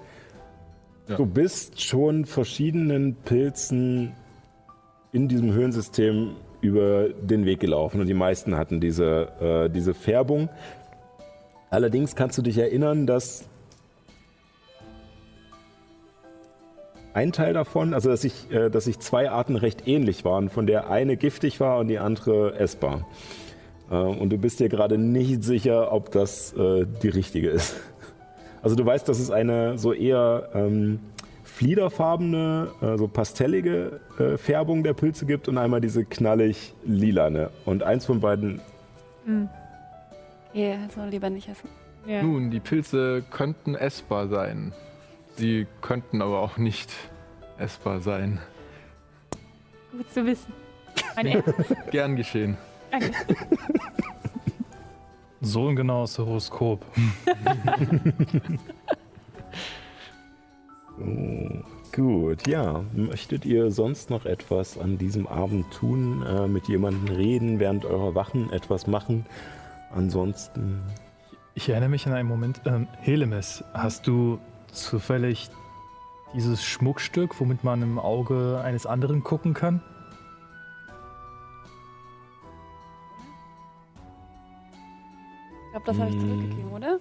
[1.07, 1.17] Ja.
[1.17, 4.13] Du bist schon verschiedenen Pilzen
[5.11, 10.49] in diesem Höhlensystem über den Weg gelaufen und die meisten hatten diese, äh, diese Färbung.
[11.69, 13.49] Allerdings kannst du dich erinnern, dass
[17.13, 20.65] ein Teil davon, also dass sich, äh, dass sich zwei Arten recht ähnlich waren, von
[20.67, 23.05] der eine giftig war und die andere essbar.
[23.91, 27.75] Äh, und du bist dir gerade nicht sicher, ob das äh, die richtige ist.
[28.63, 30.99] Also du weißt, dass es eine so eher ähm,
[31.43, 37.51] fliederfarbene, äh, so pastellige äh, Färbung der Pilze gibt und einmal diese knallig lilane.
[37.65, 38.61] Und eins von beiden
[40.53, 41.69] Ja, soll lieber nicht essen.
[42.07, 42.23] Ja.
[42.23, 44.73] Nun, die Pilze könnten essbar sein.
[45.35, 46.91] Sie könnten aber auch nicht
[47.57, 48.39] essbar sein.
[49.91, 50.53] Gut zu wissen.
[51.91, 52.57] Gern geschehen.
[52.91, 53.11] Danke.
[55.43, 56.85] So ein genaues Horoskop.
[60.95, 61.63] So,
[61.95, 62.83] gut, ja.
[62.93, 66.23] Möchtet ihr sonst noch etwas an diesem Abend tun?
[66.23, 69.25] Äh, mit jemandem reden, während eurer Wachen etwas machen?
[69.91, 70.81] Ansonsten.
[71.55, 72.61] Ich erinnere mich an einen Moment.
[72.65, 74.39] Ähm, Helemis, hast du
[74.71, 75.49] zufällig
[76.35, 79.81] dieses Schmuckstück, womit man im Auge eines anderen gucken kann?
[85.73, 86.99] Glaube, das habe ich zurückgegeben, oder?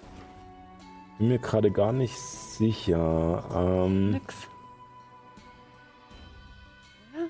[1.19, 3.45] Bin mir gerade gar nicht sicher.
[3.55, 4.35] Ähm, Nix.
[7.15, 7.21] Ja,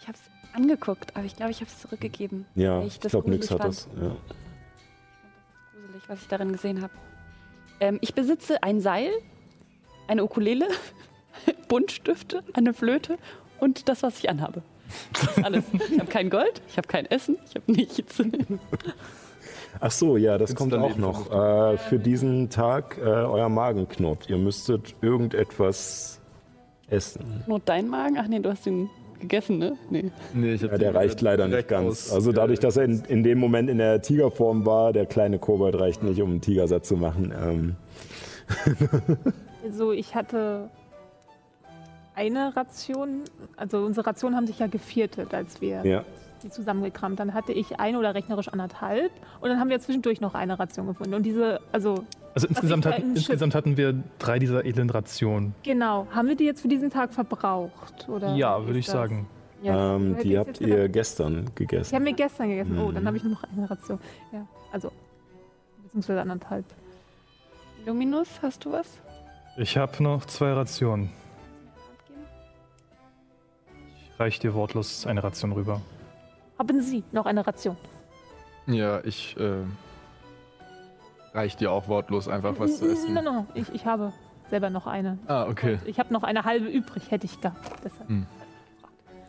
[0.00, 2.46] ich habe es angeguckt, aber ich glaube, ich habe es zurückgegeben.
[2.54, 3.86] ja, ich ich das glaube, nix hat das.
[4.00, 4.16] Ja.
[5.72, 6.92] Gruselig, was ich darin gesehen habe.
[7.80, 9.10] Ähm, ich besitze ein Seil,
[10.08, 10.68] eine Ukulele,
[11.68, 13.18] Buntstifte, eine Flöte
[13.60, 14.62] und das, was ich anhabe.
[15.12, 15.64] Das ist alles.
[15.90, 18.22] Ich habe kein Gold, ich habe kein Essen, ich habe nichts.
[19.80, 21.30] Ach so, ja, das Gibt's kommt dann auch noch.
[21.30, 24.28] Äh, für diesen Tag äh, euer Magen knurrt.
[24.28, 26.20] Ihr müsstet irgendetwas
[26.88, 27.44] essen.
[27.46, 28.16] Nur dein Magen?
[28.18, 28.88] Ach nee, du hast ihn
[29.20, 29.76] gegessen, ne?
[29.90, 30.10] Nee.
[30.32, 31.86] Nee, ich hab Ja, der reicht leider nicht ganz.
[32.08, 35.38] aus- Also dadurch, dass er in, in dem Moment in der Tigerform war, der kleine
[35.38, 37.32] Kobold reicht nicht, um einen Tiger satt zu machen.
[37.40, 37.76] Ähm,
[39.64, 40.70] Also ich hatte
[42.14, 43.22] eine Ration,
[43.56, 46.04] also unsere Rationen haben sich ja geviertet, als wir ja.
[46.38, 47.18] Die zusammengekramt.
[47.20, 49.10] Dann hatte ich eine oder rechnerisch anderthalb
[49.40, 51.14] und dann haben wir zwischendurch noch eine Ration gefunden.
[51.14, 55.54] Und diese, also Also insgesamt, hat, insgesamt hatten wir drei dieser edlen Rationen.
[55.62, 58.08] genau, haben wir die jetzt für diesen Tag verbraucht?
[58.08, 58.92] Oder Ja, würde ich das?
[58.94, 59.26] sagen.
[59.62, 59.96] Ja.
[59.96, 60.92] Ähm, die habt ihr gedacht.
[60.92, 61.94] gestern Ich gegessen.
[61.94, 62.78] habe mir gestern gegessen.
[62.78, 63.06] Oh, dann Mhm.
[63.08, 63.98] habe ich nur noch eine Ration.
[64.32, 64.92] Ja, also
[65.82, 66.64] beziehungsweise anderthalb.
[67.84, 68.86] Luminus, hast du was?
[69.56, 71.10] Ich habe noch zwei Rationen.
[74.12, 75.80] Ich reiche dir wortlos eine Ration rüber.
[76.58, 77.76] Haben Sie noch eine Ration?
[78.66, 79.62] Ja, ich äh,
[81.32, 83.14] reich dir auch wortlos einfach was zu essen.
[83.14, 84.12] Nein, nein, nein, ich, ich habe
[84.50, 85.18] selber noch eine.
[85.26, 85.78] Ah, okay.
[85.86, 87.70] Ich habe noch eine halbe übrig, hätte ich gehabt.
[87.84, 88.08] Deshalb.
[88.08, 88.26] Hm.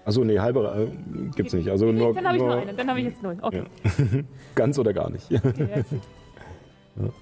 [0.06, 1.70] Achso, nee, halbe äh, gibt's nicht.
[1.70, 3.38] Also nur, dann habe ich nur eine, dann habe ich jetzt null.
[3.42, 3.64] Okay.
[4.56, 5.32] ganz oder gar nicht.
[5.32, 5.94] Okay, jetzt-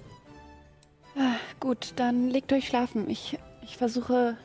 [1.60, 3.10] Gut, dann legt euch schlafen.
[3.10, 4.36] Ich, ich versuche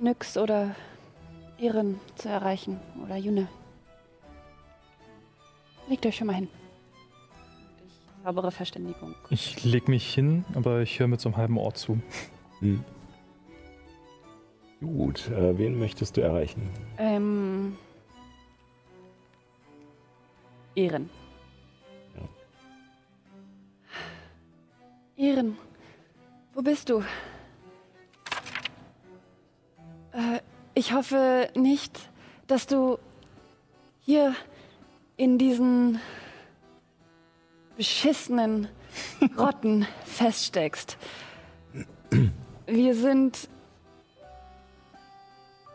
[0.00, 0.74] Nyx oder
[1.58, 2.80] Ehren zu erreichen.
[3.04, 3.46] Oder June.
[5.88, 6.48] Legt euch schon mal hin.
[7.86, 9.14] Ich zaubere Verständigung.
[9.30, 12.00] Ich leg mich hin, aber ich höre mit so einem halben Ohr zu.
[12.60, 12.84] Hm.
[14.80, 16.68] Gut, äh, wen möchtest du erreichen?
[16.98, 17.76] Ähm.
[20.74, 21.10] Ehren.
[25.16, 25.56] Ehren,
[26.54, 27.00] wo bist du?
[30.12, 30.40] Äh,
[30.74, 32.10] ich hoffe nicht,
[32.48, 32.98] dass du
[34.00, 34.34] hier
[35.16, 36.00] in diesen
[37.76, 38.68] beschissenen
[39.38, 40.96] Rotten feststeckst.
[42.66, 43.48] Wir sind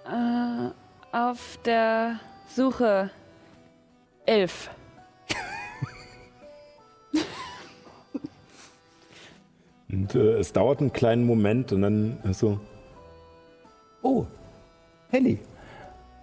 [0.05, 0.69] äh,
[1.11, 3.09] auf der Suche
[4.25, 4.69] elf.
[9.89, 12.59] Und äh, es dauert einen kleinen Moment und dann ist so.
[14.01, 14.25] Oh,
[15.09, 15.39] Helly.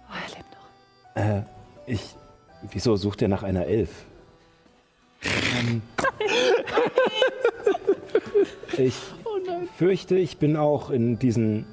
[0.07, 0.69] Oh, er lebt noch.
[1.21, 1.43] Äh,
[1.87, 2.15] ich.
[2.71, 4.05] Wieso sucht er nach einer Elf?
[5.55, 5.81] ähm,
[8.77, 8.95] ich
[9.77, 11.65] fürchte, ich bin auch in diesen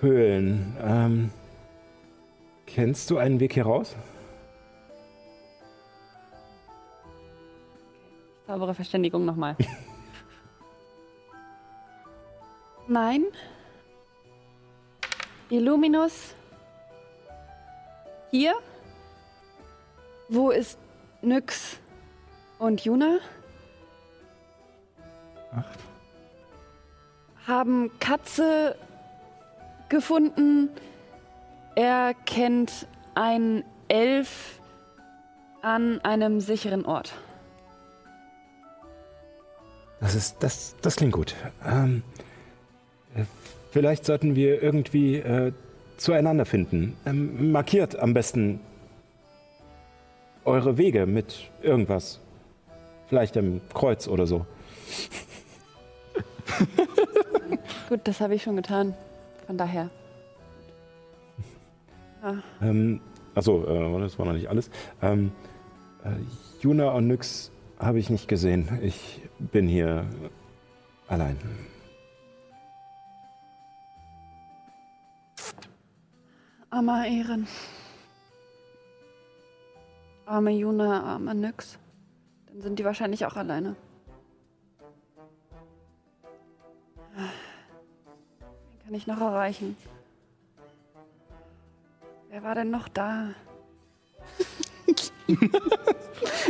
[0.00, 0.76] Höhlen.
[0.80, 1.30] Ähm,
[2.66, 3.96] kennst du einen Weg hier raus?
[8.46, 9.56] Saubere Verständigung nochmal.
[12.88, 13.24] Nein.
[15.48, 16.34] Illuminus.
[18.30, 18.54] Hier.
[20.34, 20.78] Wo ist
[21.20, 21.76] Nyx
[22.58, 23.18] und Juna?
[25.54, 25.78] Acht.
[27.46, 28.74] Haben Katze
[29.90, 30.70] gefunden.
[31.74, 34.58] Er kennt einen Elf
[35.60, 37.12] an einem sicheren Ort.
[40.00, 41.34] Das ist, das, das klingt gut.
[41.62, 42.02] Ähm,
[43.14, 43.24] äh,
[43.70, 45.52] vielleicht sollten wir irgendwie äh,
[45.98, 46.96] zueinander finden.
[47.04, 48.60] Ähm, markiert am besten
[50.44, 52.20] eure Wege mit irgendwas.
[53.06, 54.46] Vielleicht einem Kreuz oder so.
[57.88, 58.94] Gut, das habe ich schon getan.
[59.46, 59.90] Von daher.
[62.60, 63.00] Ähm,
[63.34, 64.70] achso, äh, das war noch nicht alles.
[65.02, 65.32] Ähm,
[66.04, 66.10] äh,
[66.60, 68.78] Juna und Nyx habe ich nicht gesehen.
[68.82, 70.06] Ich bin hier
[71.08, 71.36] allein.
[76.70, 77.46] Armer Ehren.
[80.32, 81.78] Arme Juna, arme Nyx.
[82.46, 83.76] Dann sind die wahrscheinlich auch alleine.
[87.14, 89.76] Wen kann ich noch erreichen?
[92.30, 93.28] Wer war denn noch da?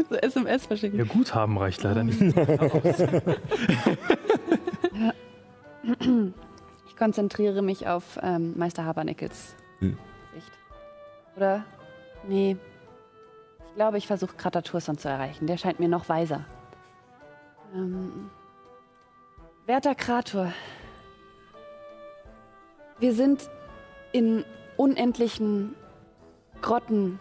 [0.08, 1.00] so SMS verschicken.
[1.00, 2.20] Ja, Guthaben reicht leider nicht.
[6.86, 9.98] Ich konzentriere mich auf ähm, Meister Habernickels Hm.
[10.32, 10.52] Sicht.
[11.36, 11.64] Oder?
[12.28, 12.56] Nee.
[13.72, 15.46] Ich glaube, ich versuche Krataturson zu erreichen.
[15.46, 16.44] Der scheint mir noch weiser.
[17.74, 18.30] Ähm,
[19.64, 20.52] werter Krator,
[22.98, 23.48] wir sind
[24.12, 24.44] in
[24.76, 25.74] unendlichen
[26.60, 27.18] Grotten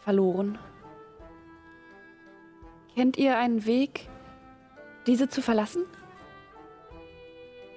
[0.00, 0.58] verloren.
[2.94, 4.08] Kennt ihr einen Weg,
[5.06, 5.84] diese zu verlassen?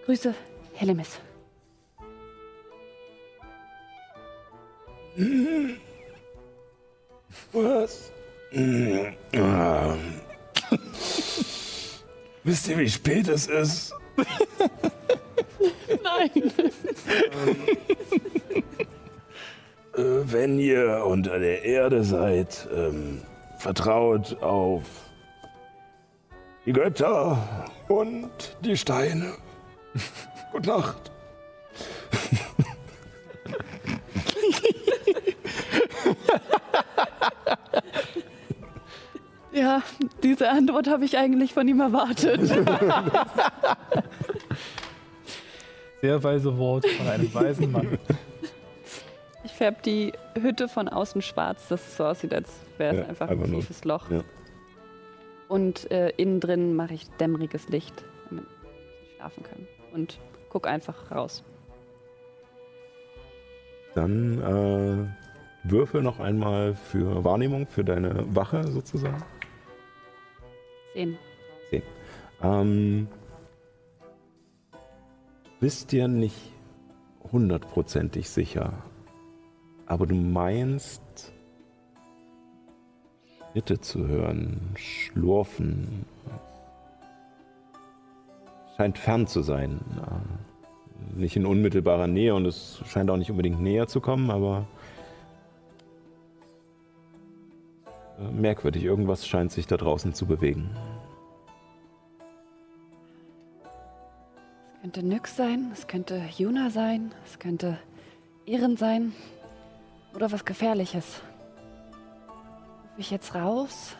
[0.05, 0.33] Grüße,
[0.75, 1.19] Helemis.
[7.53, 8.11] Was?
[12.43, 13.93] Wisst ihr, wie spät es ist?
[16.03, 16.31] Nein.
[19.97, 23.21] Äh, wenn ihr unter der Erde seid, ähm,
[23.59, 24.83] vertraut auf
[26.65, 27.37] die Götter
[27.87, 29.33] und die Steine.
[30.51, 31.11] Gute Nacht.
[39.51, 39.81] Ja,
[40.21, 42.41] diese Antwort habe ich eigentlich von ihm erwartet.
[46.01, 47.97] Sehr weise Wort von einem weisen Mann.
[49.45, 53.05] Ich färbe die Hütte von außen schwarz, dass es so aussieht, als wäre es Ja,
[53.07, 53.61] einfach, einfach ein nur.
[53.61, 54.09] tiefes Loch.
[54.11, 54.23] Ja.
[55.47, 59.67] Und äh, innen drin mache ich dämmeriges Licht, damit sie schlafen können.
[59.93, 61.43] Und guck einfach raus.
[63.93, 65.24] Dann äh,
[65.69, 69.23] würfel noch einmal für Wahrnehmung, für deine Wache sozusagen.
[70.93, 71.17] Sehen.
[72.41, 73.07] Ähm,
[75.59, 76.51] bist dir nicht
[77.31, 78.73] hundertprozentig sicher,
[79.85, 81.33] aber du meinst
[83.51, 86.05] Schritte zu hören, Schlurfen.
[88.75, 89.79] Scheint fern zu sein.
[89.97, 94.67] Äh, Nicht in unmittelbarer Nähe und es scheint auch nicht unbedingt näher zu kommen, aber
[98.17, 100.69] merkwürdig, irgendwas scheint sich da draußen zu bewegen.
[104.75, 107.77] Es könnte Nyx sein, es könnte Juna sein, es könnte
[108.45, 109.13] Ehren sein.
[110.13, 111.21] Oder was Gefährliches.
[112.91, 113.97] Rufe ich jetzt raus?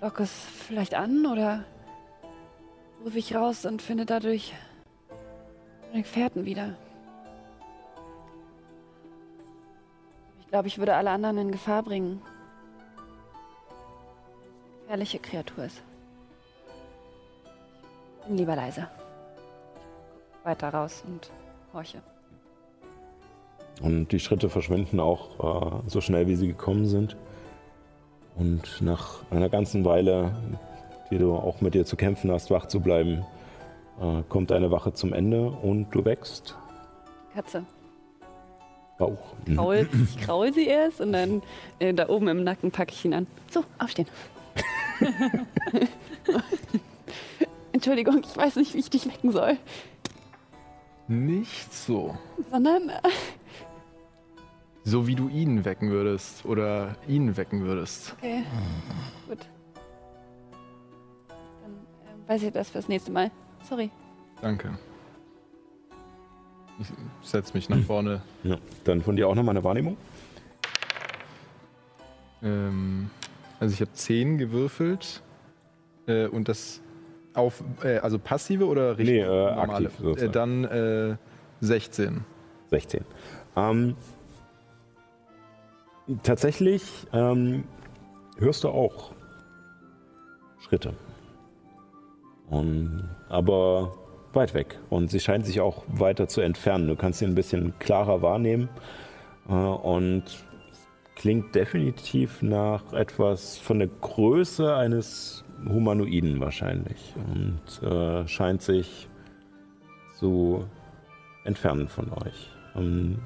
[0.00, 1.64] Lock es vielleicht an oder
[3.04, 4.54] rufe ich raus und finde dadurch
[5.90, 6.76] meine Gefährten wieder?
[10.40, 12.22] Ich glaube, ich würde alle anderen in Gefahr bringen.
[14.88, 15.82] Gefährliche Kreatur ist.
[18.26, 18.88] Bin lieber leise.
[20.44, 21.30] Weiter raus und
[21.74, 22.00] horche.
[23.82, 27.18] Und die Schritte verschwinden auch äh, so schnell, wie sie gekommen sind.
[28.34, 30.34] Und nach einer ganzen Weile,
[31.10, 33.26] die du auch mit dir zu kämpfen hast, wach zu bleiben,
[34.00, 36.56] äh, kommt deine Wache zum Ende und du wächst.
[37.34, 37.62] Katze.
[38.98, 39.34] Auch.
[39.54, 41.42] Kraul, ich kraul sie erst und dann
[41.78, 43.26] äh, da oben im Nacken packe ich ihn an.
[43.50, 44.08] So, aufstehen.
[47.72, 49.56] Entschuldigung, ich weiß nicht, wie ich dich wecken soll.
[51.06, 52.16] Nicht so.
[52.50, 53.00] Sondern äh,
[54.84, 58.14] So wie du ihn wecken würdest oder ihn wecken würdest.
[58.18, 58.44] okay.
[59.28, 59.38] Gut.
[61.62, 61.72] Dann
[62.26, 63.30] äh, weiß ich das fürs nächste Mal.
[63.62, 63.90] Sorry.
[64.42, 64.76] Danke.
[66.80, 66.86] Ich
[67.28, 68.22] setze mich nach vorne.
[68.44, 68.56] Ja.
[68.84, 69.96] Dann von dir auch nochmal eine Wahrnehmung.
[72.42, 73.10] Ähm,
[73.60, 75.22] also ich habe 10 gewürfelt.
[76.06, 76.80] Äh, und das
[77.34, 79.16] auf, äh, also passive oder richtig?
[79.16, 80.28] Nee, äh, aktiv sozusagen.
[80.28, 81.16] Äh, dann äh,
[81.60, 82.24] 16.
[82.70, 83.04] 16.
[83.56, 83.96] Ähm,
[86.22, 87.64] tatsächlich ähm,
[88.38, 89.12] hörst du auch
[90.60, 90.94] Schritte.
[92.50, 93.94] Und, aber
[94.32, 96.88] weit weg und sie scheint sich auch weiter zu entfernen.
[96.88, 98.68] Du kannst sie ein bisschen klarer wahrnehmen
[99.48, 100.24] äh, und
[101.18, 109.08] klingt definitiv nach etwas von der Größe eines Humanoiden wahrscheinlich und äh, scheint sich
[110.14, 110.64] zu
[111.44, 112.50] entfernen von euch.
[112.74, 113.20] Und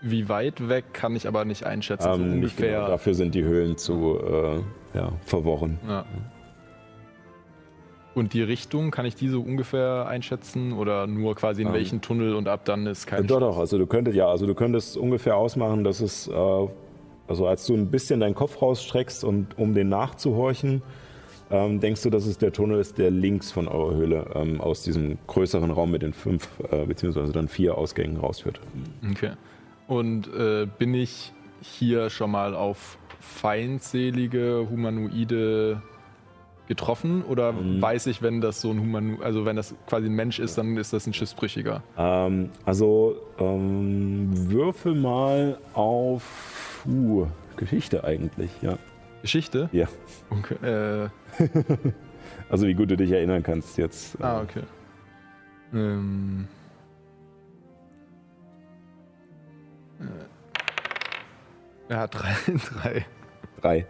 [0.00, 2.78] Wie weit weg kann ich aber nicht einschätzen, so ähm, nicht ungefähr.
[2.78, 4.60] genau, dafür sind die Höhlen zu äh,
[4.96, 5.78] ja, verworren.
[5.86, 6.06] Ja.
[8.20, 12.00] Und die Richtung, kann ich die so ungefähr einschätzen oder nur quasi in Ähm, welchen
[12.02, 14.54] Tunnel und ab dann ist kein Äh, Doch, doch, also du könntest, ja, also du
[14.54, 16.32] könntest ungefähr ausmachen, dass es, äh,
[17.28, 20.82] also als du ein bisschen deinen Kopf rausstreckst und um den nachzuhorchen,
[21.50, 24.82] ähm, denkst du, dass es der Tunnel ist, der links von eurer Höhle ähm, aus
[24.82, 28.60] diesem größeren Raum mit den fünf, äh, beziehungsweise dann vier Ausgängen rausführt.
[29.10, 29.30] Okay.
[29.88, 31.32] Und äh, bin ich
[31.62, 35.80] hier schon mal auf feindselige Humanoide
[36.70, 37.82] getroffen oder Mhm.
[37.82, 40.76] weiß ich, wenn das so ein Humano also wenn das quasi ein Mensch ist, dann
[40.76, 41.82] ist das ein Schiffsbrüchiger?
[41.98, 47.26] Ähm, also ähm, würfel mal auf uh,
[47.56, 48.78] Geschichte eigentlich, ja.
[49.20, 49.68] Geschichte?
[49.72, 49.88] Ja.
[50.30, 50.54] Okay.
[50.64, 51.08] Äh,
[52.48, 54.14] Also wie gut du dich erinnern kannst jetzt.
[54.20, 54.62] äh, ah, okay.
[55.72, 56.46] Ähm,
[60.00, 62.34] äh, ja, drei,
[62.82, 63.06] drei.
[63.60, 63.86] Drei.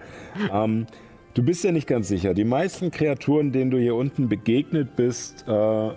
[0.52, 0.86] ähm,
[1.34, 2.34] du bist ja nicht ganz sicher.
[2.34, 5.90] Die meisten Kreaturen, denen du hier unten begegnet bist, äh,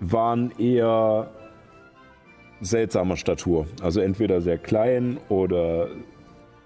[0.00, 1.30] waren eher
[2.60, 3.66] seltsamer Statur.
[3.82, 5.88] Also entweder sehr klein oder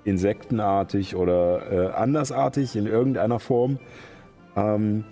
[0.05, 3.79] insektenartig oder äh, andersartig in irgendeiner Form.
[4.57, 5.05] Ähm,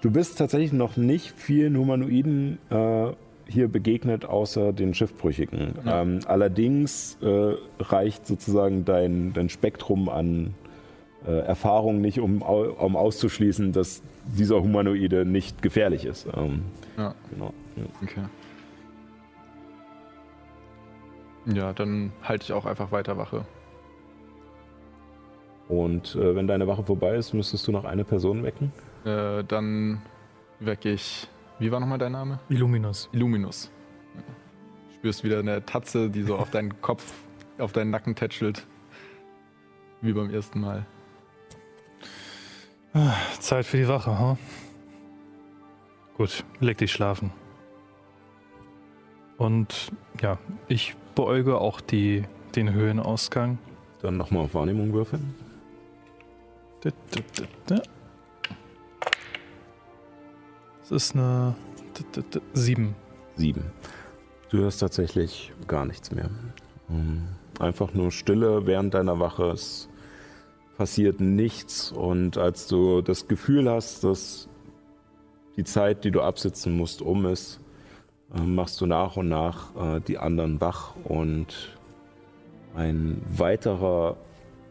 [0.00, 3.08] du bist tatsächlich noch nicht vielen Humanoiden äh,
[3.46, 5.74] hier begegnet, außer den Schiffbrüchigen.
[5.84, 6.02] Ja.
[6.02, 10.54] Ähm, allerdings äh, reicht sozusagen dein, dein Spektrum an
[11.26, 16.26] Erfahrung nicht, um, um auszuschließen, dass dieser Humanoide nicht gefährlich ist.
[16.34, 16.62] Ähm,
[16.96, 17.52] Ja, genau.
[17.76, 17.82] Ja.
[18.02, 18.22] okay.
[21.46, 23.44] Ja, dann halte ich auch einfach weiter Wache.
[25.68, 28.72] Und äh, wenn deine Wache vorbei ist, müsstest du noch eine Person wecken.
[29.04, 30.02] Äh, dann
[30.58, 31.28] wecke ich.
[31.58, 32.40] Wie war nochmal dein Name?
[32.48, 33.08] Illuminus.
[33.12, 33.70] Illuminus.
[34.96, 37.12] Spürst wieder eine Tatze, die so auf deinen Kopf,
[37.58, 38.66] auf deinen Nacken tätschelt.
[40.02, 40.86] Wie beim ersten Mal.
[43.40, 44.36] Zeit für die Wache, ha?
[46.16, 47.32] Gut, leg dich schlafen.
[49.38, 50.38] Und ja,
[50.68, 53.58] ich beäuge auch die, den Höhenausgang.
[54.02, 55.34] Dann nochmal auf Wahrnehmung würfeln.
[56.82, 57.82] Da, da, da, da.
[60.80, 61.54] Das ist eine
[61.94, 62.94] da, da, da, sieben.
[63.36, 63.64] Sieben.
[64.50, 66.28] Du hörst tatsächlich gar nichts mehr.
[66.90, 67.28] Ähm,
[67.60, 69.50] Einfach nur Stille während deiner Wache.
[69.50, 69.88] Es
[70.80, 71.92] passiert nichts.
[71.92, 74.48] Und als du das Gefühl hast, dass
[75.58, 77.60] die Zeit, die du absitzen musst, um ist,
[78.34, 80.94] äh, machst du nach und nach äh, die anderen wach.
[81.04, 81.76] Und
[82.74, 84.16] ein weiterer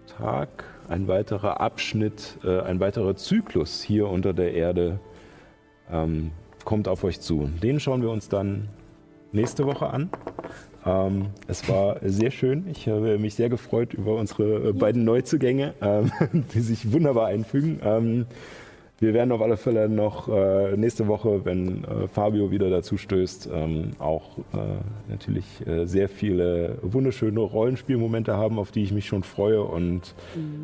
[0.07, 4.99] Tag, ein weiterer Abschnitt, äh, ein weiterer Zyklus hier unter der Erde
[5.91, 6.31] ähm,
[6.65, 7.51] kommt auf euch zu.
[7.61, 8.67] Den schauen wir uns dann
[9.31, 10.09] nächste Woche an.
[10.89, 12.65] Ähm, es war sehr schön.
[12.71, 16.11] Ich habe mich sehr gefreut über unsere äh, beiden Neuzugänge, ähm,
[16.53, 17.79] die sich wunderbar einfügen.
[17.83, 18.25] Ähm,
[18.97, 23.49] wir werden auf alle Fälle noch äh, nächste Woche, wenn äh, Fabio wieder dazu stößt,
[23.53, 29.23] ähm, auch äh, natürlich äh, sehr viele wunderschöne Rollenspielmomente haben, auf die ich mich schon
[29.23, 29.63] freue.
[29.63, 30.15] Und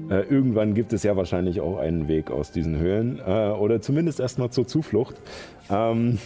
[0.10, 4.50] äh, irgendwann gibt es ja wahrscheinlich auch einen Weg aus diesen Höhlen oder zumindest erstmal
[4.50, 5.16] zur Zuflucht,
[5.70, 6.18] ähm,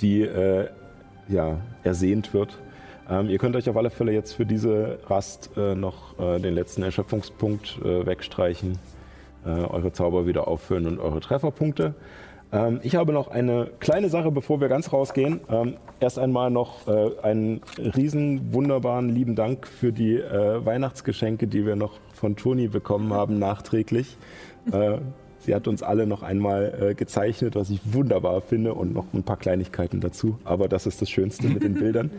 [0.00, 0.28] die
[1.28, 2.58] ja, ersehnt wird.
[3.10, 6.54] Ähm, ihr könnt euch auf alle Fälle jetzt für diese Rast äh, noch äh, den
[6.54, 8.78] letzten Erschöpfungspunkt äh, wegstreichen,
[9.46, 11.94] äh, eure Zauber wieder auffüllen und eure Trefferpunkte.
[12.52, 15.40] Ähm, ich habe noch eine kleine Sache, bevor wir ganz rausgehen.
[15.50, 21.64] Ähm, erst einmal noch äh, einen riesen wunderbaren lieben Dank für die äh, Weihnachtsgeschenke, die
[21.64, 24.16] wir noch von Toni bekommen haben, nachträglich.
[25.48, 29.22] Sie hat uns alle noch einmal äh, gezeichnet, was ich wunderbar finde und noch ein
[29.22, 30.38] paar Kleinigkeiten dazu.
[30.44, 32.10] Aber das ist das Schönste mit den Bildern.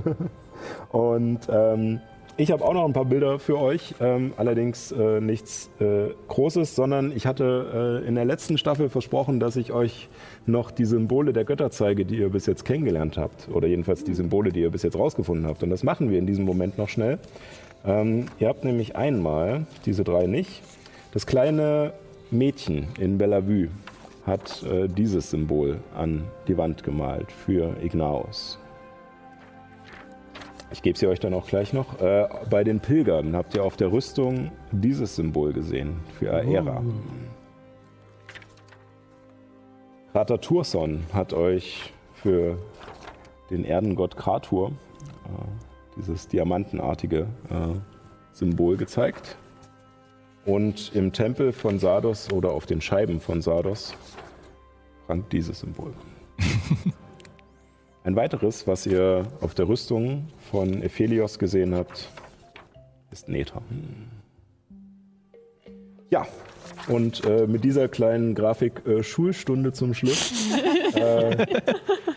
[0.90, 2.00] und ähm,
[2.38, 6.74] ich habe auch noch ein paar Bilder für euch, ähm, allerdings äh, nichts äh, Großes,
[6.74, 10.08] sondern ich hatte äh, in der letzten Staffel versprochen, dass ich euch
[10.46, 13.50] noch die Symbole der Götter zeige, die ihr bis jetzt kennengelernt habt.
[13.52, 15.62] Oder jedenfalls die Symbole, die ihr bis jetzt rausgefunden habt.
[15.62, 17.18] Und das machen wir in diesem Moment noch schnell.
[17.84, 20.62] Ähm, ihr habt nämlich einmal, diese drei nicht,
[21.12, 21.92] das kleine
[22.30, 23.68] Mädchen in Bellevue
[24.26, 28.58] hat äh, dieses Symbol an die Wand gemalt für Ignaos.
[30.72, 32.00] Ich gebe sie euch dann auch gleich noch.
[32.00, 36.82] Äh, bei den Pilgern habt ihr auf der Rüstung dieses Symbol gesehen für Aera.
[40.12, 42.58] Krater Turson hat euch für
[43.50, 47.74] den Erdengott Kratur äh, dieses diamantenartige äh,
[48.32, 49.36] Symbol gezeigt.
[50.44, 53.94] Und im Tempel von Sardos oder auf den Scheiben von Sardos
[55.06, 55.92] prangt dieses Symbol.
[58.04, 62.08] Ein weiteres, was ihr auf der Rüstung von Ephelios gesehen habt,
[63.10, 63.60] ist Neta.
[66.10, 66.26] Ja,
[66.88, 70.32] und äh, mit dieser kleinen Grafik äh, Schulstunde zum Schluss
[70.94, 71.46] äh,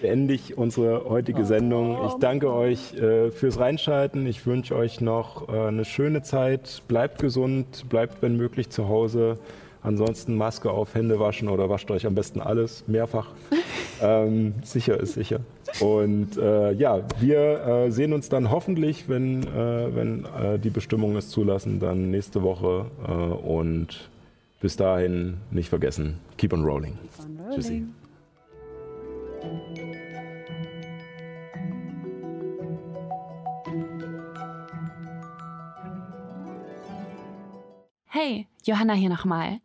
[0.01, 1.98] beende ich unsere heutige Sendung.
[2.08, 4.27] Ich danke euch äh, fürs Reinschalten.
[4.27, 6.83] Ich wünsche euch noch äh, eine schöne Zeit.
[6.88, 9.38] Bleibt gesund, bleibt wenn möglich zu Hause.
[9.82, 13.27] Ansonsten Maske auf, Hände waschen oder wascht euch am besten alles mehrfach.
[14.01, 15.40] ähm, sicher ist sicher.
[15.80, 17.40] Und äh, ja, wir
[17.88, 22.43] äh, sehen uns dann hoffentlich, wenn, äh, wenn äh, die Bestimmungen es zulassen, dann nächste
[22.43, 22.85] Woche.
[23.43, 24.09] Und
[24.64, 26.98] bis dahin nicht vergessen, keep on rolling.
[26.98, 27.51] Keep on rolling.
[27.53, 27.85] Tschüssi.
[38.06, 39.59] Hey, Johanna hier nochmal.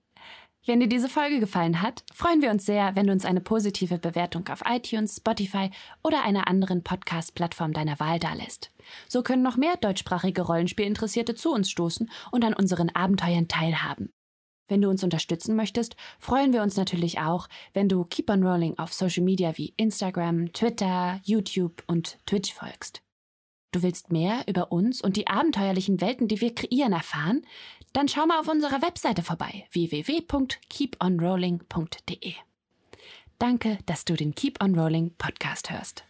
[0.67, 3.99] Wenn dir diese Folge gefallen hat, freuen wir uns sehr, wenn du uns eine positive
[3.99, 5.71] Bewertung auf iTunes, Spotify
[6.03, 8.73] oder einer anderen Podcast-Plattform deiner Wahl dalässt.
[9.07, 14.13] So können noch mehr deutschsprachige Rollenspielinteressierte zu uns stoßen und an unseren Abenteuern teilhaben.
[14.69, 18.79] Wenn du uns unterstützen möchtest, freuen wir uns natürlich auch, wenn du Keep on Rolling
[18.79, 23.01] auf Social Media wie Instagram, Twitter, YouTube und Twitch folgst.
[23.73, 27.43] Du willst mehr über uns und die abenteuerlichen Welten, die wir kreieren, erfahren?
[27.93, 32.35] Dann schau mal auf unserer Webseite vorbei www.keeponrolling.de.
[33.39, 36.05] Danke, dass du den Keep on Rolling Podcast hörst.